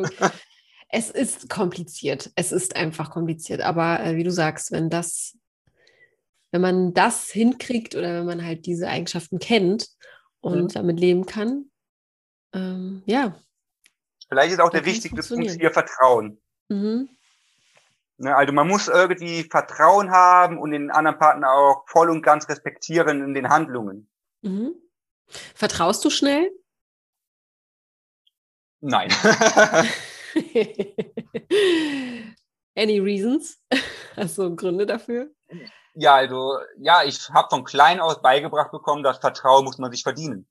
Es 0.88 1.10
ist 1.10 1.48
kompliziert. 1.50 2.30
Es 2.36 2.52
ist 2.52 2.76
einfach 2.76 3.10
kompliziert. 3.10 3.60
Aber 3.60 4.00
äh, 4.00 4.16
wie 4.16 4.24
du 4.24 4.30
sagst, 4.30 4.70
wenn 4.70 4.88
das, 4.88 5.36
wenn 6.52 6.60
man 6.60 6.94
das 6.94 7.28
hinkriegt 7.28 7.96
oder 7.96 8.14
wenn 8.14 8.26
man 8.26 8.44
halt 8.44 8.66
diese 8.66 8.88
Eigenschaften 8.88 9.38
kennt 9.38 9.88
und 10.40 10.62
mhm. 10.62 10.68
damit 10.68 11.00
leben 11.00 11.26
kann, 11.26 11.70
ähm, 12.54 13.02
ja. 13.06 13.36
Vielleicht 14.28 14.52
ist 14.52 14.60
auch 14.60 14.70
der 14.70 14.84
wichtigste 14.84 15.22
Punkt 15.22 15.50
hier 15.50 15.70
Vertrauen. 15.70 16.40
Mhm. 16.68 17.08
Ne, 18.18 18.34
also 18.34 18.52
man 18.52 18.66
muss 18.66 18.88
irgendwie 18.88 19.44
Vertrauen 19.44 20.10
haben 20.10 20.58
und 20.58 20.70
den 20.70 20.90
anderen 20.90 21.18
Partner 21.18 21.52
auch 21.52 21.86
voll 21.86 22.08
und 22.08 22.22
ganz 22.22 22.48
respektieren 22.48 23.22
in 23.22 23.34
den 23.34 23.50
Handlungen. 23.50 24.10
Mhm. 24.42 24.74
Vertraust 25.54 26.04
du 26.04 26.10
schnell? 26.10 26.50
Nein. 28.80 29.10
Any 32.74 32.98
reasons? 32.98 33.60
Hast 34.16 34.38
du 34.38 34.54
Gründe 34.54 34.86
dafür? 34.86 35.30
Ja, 35.94 36.14
also 36.14 36.58
ja, 36.78 37.04
ich 37.04 37.30
habe 37.30 37.48
von 37.50 37.64
klein 37.64 38.00
aus 38.00 38.22
beigebracht 38.22 38.70
bekommen, 38.70 39.02
dass 39.02 39.18
Vertrauen 39.18 39.64
muss 39.64 39.78
man 39.78 39.90
sich 39.90 40.02
verdienen. 40.02 40.46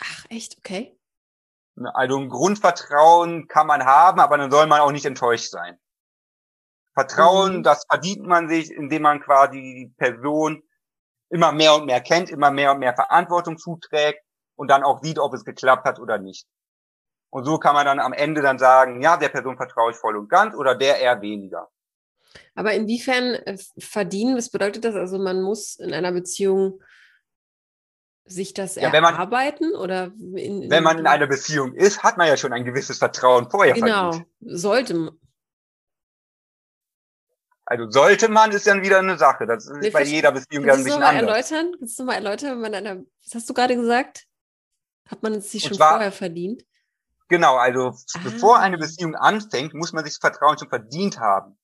Ach, 0.00 0.24
echt? 0.30 0.56
Okay. 0.58 0.98
Ne, 1.74 1.94
also 1.94 2.18
ein 2.18 2.28
Grundvertrauen 2.28 3.46
kann 3.48 3.66
man 3.66 3.84
haben, 3.84 4.20
aber 4.20 4.38
dann 4.38 4.50
soll 4.50 4.66
man 4.66 4.80
auch 4.80 4.92
nicht 4.92 5.06
enttäuscht 5.06 5.50
sein. 5.50 5.78
Vertrauen, 6.94 7.58
mhm. 7.58 7.62
das 7.62 7.84
verdient 7.88 8.26
man 8.26 8.48
sich, 8.48 8.70
indem 8.70 9.02
man 9.02 9.20
quasi 9.20 9.58
die 9.58 9.94
Person 9.96 10.62
immer 11.30 11.52
mehr 11.52 11.74
und 11.74 11.86
mehr 11.86 12.00
kennt, 12.00 12.30
immer 12.30 12.50
mehr 12.50 12.72
und 12.72 12.78
mehr 12.78 12.94
Verantwortung 12.94 13.56
zuträgt 13.58 14.20
und 14.54 14.70
dann 14.70 14.82
auch 14.82 15.02
sieht, 15.02 15.18
ob 15.18 15.32
es 15.34 15.44
geklappt 15.44 15.86
hat 15.86 15.98
oder 15.98 16.18
nicht. 16.18 16.46
Und 17.30 17.44
so 17.44 17.58
kann 17.58 17.74
man 17.74 17.86
dann 17.86 17.98
am 17.98 18.12
Ende 18.12 18.42
dann 18.42 18.58
sagen, 18.58 19.00
ja, 19.00 19.16
der 19.16 19.30
Person 19.30 19.56
vertraue 19.56 19.92
ich 19.92 19.96
voll 19.96 20.16
und 20.16 20.28
ganz 20.28 20.54
oder 20.54 20.74
der 20.74 21.00
eher 21.00 21.22
weniger. 21.22 21.68
Aber 22.54 22.74
inwiefern 22.74 23.34
äh, 23.34 23.56
verdienen, 23.78 24.36
was 24.36 24.50
bedeutet 24.50 24.84
das? 24.84 24.94
Also 24.94 25.18
man 25.18 25.42
muss 25.42 25.76
in 25.76 25.94
einer 25.94 26.12
Beziehung 26.12 26.82
sich 28.24 28.54
das 28.54 28.76
ja, 28.76 28.92
erarbeiten 28.92 29.72
man, 29.72 29.80
oder 29.80 30.12
in, 30.18 30.62
in, 30.62 30.70
wenn 30.70 30.84
man 30.84 30.98
in 30.98 31.06
einer 31.06 31.26
Beziehung 31.26 31.74
ist, 31.74 32.02
hat 32.02 32.18
man 32.18 32.28
ja 32.28 32.36
schon 32.36 32.52
ein 32.52 32.64
gewisses 32.64 32.98
Vertrauen 32.98 33.50
vorher 33.50 33.74
genau, 33.74 34.12
verdient. 34.12 34.28
sollte 34.40 34.94
man. 34.94 35.18
Also 37.72 37.88
sollte 37.88 38.28
man 38.28 38.52
ist 38.52 38.66
dann 38.66 38.82
wieder 38.82 38.98
eine 38.98 39.16
Sache. 39.16 39.46
Das 39.46 39.64
ist 39.64 39.80
nee, 39.80 39.88
bei 39.88 40.02
jeder 40.02 40.30
Beziehung 40.30 40.66
ja 40.66 40.74
ein 40.74 40.84
bisschen 40.84 41.02
anders. 41.02 41.50
Erläutern? 41.50 41.74
Kannst 41.78 41.98
du 41.98 42.04
mal 42.04 42.16
erläutern, 42.16 42.50
wenn 42.50 42.60
man 42.60 42.74
einer, 42.74 42.96
was 43.24 43.34
hast 43.34 43.48
du 43.48 43.54
gerade 43.54 43.76
gesagt? 43.76 44.26
Hat 45.08 45.22
man 45.22 45.32
es 45.32 45.50
sich 45.50 45.62
schon 45.62 45.78
zwar, 45.78 45.92
vorher 45.92 46.12
verdient? 46.12 46.66
Genau, 47.28 47.56
also 47.56 47.94
ah. 48.14 48.20
bevor 48.22 48.58
eine 48.58 48.76
Beziehung 48.76 49.14
anfängt, 49.14 49.72
muss 49.72 49.94
man 49.94 50.04
sich 50.04 50.12
das 50.12 50.20
Vertrauen 50.20 50.58
schon 50.58 50.68
verdient 50.68 51.18
haben. 51.18 51.56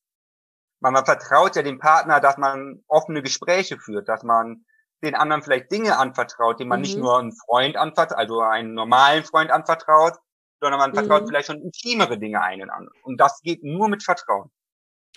Man, 0.81 0.95
man 0.95 1.05
vertraut 1.05 1.57
ja 1.57 1.63
dem 1.63 1.79
Partner, 1.79 2.21
dass 2.21 2.39
man 2.39 2.83
offene 2.89 3.23
Gespräche 3.23 3.79
führt, 3.79 4.09
dass 4.09 4.23
man 4.23 4.65
den 5.03 5.15
anderen 5.15 5.43
vielleicht 5.43 5.71
Dinge 5.71 5.99
anvertraut, 5.99 6.59
die 6.59 6.65
man 6.65 6.79
mhm. 6.79 6.85
nicht 6.85 6.97
nur 6.97 7.19
einen 7.19 7.37
Freund 7.37 7.77
anvertraut, 7.77 8.17
also 8.17 8.41
einen 8.41 8.73
normalen 8.73 9.25
Freund 9.25 9.51
anvertraut, 9.51 10.15
sondern 10.59 10.81
man 10.81 10.95
vertraut 10.95 11.25
mhm. 11.25 11.27
vielleicht 11.27 11.49
schon 11.49 11.61
intimere 11.61 12.19
Dinge 12.19 12.41
einen 12.41 12.71
an. 12.71 12.89
Und 13.03 13.21
das 13.21 13.43
geht 13.43 13.63
nur 13.63 13.91
mit 13.91 14.03
Vertrauen. 14.03 14.51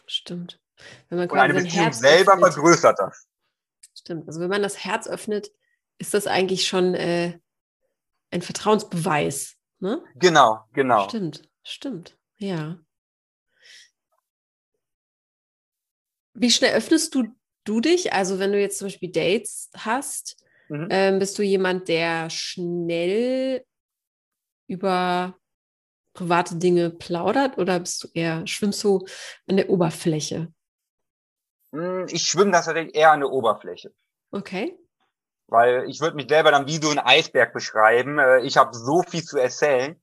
Stimmt. 0.06 0.60
Wenn 1.10 1.20
man 1.20 1.30
Und 1.30 1.38
eine 1.38 1.54
Beziehung 1.54 1.84
Herz 1.84 2.00
selber 2.00 2.34
öffnet, 2.34 2.54
vergrößert 2.54 3.00
das. 3.00 3.28
Stimmt. 3.98 4.28
Also 4.28 4.40
wenn 4.40 4.50
man 4.50 4.64
das 4.64 4.84
Herz 4.84 5.08
öffnet, 5.08 5.52
ist 5.98 6.14
das 6.14 6.28
eigentlich 6.28 6.68
schon 6.68 6.96
äh, 6.96 7.40
ein 8.32 8.42
Vertrauensbeweis. 8.42 9.58
Ne? 9.80 10.04
Genau, 10.16 10.64
genau. 10.74 11.08
Stimmt, 11.08 11.44
stimmt. 11.64 12.18
Ja. 12.38 12.80
Wie 16.34 16.50
schnell 16.50 16.74
öffnest 16.74 17.14
du, 17.14 17.28
du 17.66 17.82
dich? 17.82 18.14
Also 18.14 18.40
wenn 18.40 18.52
du 18.52 18.60
jetzt 18.60 18.80
zum 18.80 18.88
Beispiel 18.88 19.12
Dates 19.12 19.70
hast, 19.76 20.44
mhm. 20.70 20.88
ähm, 20.90 21.20
bist 21.20 21.38
du 21.38 21.44
jemand, 21.44 21.88
der 21.88 22.30
schnell 22.30 23.66
über 24.68 25.38
private 26.14 26.56
Dinge 26.56 26.90
plaudert 26.90 27.58
oder 27.58 27.80
bist 27.80 28.04
du 28.04 28.08
eher, 28.14 28.46
schwimmst 28.48 28.84
du 28.84 29.06
an 29.48 29.58
der 29.58 29.70
Oberfläche? 29.70 30.52
Hm, 31.72 32.06
ich 32.10 32.24
schwimme 32.24 32.52
das 32.52 32.66
tatsächlich 32.66 32.96
eher 32.96 33.12
an 33.12 33.22
der 33.22 33.30
Oberfläche. 33.30 33.94
Okay. 34.32 34.78
Weil 35.48 35.90
ich 35.90 36.00
würde 36.02 36.16
mich 36.16 36.28
selber 36.30 36.52
dann 36.52 36.68
wie 36.68 36.82
so 36.82 36.90
ein 36.90 37.00
Eisberg 37.00 37.54
beschreiben. 37.54 38.20
Äh, 38.20 38.40
ich 38.42 38.58
habe 38.58 38.74
so 38.74 39.02
viel 39.04 39.24
zu 39.24 39.38
erzählen, 39.38 40.02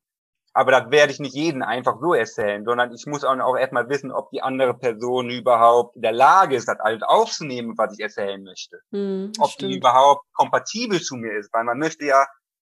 aber 0.53 0.73
das 0.73 0.91
werde 0.91 1.13
ich 1.13 1.21
nicht 1.21 1.35
jeden 1.35 1.63
einfach 1.63 1.99
so 2.01 2.15
erzählen, 2.15 2.65
sondern 2.65 2.93
ich 2.93 3.07
muss 3.07 3.25
auch 3.25 3.57
erstmal 3.57 3.89
wissen, 3.89 4.11
ob 4.11 4.31
die 4.31 4.43
andere 4.43 4.75
Person 4.75 5.31
überhaupt 5.31 5.97
in 5.97 6.03
der 6.03 6.13
Lage 6.13 6.57
ist, 6.57 6.69
das 6.69 6.81
alles 6.81 7.03
aufzunehmen, 7.03 7.77
was 7.77 7.95
ich 7.95 8.01
erzählen 8.01 8.43
möchte. 8.43 8.81
Hm, 8.91 9.33
ob 9.39 9.51
stimmt. 9.51 9.73
die 9.73 9.77
überhaupt 9.79 10.25
kompatibel 10.33 11.01
zu 11.01 11.17
mir 11.17 11.39
ist, 11.39 11.53
weil 11.53 11.65
man 11.65 11.79
möchte 11.79 12.05
ja 12.05 12.27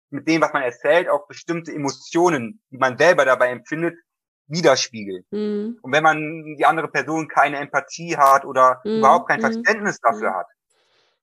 mit 0.10 0.28
dem, 0.28 0.42
was 0.42 0.54
man 0.54 0.64
erzählt, 0.64 1.10
auch 1.10 1.28
bestimmte 1.28 1.74
Emotionen, 1.74 2.62
die 2.70 2.78
man 2.78 2.98
selber 2.98 3.26
dabei 3.26 3.50
empfindet, 3.50 3.96
widerspiegelt. 4.48 5.26
Mhm. 5.32 5.80
Und 5.82 5.92
wenn 5.92 6.04
man 6.04 6.56
die 6.58 6.66
andere 6.66 6.88
Person 6.88 7.28
keine 7.28 7.58
Empathie 7.58 8.18
hat 8.18 8.46
oder 8.46 8.82
mhm. 8.84 9.00
überhaupt 9.00 9.30
kein 9.30 9.40
mhm. 9.40 9.54
Verständnis 9.54 10.00
dafür 10.02 10.32
mhm. 10.32 10.36
hat, 10.36 10.48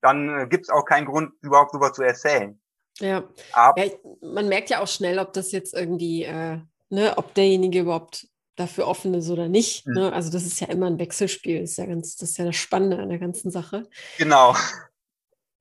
dann 0.00 0.40
äh, 0.40 0.46
gibt 0.48 0.64
es 0.64 0.70
auch 0.70 0.84
keinen 0.84 1.06
Grund, 1.06 1.32
überhaupt 1.42 1.72
darüber 1.72 1.92
zu 1.92 2.02
erzählen. 2.02 2.60
Ja. 2.98 3.24
Aber, 3.52 3.84
ja. 3.84 3.92
man 4.22 4.48
merkt 4.48 4.70
ja 4.70 4.80
auch 4.80 4.88
schnell, 4.88 5.18
ob 5.18 5.32
das 5.32 5.52
jetzt 5.52 5.74
irgendwie, 5.74 6.24
äh, 6.24 6.58
ne, 6.88 7.14
ob 7.16 7.34
derjenige 7.34 7.80
überhaupt 7.80 8.26
dafür 8.56 8.86
offen 8.86 9.14
ist 9.14 9.30
oder 9.30 9.48
nicht. 9.48 9.86
Mhm. 9.86 9.94
Ne? 9.94 10.12
Also 10.12 10.30
das 10.30 10.44
ist 10.44 10.60
ja 10.60 10.68
immer 10.68 10.86
ein 10.86 10.98
Wechselspiel. 10.98 11.60
Das 11.60 11.70
ist 11.70 11.78
ja 11.78 11.86
ganz, 11.86 12.16
das 12.16 12.30
ist 12.30 12.38
ja 12.38 12.44
das 12.44 12.56
Spannende 12.56 12.98
an 12.98 13.08
der 13.08 13.18
ganzen 13.18 13.50
Sache. 13.50 13.88
Genau. 14.18 14.54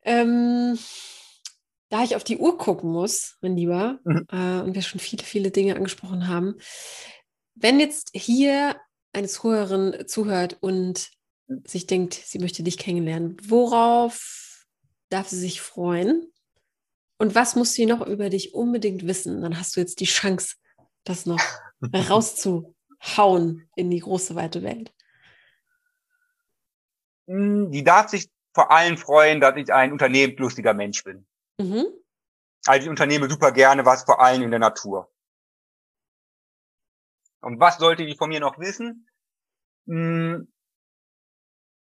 Ähm, 0.03 0.77
da 1.89 2.03
ich 2.03 2.15
auf 2.15 2.23
die 2.23 2.37
Uhr 2.37 2.57
gucken 2.57 2.91
muss, 2.91 3.37
mein 3.41 3.55
Lieber, 3.55 3.99
mhm. 4.03 4.27
äh, 4.31 4.61
und 4.61 4.75
wir 4.75 4.81
schon 4.81 4.99
viele, 4.99 5.23
viele 5.23 5.51
Dinge 5.51 5.75
angesprochen 5.75 6.27
haben, 6.27 6.55
wenn 7.61 7.79
jetzt 7.79 8.09
hier 8.13 8.79
eine 9.13 9.27
Zuhörerin 9.27 10.07
zuhört 10.07 10.57
und 10.61 11.11
sich 11.65 11.87
denkt, 11.87 12.13
sie 12.13 12.39
möchte 12.39 12.63
dich 12.63 12.77
kennenlernen, 12.77 13.37
worauf 13.43 14.65
darf 15.09 15.27
sie 15.27 15.39
sich 15.39 15.61
freuen? 15.61 16.31
Und 17.17 17.35
was 17.35 17.55
muss 17.55 17.73
sie 17.73 17.85
noch 17.85 18.05
über 18.05 18.29
dich 18.29 18.53
unbedingt 18.53 19.05
wissen? 19.05 19.41
Dann 19.41 19.59
hast 19.59 19.75
du 19.75 19.81
jetzt 19.81 19.99
die 19.99 20.05
Chance, 20.05 20.55
das 21.03 21.25
noch 21.25 21.41
rauszuhauen 21.93 23.69
in 23.75 23.89
die 23.89 23.99
große, 23.99 24.35
weite 24.35 24.63
Welt. 24.63 24.93
Hm, 27.27 27.71
die 27.71 27.83
darf 27.83 28.09
sich 28.09 28.29
vor 28.53 28.71
allem 28.71 28.97
freuen, 28.97 29.41
dass 29.41 29.55
ich 29.57 29.71
ein 29.73 29.91
unternehmenslustiger 29.91 30.73
Mensch 30.73 31.03
bin. 31.03 31.27
Mhm. 31.59 31.85
Also 32.65 32.83
ich 32.83 32.89
unternehme 32.89 33.29
super 33.29 33.51
gerne 33.51 33.85
was, 33.85 34.03
vor 34.03 34.21
allem 34.21 34.43
in 34.43 34.51
der 34.51 34.59
Natur. 34.59 35.11
Und 37.41 37.59
was 37.59 37.77
sollte 37.77 38.05
die 38.05 38.15
von 38.15 38.29
mir 38.29 38.39
noch 38.39 38.59
wissen? 38.59 39.07
Hm, 39.87 40.47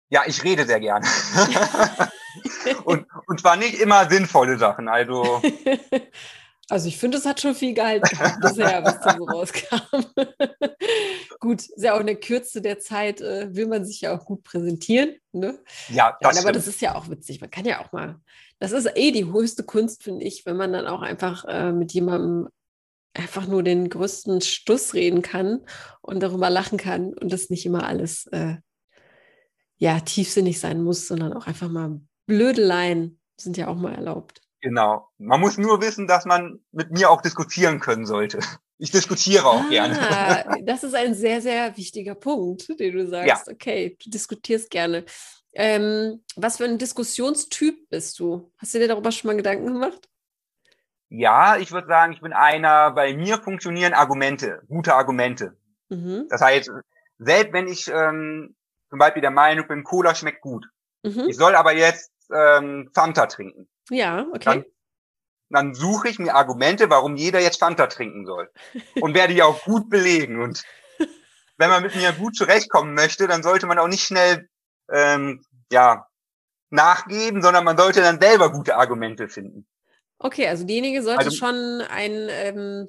ja, 0.09 0.23
ich 0.25 0.43
rede 0.43 0.65
sehr 0.65 0.79
gerne. 0.79 1.05
und, 2.85 3.05
und 3.27 3.41
zwar 3.41 3.57
nicht 3.57 3.79
immer 3.79 4.09
sinnvolle 4.09 4.57
Sachen. 4.57 4.87
Also, 4.87 5.41
also 6.69 6.87
ich 6.87 6.97
finde, 6.97 7.17
es 7.17 7.25
hat 7.25 7.41
schon 7.41 7.55
viel 7.55 7.73
gehalten 7.73 8.07
bisher, 8.41 8.83
was 8.85 9.01
da 9.01 9.17
so 9.17 9.25
rauskam. 9.25 10.05
gut, 11.39 11.61
ist 11.61 11.83
ja 11.83 11.93
auch 11.93 11.99
in 11.99 12.07
der 12.07 12.19
Kürze 12.19 12.61
der 12.61 12.79
Zeit, 12.79 13.19
äh, 13.19 13.53
will 13.53 13.67
man 13.67 13.85
sich 13.85 13.99
ja 14.01 14.17
auch 14.17 14.23
gut 14.23 14.43
präsentieren. 14.43 15.15
Ne? 15.33 15.59
Ja, 15.89 16.17
das 16.21 16.37
ja, 16.37 16.41
aber 16.41 16.53
das 16.53 16.67
ist 16.67 16.81
ja 16.81 16.95
auch 16.95 17.09
witzig. 17.09 17.41
Man 17.41 17.51
kann 17.51 17.65
ja 17.65 17.83
auch 17.83 17.91
mal, 17.91 18.21
das 18.59 18.71
ist 18.71 18.89
eh 18.95 19.11
die 19.11 19.25
höchste 19.25 19.63
Kunst, 19.63 20.03
finde 20.03 20.23
ich, 20.23 20.45
wenn 20.45 20.55
man 20.55 20.71
dann 20.71 20.87
auch 20.87 21.01
einfach 21.01 21.43
äh, 21.45 21.73
mit 21.73 21.91
jemandem 21.91 22.47
einfach 23.17 23.47
nur 23.47 23.63
den 23.63 23.89
größten 23.89 24.41
Stuss 24.41 24.93
reden 24.93 25.21
kann 25.21 25.65
und 26.01 26.21
darüber 26.21 26.49
lachen 26.49 26.77
kann 26.77 27.13
und 27.13 27.31
das 27.31 27.49
nicht 27.49 27.65
immer 27.65 27.87
alles 27.87 28.27
äh, 28.27 28.55
ja 29.77 29.99
tiefsinnig 29.99 30.59
sein 30.59 30.81
muss, 30.83 31.07
sondern 31.07 31.33
auch 31.33 31.47
einfach 31.47 31.69
mal 31.69 32.01
Blödeleien 32.25 33.19
sind 33.37 33.57
ja 33.57 33.67
auch 33.67 33.77
mal 33.77 33.93
erlaubt. 33.93 34.41
Genau. 34.61 35.07
Man 35.17 35.39
muss 35.39 35.57
nur 35.57 35.81
wissen, 35.81 36.07
dass 36.07 36.25
man 36.25 36.59
mit 36.71 36.91
mir 36.91 37.09
auch 37.09 37.21
diskutieren 37.21 37.79
können 37.79 38.05
sollte. 38.05 38.39
Ich 38.79 38.91
diskutiere 38.91 39.45
auch 39.45 39.63
ah, 39.63 39.69
gerne. 39.69 40.63
das 40.63 40.83
ist 40.83 40.93
ein 40.93 41.15
sehr, 41.15 41.41
sehr 41.41 41.75
wichtiger 41.77 42.15
Punkt, 42.15 42.67
den 42.79 42.95
du 42.95 43.07
sagst. 43.07 43.47
Ja. 43.47 43.53
Okay, 43.53 43.97
du 44.03 44.09
diskutierst 44.09 44.69
gerne. 44.69 45.03
Ähm, 45.53 46.23
was 46.35 46.57
für 46.57 46.65
ein 46.65 46.77
Diskussionstyp 46.77 47.89
bist 47.89 48.19
du? 48.19 48.51
Hast 48.57 48.73
du 48.73 48.79
dir 48.79 48.87
darüber 48.87 49.11
schon 49.11 49.29
mal 49.29 49.37
Gedanken 49.37 49.73
gemacht? 49.73 50.07
Ja, 51.09 51.57
ich 51.57 51.71
würde 51.71 51.87
sagen, 51.87 52.13
ich 52.13 52.21
bin 52.21 52.33
einer, 52.33 52.91
bei 52.91 53.13
mir 53.13 53.37
funktionieren 53.37 53.93
Argumente, 53.93 54.61
gute 54.67 54.93
Argumente. 54.93 55.57
Mhm. 55.89 56.27
Das 56.29 56.41
heißt, 56.41 56.69
selbst 57.17 57.53
wenn 57.53 57.67
ich 57.67 57.87
ähm, 57.87 58.55
zum 58.89 58.99
Beispiel 58.99 59.21
der 59.21 59.31
Meinung 59.31 59.67
bin, 59.67 59.83
Cola 59.83 60.15
schmeckt 60.15 60.41
gut, 60.41 60.65
mhm. 61.03 61.27
ich 61.29 61.37
soll 61.37 61.55
aber 61.55 61.73
jetzt 61.73 62.11
ähm, 62.33 62.89
Fanta 62.93 63.27
trinken. 63.27 63.69
Ja, 63.89 64.25
okay. 64.33 64.43
Dann, 64.43 64.65
dann 65.49 65.73
suche 65.73 66.09
ich 66.09 66.19
mir 66.19 66.35
Argumente, 66.35 66.89
warum 66.89 67.15
jeder 67.15 67.39
jetzt 67.39 67.59
Fanta 67.59 67.87
trinken 67.87 68.25
soll. 68.25 68.51
Und 69.01 69.13
werde 69.13 69.33
die 69.33 69.43
auch 69.43 69.63
gut 69.63 69.89
belegen. 69.89 70.41
Und 70.41 70.63
wenn 71.57 71.69
man 71.69 71.83
mit 71.83 71.95
mir 71.95 72.11
gut 72.11 72.35
zurechtkommen 72.35 72.93
möchte, 72.93 73.27
dann 73.27 73.43
sollte 73.43 73.65
man 73.65 73.79
auch 73.79 73.87
nicht 73.87 74.03
schnell 74.03 74.49
ähm, 74.91 75.43
ja, 75.71 76.07
nachgeben, 76.69 77.41
sondern 77.41 77.63
man 77.63 77.77
sollte 77.77 78.01
dann 78.01 78.19
selber 78.19 78.51
gute 78.51 78.75
Argumente 78.75 79.29
finden. 79.29 79.65
Okay, 80.19 80.47
also 80.47 80.63
diejenige 80.65 81.03
sollte 81.03 81.25
also, 81.25 81.35
schon 81.35 81.81
ein, 81.89 82.27
ähm, 82.29 82.87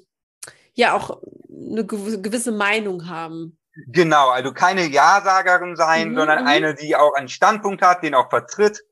ja, 0.74 0.94
auch 0.94 1.20
eine 1.50 1.84
gewisse 1.84 2.52
Meinung 2.52 3.08
haben. 3.08 3.58
Genau, 3.86 4.30
also 4.30 4.52
keine 4.52 4.86
Ja-Sagerin 4.86 5.76
sein, 5.76 6.10
mhm, 6.10 6.16
sondern 6.16 6.42
mhm. 6.42 6.48
eine, 6.48 6.74
die 6.74 6.96
auch 6.96 7.14
einen 7.14 7.28
Standpunkt 7.28 7.82
hat, 7.82 8.02
den 8.02 8.14
auch 8.14 8.28
vertritt. 8.30 8.84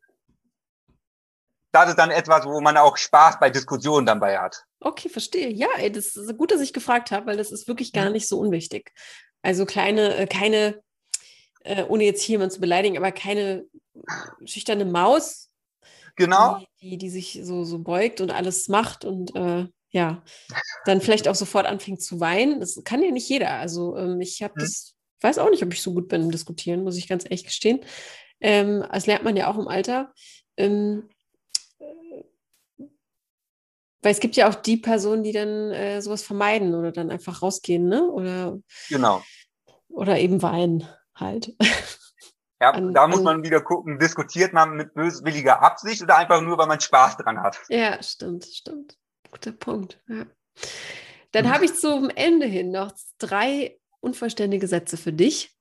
Das 1.73 1.89
ist 1.89 1.99
dann 1.99 2.11
etwas, 2.11 2.47
wo 2.47 2.61
man 2.61 2.77
auch 2.77 2.97
Spaß 2.97 3.39
bei 3.39 3.51
Diskussionen 3.51 4.07
dabei 4.07 4.39
hat. 4.39 4.65
Okay, 4.81 5.09
verstehe. 5.09 5.51
Ja, 5.51 5.69
ey, 5.77 5.91
das 5.91 6.17
ist 6.17 6.37
gut, 6.39 6.51
dass 6.51 6.61
ich 6.61 6.73
gefragt 6.73 7.11
habe, 7.11 7.27
weil 7.27 7.37
das 7.37 7.53
ist 7.53 7.69
wirklich 7.69 7.93
gar 7.93 8.11
nicht 8.11 8.29
so 8.29 8.39
unwichtig. 8.39 8.93
Also 9.43 9.67
kleine, 9.67 10.17
äh, 10.17 10.27
keine, 10.27 10.81
äh, 11.61 11.83
ohne 11.85 12.05
jetzt 12.05 12.23
hier 12.23 12.35
jemanden 12.35 12.55
zu 12.55 12.61
beleidigen, 12.61 12.97
aber 12.97 13.13
keine 13.13 13.67
schüchterne 14.45 14.85
Maus, 14.85 15.51
Genau. 16.17 16.59
Die, 16.81 16.91
die, 16.91 16.99
die, 16.99 17.11
sich 17.11 17.41
so, 17.43 17.65
so 17.65 17.79
beugt 17.79 18.21
und 18.21 18.31
alles 18.31 18.69
macht 18.69 19.05
und 19.05 19.35
äh, 19.37 19.67
ja, 19.91 20.23
dann 20.85 21.01
vielleicht 21.01 21.29
auch 21.29 21.35
sofort 21.35 21.67
anfängt 21.67 22.03
zu 22.03 22.21
weinen. 22.21 22.61
Das 22.61 22.81
kann 22.85 23.03
ja 23.03 23.11
nicht 23.11 23.29
jeder. 23.29 23.53
Also 23.53 23.97
ähm, 23.97 24.21
ich 24.21 24.43
habe 24.43 24.55
hm. 24.55 24.61
das, 24.61 24.95
weiß 25.21 25.39
auch 25.39 25.51
nicht, 25.51 25.63
ob 25.63 25.73
ich 25.73 25.83
so 25.83 25.95
gut 25.95 26.09
bin 26.09 26.23
im 26.23 26.31
Diskutieren, 26.31 26.85
muss 26.85 26.97
ich 26.97 27.09
ganz 27.09 27.25
ehrlich 27.25 27.45
gestehen. 27.45 27.81
Ähm, 28.41 28.85
das 28.91 29.07
lernt 29.07 29.25
man 29.25 29.37
ja 29.37 29.51
auch 29.51 29.59
im 29.59 29.69
Alter. 29.69 30.13
Ähm, 30.57 31.09
weil 34.07 34.13
es 34.13 34.21
gibt 34.21 34.37
ja 34.37 34.49
auch 34.49 34.55
die 34.55 34.77
Personen, 34.77 35.23
die 35.23 35.33
dann 35.33 35.73
äh, 35.73 36.01
sowas 36.01 36.23
vermeiden 36.23 36.75
oder 36.75 36.93
dann 36.93 37.11
einfach 37.11 37.43
rausgehen, 37.43 37.89
ne? 37.89 38.09
Oder, 38.09 38.59
genau. 38.89 39.23
Oder 39.89 40.19
eben 40.19 40.43
weinen 40.43 40.89
halt. 41.15 41.57
Ja, 42.61 42.71
an, 42.71 42.95
da 42.95 43.07
muss 43.07 43.23
man 43.23 43.43
wieder 43.43 43.61
gucken, 43.61 43.99
diskutiert 43.99 44.53
man 44.53 44.77
mit 44.77 44.95
böswilliger 44.95 45.61
Absicht 45.61 46.03
oder 46.03 46.17
einfach 46.17 46.41
nur, 46.41 46.57
weil 46.57 46.67
man 46.67 46.81
Spaß 46.81 47.19
dran 47.19 47.43
hat. 47.43 47.61
Ja, 47.69 48.03
stimmt, 48.03 48.47
stimmt. 48.47 48.97
Guter 49.31 49.53
Punkt. 49.53 50.03
Ja. 50.09 50.27
Dann 51.33 51.47
mhm. 51.47 51.51
habe 51.51 51.67
ich 51.67 51.75
zum 51.75 52.09
Ende 52.09 52.47
hin 52.47 52.71
noch 52.71 52.93
drei 53.19 53.79
unvollständige 54.01 54.69
Sätze 54.69 54.97
für 54.97 55.13
dich. 55.13 55.55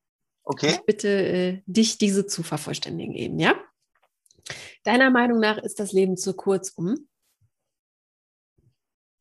Okay. 0.44 0.70
Ich 0.70 0.86
bitte 0.86 1.08
äh, 1.08 1.62
dich, 1.66 1.98
diese 1.98 2.28
zu 2.28 2.44
vervollständigen 2.44 3.16
eben, 3.16 3.40
ja? 3.40 3.56
Deiner 4.84 5.10
Meinung 5.10 5.40
nach 5.40 5.58
ist 5.58 5.80
das 5.80 5.92
Leben 5.92 6.18
zu 6.18 6.36
kurz, 6.36 6.70
um? 6.70 7.10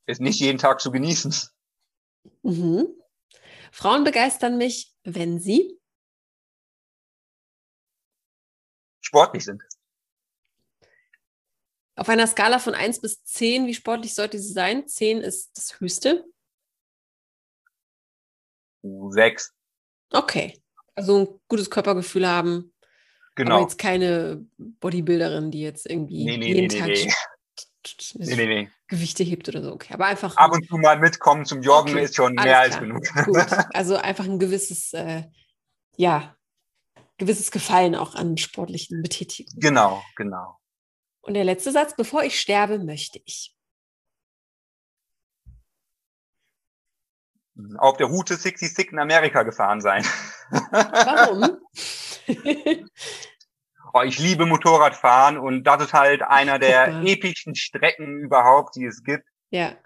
Ist 0.06 0.20
nicht 0.20 0.38
jeden 0.38 0.58
Tag 0.58 0.80
zu 0.80 0.92
genießen. 0.92 1.34
Mhm. 2.42 2.86
Frauen 3.72 4.04
begeistern 4.04 4.58
mich, 4.58 4.94
wenn 5.02 5.40
sie 5.40 5.80
sportlich 9.14 9.44
sind. 9.44 9.62
Auf 11.96 12.08
einer 12.08 12.26
Skala 12.26 12.58
von 12.58 12.74
1 12.74 13.00
bis 13.00 13.22
10, 13.22 13.68
wie 13.68 13.74
sportlich 13.74 14.14
sollte 14.14 14.40
sie 14.40 14.52
sein? 14.52 14.88
10 14.88 15.18
ist 15.20 15.56
das 15.56 15.78
höchste. 15.78 16.24
6. 18.82 19.52
Okay. 20.10 20.60
Also 20.96 21.18
ein 21.20 21.40
gutes 21.48 21.70
Körpergefühl 21.70 22.26
haben. 22.26 22.72
Genau. 23.36 23.56
Aber 23.56 23.62
jetzt 23.62 23.78
keine 23.78 24.44
Bodybuilderin, 24.58 25.52
die 25.52 25.62
jetzt 25.62 25.86
irgendwie 25.88 26.24
nee, 26.24 26.36
nee, 26.36 26.54
jeden 26.54 26.66
nee, 26.66 26.78
Tag 26.78 26.88
nee. 26.88 28.68
Gewichte 28.88 29.22
hebt 29.22 29.48
oder 29.48 29.62
so. 29.62 29.72
Okay, 29.72 29.94
aber 29.94 30.06
einfach. 30.06 30.36
Ab 30.36 30.52
und 30.52 30.66
zu 30.66 30.76
mal 30.76 30.98
mitkommen 30.98 31.44
zum 31.44 31.62
Joggen 31.62 31.94
okay. 31.94 32.04
ist 32.04 32.16
schon 32.16 32.34
mehr 32.34 32.60
als 32.60 32.78
genug. 32.78 33.04
Gut. 33.24 33.36
Also 33.74 33.96
einfach 33.96 34.24
ein 34.24 34.38
gewisses, 34.38 34.92
äh, 34.92 35.24
ja, 35.96 36.36
gewisses 37.18 37.50
Gefallen 37.50 37.94
auch 37.94 38.14
an 38.14 38.36
sportlichen 38.36 39.02
Betätigungen. 39.02 39.60
Genau, 39.60 40.02
genau. 40.16 40.58
Und 41.20 41.34
der 41.34 41.44
letzte 41.44 41.72
Satz, 41.72 41.96
bevor 41.96 42.22
ich 42.24 42.38
sterbe, 42.38 42.78
möchte 42.78 43.20
ich. 43.24 43.54
Auf 47.78 47.96
der 47.96 48.08
Route 48.08 48.34
66 48.34 48.92
in 48.92 48.98
Amerika 48.98 49.42
gefahren 49.44 49.80
sein. 49.80 50.04
Warum? 50.50 51.58
oh, 53.94 54.02
ich 54.02 54.18
liebe 54.18 54.44
Motorradfahren 54.44 55.38
und 55.38 55.64
das 55.64 55.84
ist 55.84 55.92
halt 55.92 56.22
einer 56.22 56.58
der 56.58 56.86
Super. 56.86 57.06
epischsten 57.06 57.54
Strecken 57.54 58.20
überhaupt, 58.20 58.76
die 58.76 58.84
es 58.84 59.02
gibt. 59.02 59.24
Ja. 59.50 59.76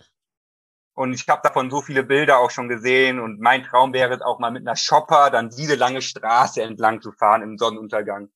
Und 0.99 1.13
ich 1.13 1.29
habe 1.29 1.43
davon 1.45 1.71
so 1.71 1.81
viele 1.81 2.03
Bilder 2.03 2.41
auch 2.41 2.51
schon 2.51 2.69
gesehen 2.69 3.21
und 3.21 3.39
mein 3.39 3.63
Traum 3.63 3.93
wäre 3.93 4.13
es 4.17 4.21
auch 4.21 4.41
mal 4.41 4.51
mit 4.51 4.67
einer 4.67 4.75
Shopper 4.75 5.31
dann 5.31 5.49
diese 5.49 5.77
lange 5.77 6.03
Straße 6.03 6.61
entlang 6.61 7.01
zu 7.01 7.13
fahren 7.13 7.41
im 7.41 7.57
Sonnenuntergang. 7.57 8.31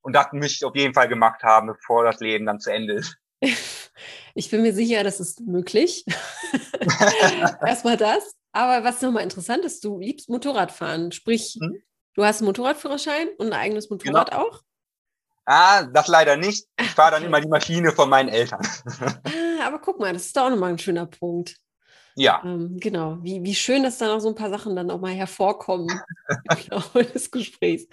Und 0.00 0.14
das 0.14 0.28
möchte 0.32 0.54
ich 0.54 0.64
auf 0.64 0.74
jeden 0.74 0.94
Fall 0.94 1.08
gemacht 1.08 1.42
haben, 1.42 1.66
bevor 1.66 2.04
das 2.04 2.18
Leben 2.20 2.46
dann 2.46 2.60
zu 2.60 2.72
Ende 2.72 2.94
ist. 2.94 3.14
Ich 4.34 4.50
bin 4.50 4.62
mir 4.62 4.72
sicher, 4.72 5.02
das 5.02 5.18
ist 5.18 5.40
möglich. 5.40 6.04
Erstmal 7.66 7.96
das. 7.96 8.32
Aber 8.52 8.84
was 8.84 9.02
nochmal 9.02 9.24
interessant 9.24 9.64
ist, 9.64 9.84
du 9.84 9.98
liebst 9.98 10.30
Motorradfahren. 10.30 11.10
Sprich, 11.10 11.58
hm? 11.60 11.82
du 12.14 12.24
hast 12.24 12.40
einen 12.40 12.46
Motorradführerschein 12.46 13.28
und 13.36 13.48
ein 13.48 13.52
eigenes 13.52 13.90
Motorrad 13.90 14.30
genau. 14.30 14.44
auch? 14.44 14.62
Ah, 15.44 15.82
das 15.82 16.06
leider 16.06 16.36
nicht. 16.36 16.68
Ich 16.80 16.90
fahre 16.90 17.10
dann 17.10 17.24
immer 17.24 17.40
die 17.40 17.48
Maschine 17.48 17.90
von 17.90 18.08
meinen 18.08 18.28
Eltern. 18.28 18.60
ah, 19.00 19.66
aber 19.66 19.80
guck 19.80 19.98
mal, 19.98 20.12
das 20.12 20.26
ist 20.26 20.36
doch 20.36 20.44
auch 20.44 20.50
nochmal 20.50 20.70
ein 20.70 20.78
schöner 20.78 21.06
Punkt. 21.06 21.58
Ja. 22.18 22.42
Ähm, 22.44 22.78
genau. 22.80 23.18
Wie, 23.22 23.42
wie 23.44 23.54
schön, 23.54 23.84
dass 23.84 23.98
da 23.98 24.08
noch 24.08 24.20
so 24.20 24.28
ein 24.28 24.34
paar 24.34 24.50
Sachen 24.50 24.74
dann 24.74 24.90
auch 24.90 25.00
mal 25.00 25.12
hervorkommen 25.12 25.88
im 26.94 27.02
des 27.12 27.30
Gesprächs. 27.30 27.86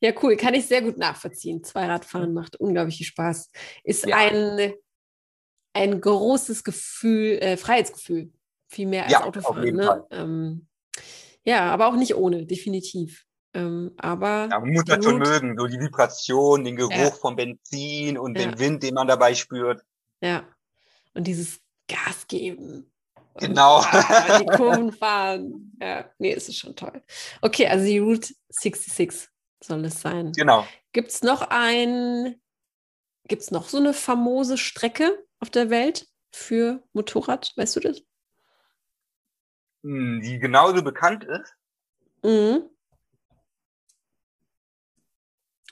Ja, 0.00 0.12
cool. 0.22 0.36
Kann 0.36 0.54
ich 0.54 0.66
sehr 0.66 0.82
gut 0.82 0.98
nachvollziehen. 0.98 1.64
Zweiradfahren 1.64 2.34
macht 2.34 2.56
unglaublich 2.56 2.98
viel 2.98 3.06
Spaß. 3.06 3.50
Ist 3.82 4.06
ja. 4.06 4.16
ein, 4.16 4.74
ein 5.72 6.00
großes 6.00 6.62
Gefühl, 6.62 7.38
äh, 7.38 7.56
Freiheitsgefühl. 7.56 8.30
Viel 8.68 8.86
mehr 8.86 9.04
als 9.04 9.12
ja, 9.12 9.24
Autofahren. 9.24 9.74
Ne? 9.74 10.06
Ähm, 10.10 10.66
ja, 11.44 11.72
aber 11.72 11.88
auch 11.88 11.96
nicht 11.96 12.14
ohne, 12.14 12.44
definitiv. 12.44 13.24
Ähm, 13.54 13.92
aber 13.96 14.48
ja, 14.50 14.60
man 14.60 14.70
muss 14.70 14.84
das 14.84 15.02
schon 15.02 15.18
mögen, 15.18 15.56
so 15.58 15.66
die 15.66 15.80
Vibration, 15.80 16.64
den 16.64 16.76
Geruch 16.76 16.92
ja. 16.92 17.10
vom 17.10 17.34
Benzin 17.34 18.18
und 18.18 18.38
ja. 18.38 18.46
den 18.46 18.58
Wind, 18.58 18.82
den 18.82 18.94
man 18.94 19.08
dabei 19.08 19.34
spürt. 19.34 19.82
Ja, 20.20 20.44
und 21.14 21.26
dieses 21.26 21.60
Gas 21.88 22.26
geben. 22.28 22.92
Genau. 23.36 23.82
Die 23.82 24.46
Kurven 24.56 24.92
fahren. 24.92 25.72
Ja, 25.80 26.10
nee, 26.18 26.32
es 26.32 26.48
ist 26.48 26.58
schon 26.58 26.76
toll. 26.76 27.02
Okay, 27.40 27.66
also 27.66 27.84
die 27.84 27.98
Route 27.98 28.34
66 28.48 29.28
soll 29.62 29.84
es 29.84 30.00
sein. 30.00 30.32
Genau. 30.32 30.66
Gibt 30.92 31.10
es 31.10 31.22
noch 31.22 31.46
ein, 31.50 32.40
gibt 33.28 33.42
es 33.42 33.50
noch 33.50 33.68
so 33.68 33.78
eine 33.78 33.94
famose 33.94 34.58
Strecke 34.58 35.24
auf 35.38 35.50
der 35.50 35.70
Welt 35.70 36.06
für 36.32 36.82
Motorrad? 36.92 37.52
Weißt 37.56 37.76
du 37.76 37.80
das? 37.80 38.02
Hm, 39.82 40.20
die 40.22 40.38
genauso 40.38 40.82
bekannt 40.82 41.24
ist. 41.24 41.54
Mhm. 42.22 42.68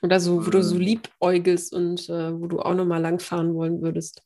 Oder 0.00 0.20
so, 0.20 0.46
wo 0.46 0.50
du 0.50 0.62
so 0.62 0.76
hm. 0.76 0.80
liebäugelst 0.80 1.72
und 1.72 2.08
äh, 2.08 2.40
wo 2.40 2.46
du 2.46 2.60
auch 2.60 2.74
nochmal 2.74 3.00
langfahren 3.00 3.54
wollen 3.54 3.82
würdest. 3.82 4.22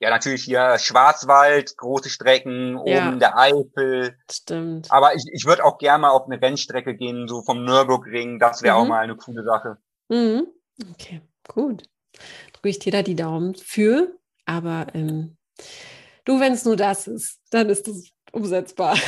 Ja, 0.00 0.08
natürlich 0.08 0.44
hier 0.44 0.78
Schwarzwald, 0.78 1.76
große 1.76 2.08
Strecken, 2.08 2.76
oben 2.76 2.90
ja, 2.90 3.10
der 3.16 3.36
Eifel. 3.36 4.16
Stimmt. 4.30 4.90
Aber 4.90 5.14
ich, 5.14 5.22
ich 5.30 5.44
würde 5.44 5.62
auch 5.62 5.76
gerne 5.76 6.02
mal 6.02 6.10
auf 6.10 6.26
eine 6.26 6.40
Rennstrecke 6.40 6.94
gehen, 6.94 7.28
so 7.28 7.42
vom 7.42 7.64
Nürburgring. 7.64 8.38
Das 8.38 8.62
wäre 8.62 8.76
mhm. 8.76 8.80
auch 8.80 8.86
mal 8.86 9.00
eine 9.00 9.16
coole 9.16 9.44
Sache. 9.44 9.76
Mhm. 10.08 10.46
Okay, 10.92 11.20
gut. 11.46 11.82
Drücke 12.54 12.68
ich 12.70 12.78
dir 12.78 12.92
da 12.92 13.02
die 13.02 13.14
Daumen 13.14 13.54
für. 13.54 14.18
Aber 14.46 14.86
ähm, 14.94 15.36
du, 16.24 16.40
wenn 16.40 16.54
es 16.54 16.64
nur 16.64 16.76
das 16.76 17.06
ist, 17.06 17.38
dann 17.50 17.68
ist 17.68 17.86
das 17.86 18.08
umsetzbar. 18.32 18.96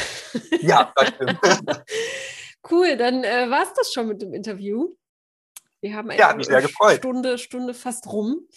Ja, 0.63 0.93
das 0.97 1.09
stimmt. 1.09 1.41
cool, 2.71 2.97
dann 2.97 3.23
äh, 3.23 3.51
war 3.51 3.65
es 3.65 3.75
das 3.75 3.93
schon 3.93 4.09
mit 4.09 4.23
dem 4.23 4.33
Interview. 4.33 4.95
Wir 5.83 5.95
haben 5.95 6.09
eine 6.09 6.19
ja. 6.19 6.35
Stunde, 6.97 7.37
Stunde 7.37 7.75
fast 7.75 8.07
rum. 8.07 8.49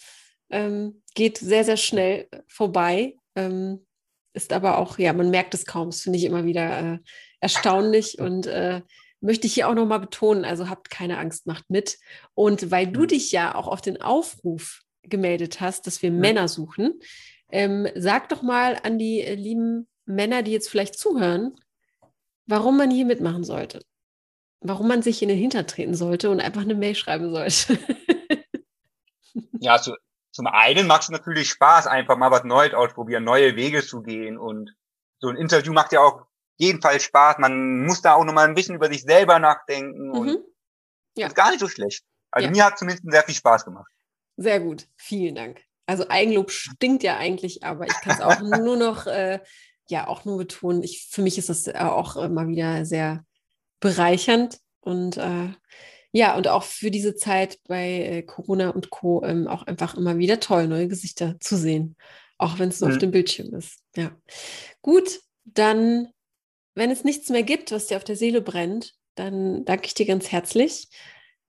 Ähm, 0.50 1.02
geht 1.14 1.38
sehr, 1.38 1.64
sehr 1.64 1.76
schnell 1.76 2.28
vorbei. 2.46 3.16
Ähm, 3.34 3.86
ist 4.32 4.52
aber 4.52 4.78
auch, 4.78 4.98
ja, 4.98 5.12
man 5.12 5.30
merkt 5.30 5.54
es 5.54 5.64
kaum. 5.64 5.90
Das 5.90 6.02
finde 6.02 6.18
ich 6.18 6.24
immer 6.24 6.44
wieder 6.44 6.94
äh, 6.94 6.98
erstaunlich 7.40 8.18
und 8.18 8.46
äh, 8.46 8.82
möchte 9.20 9.46
ich 9.46 9.54
hier 9.54 9.68
auch 9.68 9.74
nochmal 9.74 10.00
betonen. 10.00 10.44
Also 10.44 10.68
habt 10.68 10.90
keine 10.90 11.18
Angst, 11.18 11.46
macht 11.46 11.70
mit. 11.70 11.98
Und 12.34 12.70
weil 12.70 12.86
du 12.86 13.06
dich 13.06 13.32
ja 13.32 13.54
auch 13.54 13.66
auf 13.66 13.80
den 13.80 14.00
Aufruf 14.00 14.82
gemeldet 15.02 15.60
hast, 15.60 15.86
dass 15.86 16.02
wir 16.02 16.10
ja. 16.10 16.16
Männer 16.16 16.48
suchen, 16.48 17.00
ähm, 17.50 17.88
sag 17.94 18.28
doch 18.28 18.42
mal 18.42 18.78
an 18.82 18.98
die 18.98 19.20
äh, 19.20 19.34
lieben 19.34 19.88
Männer, 20.04 20.42
die 20.42 20.52
jetzt 20.52 20.68
vielleicht 20.68 20.98
zuhören, 20.98 21.54
warum 22.46 22.76
man 22.76 22.90
hier 22.90 23.06
mitmachen 23.06 23.44
sollte. 23.44 23.80
Warum 24.60 24.88
man 24.88 25.02
sich 25.02 25.22
in 25.22 25.28
den 25.28 25.38
Hinter 25.38 25.66
treten 25.66 25.94
sollte 25.94 26.30
und 26.30 26.40
einfach 26.40 26.62
eine 26.62 26.74
Mail 26.74 26.94
schreiben 26.94 27.30
sollte. 27.30 27.78
ja, 29.60 29.72
also 29.72 29.94
zum 30.36 30.46
einen 30.46 30.86
macht 30.86 31.04
es 31.04 31.08
natürlich 31.08 31.48
Spaß, 31.48 31.86
einfach 31.86 32.18
mal 32.18 32.30
was 32.30 32.44
Neues 32.44 32.74
ausprobieren, 32.74 33.24
neue 33.24 33.56
Wege 33.56 33.82
zu 33.82 34.02
gehen. 34.02 34.36
Und 34.36 34.76
so 35.18 35.28
ein 35.28 35.36
Interview 35.36 35.72
macht 35.72 35.92
ja 35.92 36.00
auch 36.00 36.26
jedenfalls 36.58 37.04
Spaß. 37.04 37.38
Man 37.38 37.86
muss 37.86 38.02
da 38.02 38.12
auch 38.12 38.24
nochmal 38.24 38.46
ein 38.46 38.54
bisschen 38.54 38.74
über 38.74 38.88
sich 38.88 39.02
selber 39.02 39.38
nachdenken. 39.38 40.10
Und 40.10 40.26
mhm. 40.26 40.38
ja. 41.16 41.28
ist 41.28 41.36
gar 41.36 41.48
nicht 41.48 41.60
so 41.60 41.68
schlecht. 41.68 42.04
Also 42.30 42.48
ja. 42.48 42.52
mir 42.52 42.64
hat 42.66 42.78
zumindest 42.78 43.10
sehr 43.10 43.22
viel 43.22 43.34
Spaß 43.34 43.64
gemacht. 43.64 43.90
Sehr 44.36 44.60
gut. 44.60 44.86
Vielen 44.96 45.36
Dank. 45.36 45.62
Also 45.86 46.06
Eigenlob 46.10 46.50
stinkt 46.50 47.02
ja 47.02 47.16
eigentlich, 47.16 47.64
aber 47.64 47.86
ich 47.86 47.94
kann 48.02 48.12
es 48.12 48.20
auch 48.20 48.38
nur 48.60 48.76
noch 48.76 49.06
äh, 49.06 49.40
ja 49.88 50.06
auch 50.06 50.26
nur 50.26 50.36
betonen, 50.36 50.82
ich, 50.82 51.08
für 51.10 51.22
mich 51.22 51.38
ist 51.38 51.48
das 51.48 51.66
äh, 51.66 51.78
auch 51.78 52.16
immer 52.16 52.46
wieder 52.46 52.84
sehr 52.84 53.24
bereichernd 53.80 54.60
und 54.80 55.16
äh, 55.16 55.48
ja, 56.16 56.34
und 56.34 56.48
auch 56.48 56.62
für 56.62 56.90
diese 56.90 57.14
Zeit 57.14 57.58
bei 57.68 57.90
äh, 57.90 58.22
Corona 58.22 58.70
und 58.70 58.88
Co. 58.88 59.22
Ähm, 59.22 59.46
auch 59.46 59.64
einfach 59.64 59.94
immer 59.94 60.16
wieder 60.16 60.40
toll, 60.40 60.66
neue 60.66 60.88
Gesichter 60.88 61.38
zu 61.40 61.58
sehen, 61.58 61.94
auch 62.38 62.58
wenn 62.58 62.70
es 62.70 62.80
nur 62.80 62.88
mhm. 62.88 62.94
auf 62.94 63.00
dem 63.00 63.10
Bildschirm 63.10 63.54
ist. 63.54 63.80
Ja. 63.94 64.16
Gut, 64.80 65.20
dann, 65.44 66.08
wenn 66.74 66.90
es 66.90 67.04
nichts 67.04 67.28
mehr 67.28 67.42
gibt, 67.42 67.70
was 67.70 67.88
dir 67.88 67.98
auf 67.98 68.04
der 68.04 68.16
Seele 68.16 68.40
brennt, 68.40 68.94
dann 69.14 69.66
danke 69.66 69.88
ich 69.88 69.92
dir 69.92 70.06
ganz 70.06 70.32
herzlich. 70.32 70.88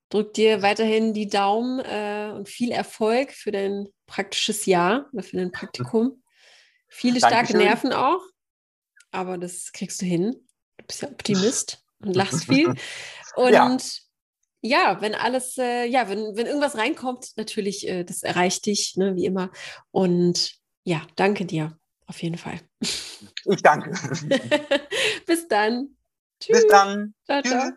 Drück 0.09 0.33
dir 0.33 0.61
weiterhin 0.61 1.13
die 1.13 1.29
Daumen 1.29 1.79
äh, 1.79 2.33
und 2.35 2.49
viel 2.49 2.71
Erfolg 2.71 3.31
für 3.31 3.51
dein 3.51 3.87
praktisches 4.05 4.65
Jahr 4.65 5.07
oder 5.13 5.23
für 5.23 5.37
dein 5.37 5.53
Praktikum. 5.53 6.21
Viele 6.89 7.19
starke 7.19 7.53
Dankeschön. 7.53 7.61
Nerven 7.61 7.93
auch, 7.93 8.21
aber 9.11 9.37
das 9.37 9.71
kriegst 9.71 10.01
du 10.01 10.05
hin. 10.05 10.35
Du 10.75 10.85
bist 10.85 11.03
ja 11.03 11.07
Optimist 11.07 11.85
und 11.99 12.17
lachst 12.17 12.43
viel. 12.43 12.73
Und 13.37 13.53
ja, 13.53 13.77
ja 14.61 14.97
wenn 15.01 15.15
alles, 15.15 15.57
äh, 15.57 15.85
ja, 15.85 16.09
wenn, 16.09 16.35
wenn 16.35 16.47
irgendwas 16.47 16.77
reinkommt, 16.77 17.31
natürlich, 17.35 17.87
äh, 17.87 18.03
das 18.03 18.23
erreicht 18.23 18.65
dich, 18.65 18.95
ne, 18.97 19.15
wie 19.15 19.25
immer. 19.25 19.51
Und 19.91 20.55
ja, 20.83 21.01
danke 21.15 21.45
dir 21.45 21.77
auf 22.05 22.21
jeden 22.21 22.37
Fall. 22.37 22.59
Ich 22.79 23.61
danke. 23.61 23.91
Bis 25.25 25.47
dann. 25.47 25.95
Tschüss. 26.39 26.61
Bis 26.61 26.67
dann. 26.69 27.13
Ciao, 27.25 27.41
ciao. 27.41 27.71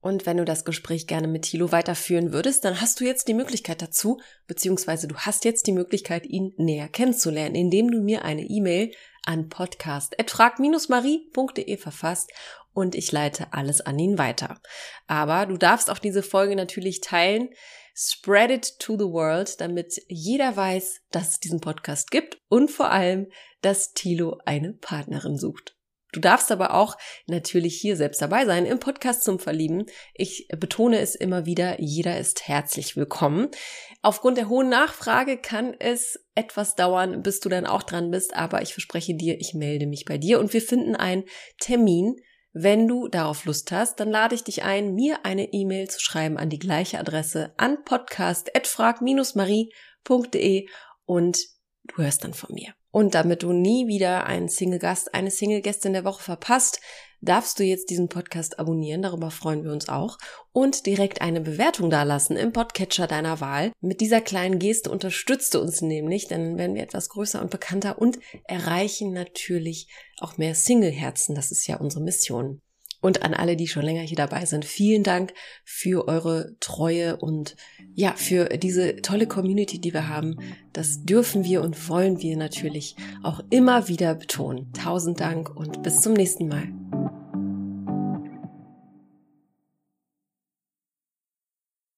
Und 0.00 0.24
wenn 0.24 0.36
du 0.36 0.44
das 0.44 0.64
Gespräch 0.64 1.08
gerne 1.08 1.26
mit 1.26 1.42
Thilo 1.42 1.72
weiterführen 1.72 2.32
würdest, 2.32 2.64
dann 2.64 2.80
hast 2.80 3.00
du 3.00 3.04
jetzt 3.04 3.26
die 3.26 3.34
Möglichkeit 3.34 3.82
dazu, 3.82 4.20
beziehungsweise 4.46 5.08
du 5.08 5.16
hast 5.16 5.44
jetzt 5.44 5.66
die 5.66 5.72
Möglichkeit, 5.72 6.26
ihn 6.26 6.54
näher 6.58 6.88
kennenzulernen, 6.88 7.56
indem 7.56 7.90
du 7.90 8.00
mir 8.00 8.24
eine 8.24 8.42
E-Mail 8.42 8.92
an 9.24 9.48
podcast.frag-marie.de 9.48 11.76
verfasst 11.76 12.30
und 12.76 12.94
ich 12.94 13.10
leite 13.10 13.52
alles 13.52 13.80
an 13.80 13.98
ihn 13.98 14.18
weiter. 14.18 14.60
Aber 15.06 15.46
du 15.46 15.56
darfst 15.56 15.90
auch 15.90 15.98
diese 15.98 16.22
Folge 16.22 16.54
natürlich 16.54 17.00
teilen. 17.00 17.48
Spread 17.94 18.50
it 18.50 18.78
to 18.78 18.98
the 18.98 19.06
world, 19.06 19.58
damit 19.62 20.02
jeder 20.08 20.54
weiß, 20.54 21.00
dass 21.10 21.30
es 21.30 21.40
diesen 21.40 21.62
Podcast 21.62 22.10
gibt 22.10 22.38
und 22.48 22.70
vor 22.70 22.90
allem, 22.90 23.28
dass 23.62 23.94
Thilo 23.94 24.38
eine 24.44 24.74
Partnerin 24.74 25.38
sucht. 25.38 25.74
Du 26.12 26.20
darfst 26.20 26.52
aber 26.52 26.74
auch 26.74 26.96
natürlich 27.26 27.80
hier 27.80 27.96
selbst 27.96 28.20
dabei 28.20 28.44
sein 28.44 28.66
im 28.66 28.78
Podcast 28.78 29.24
zum 29.24 29.38
Verlieben. 29.38 29.86
Ich 30.14 30.46
betone 30.48 31.00
es 31.00 31.14
immer 31.14 31.46
wieder, 31.46 31.80
jeder 31.80 32.18
ist 32.18 32.46
herzlich 32.46 32.94
willkommen. 32.94 33.48
Aufgrund 34.02 34.36
der 34.36 34.50
hohen 34.50 34.68
Nachfrage 34.68 35.38
kann 35.38 35.74
es 35.78 36.18
etwas 36.34 36.74
dauern, 36.74 37.22
bis 37.22 37.40
du 37.40 37.48
dann 37.48 37.66
auch 37.66 37.82
dran 37.82 38.10
bist, 38.10 38.36
aber 38.36 38.60
ich 38.60 38.74
verspreche 38.74 39.14
dir, 39.14 39.40
ich 39.40 39.54
melde 39.54 39.86
mich 39.86 40.04
bei 40.04 40.18
dir 40.18 40.40
und 40.40 40.52
wir 40.52 40.60
finden 40.60 40.94
einen 40.94 41.24
Termin. 41.58 42.16
Wenn 42.58 42.88
du 42.88 43.08
darauf 43.08 43.44
Lust 43.44 43.70
hast, 43.70 44.00
dann 44.00 44.10
lade 44.10 44.34
ich 44.34 44.42
dich 44.42 44.62
ein, 44.62 44.94
mir 44.94 45.26
eine 45.26 45.52
E-Mail 45.52 45.90
zu 45.90 46.00
schreiben 46.00 46.38
an 46.38 46.48
die 46.48 46.58
gleiche 46.58 46.98
Adresse 46.98 47.52
an 47.58 47.84
podcast.frag-marie.de 47.84 50.66
und 51.04 51.38
du 51.84 51.96
hörst 51.98 52.24
dann 52.24 52.32
von 52.32 52.54
mir. 52.54 52.72
Und 52.96 53.14
damit 53.14 53.42
du 53.42 53.52
nie 53.52 53.88
wieder 53.88 54.24
einen 54.24 54.48
Single-Gast, 54.48 55.12
eine 55.12 55.30
Single-Gästin 55.30 55.92
der 55.92 56.04
Woche 56.04 56.22
verpasst, 56.22 56.80
darfst 57.20 57.58
du 57.58 57.62
jetzt 57.62 57.90
diesen 57.90 58.08
Podcast 58.08 58.58
abonnieren, 58.58 59.02
darüber 59.02 59.30
freuen 59.30 59.64
wir 59.64 59.72
uns 59.72 59.90
auch, 59.90 60.16
und 60.52 60.86
direkt 60.86 61.20
eine 61.20 61.42
Bewertung 61.42 61.90
dalassen 61.90 62.38
im 62.38 62.54
Podcatcher 62.54 63.06
deiner 63.06 63.42
Wahl. 63.42 63.70
Mit 63.82 64.00
dieser 64.00 64.22
kleinen 64.22 64.58
Geste 64.58 64.90
unterstützt 64.90 65.52
du 65.52 65.60
uns 65.60 65.82
nämlich, 65.82 66.26
dann 66.28 66.56
werden 66.56 66.74
wir 66.74 66.82
etwas 66.82 67.10
größer 67.10 67.42
und 67.42 67.50
bekannter 67.50 67.98
und 67.98 68.18
erreichen 68.44 69.12
natürlich 69.12 69.88
auch 70.18 70.38
mehr 70.38 70.54
Single-Herzen. 70.54 71.34
Das 71.34 71.50
ist 71.50 71.66
ja 71.66 71.76
unsere 71.76 72.02
Mission. 72.02 72.62
Und 73.06 73.22
an 73.22 73.34
alle, 73.34 73.54
die 73.54 73.68
schon 73.68 73.84
länger 73.84 74.00
hier 74.00 74.16
dabei 74.16 74.46
sind, 74.46 74.64
vielen 74.64 75.04
Dank 75.04 75.32
für 75.62 76.08
eure 76.08 76.56
Treue 76.58 77.16
und 77.16 77.54
ja, 77.94 78.14
für 78.16 78.46
diese 78.46 78.96
tolle 78.96 79.28
Community, 79.28 79.80
die 79.80 79.94
wir 79.94 80.08
haben. 80.08 80.38
Das 80.72 81.04
dürfen 81.04 81.44
wir 81.44 81.62
und 81.62 81.88
wollen 81.88 82.20
wir 82.20 82.36
natürlich 82.36 82.96
auch 83.22 83.38
immer 83.50 83.86
wieder 83.86 84.16
betonen. 84.16 84.72
Tausend 84.72 85.20
Dank 85.20 85.54
und 85.54 85.84
bis 85.84 86.00
zum 86.00 86.14
nächsten 86.14 86.48
Mal. 86.48 86.95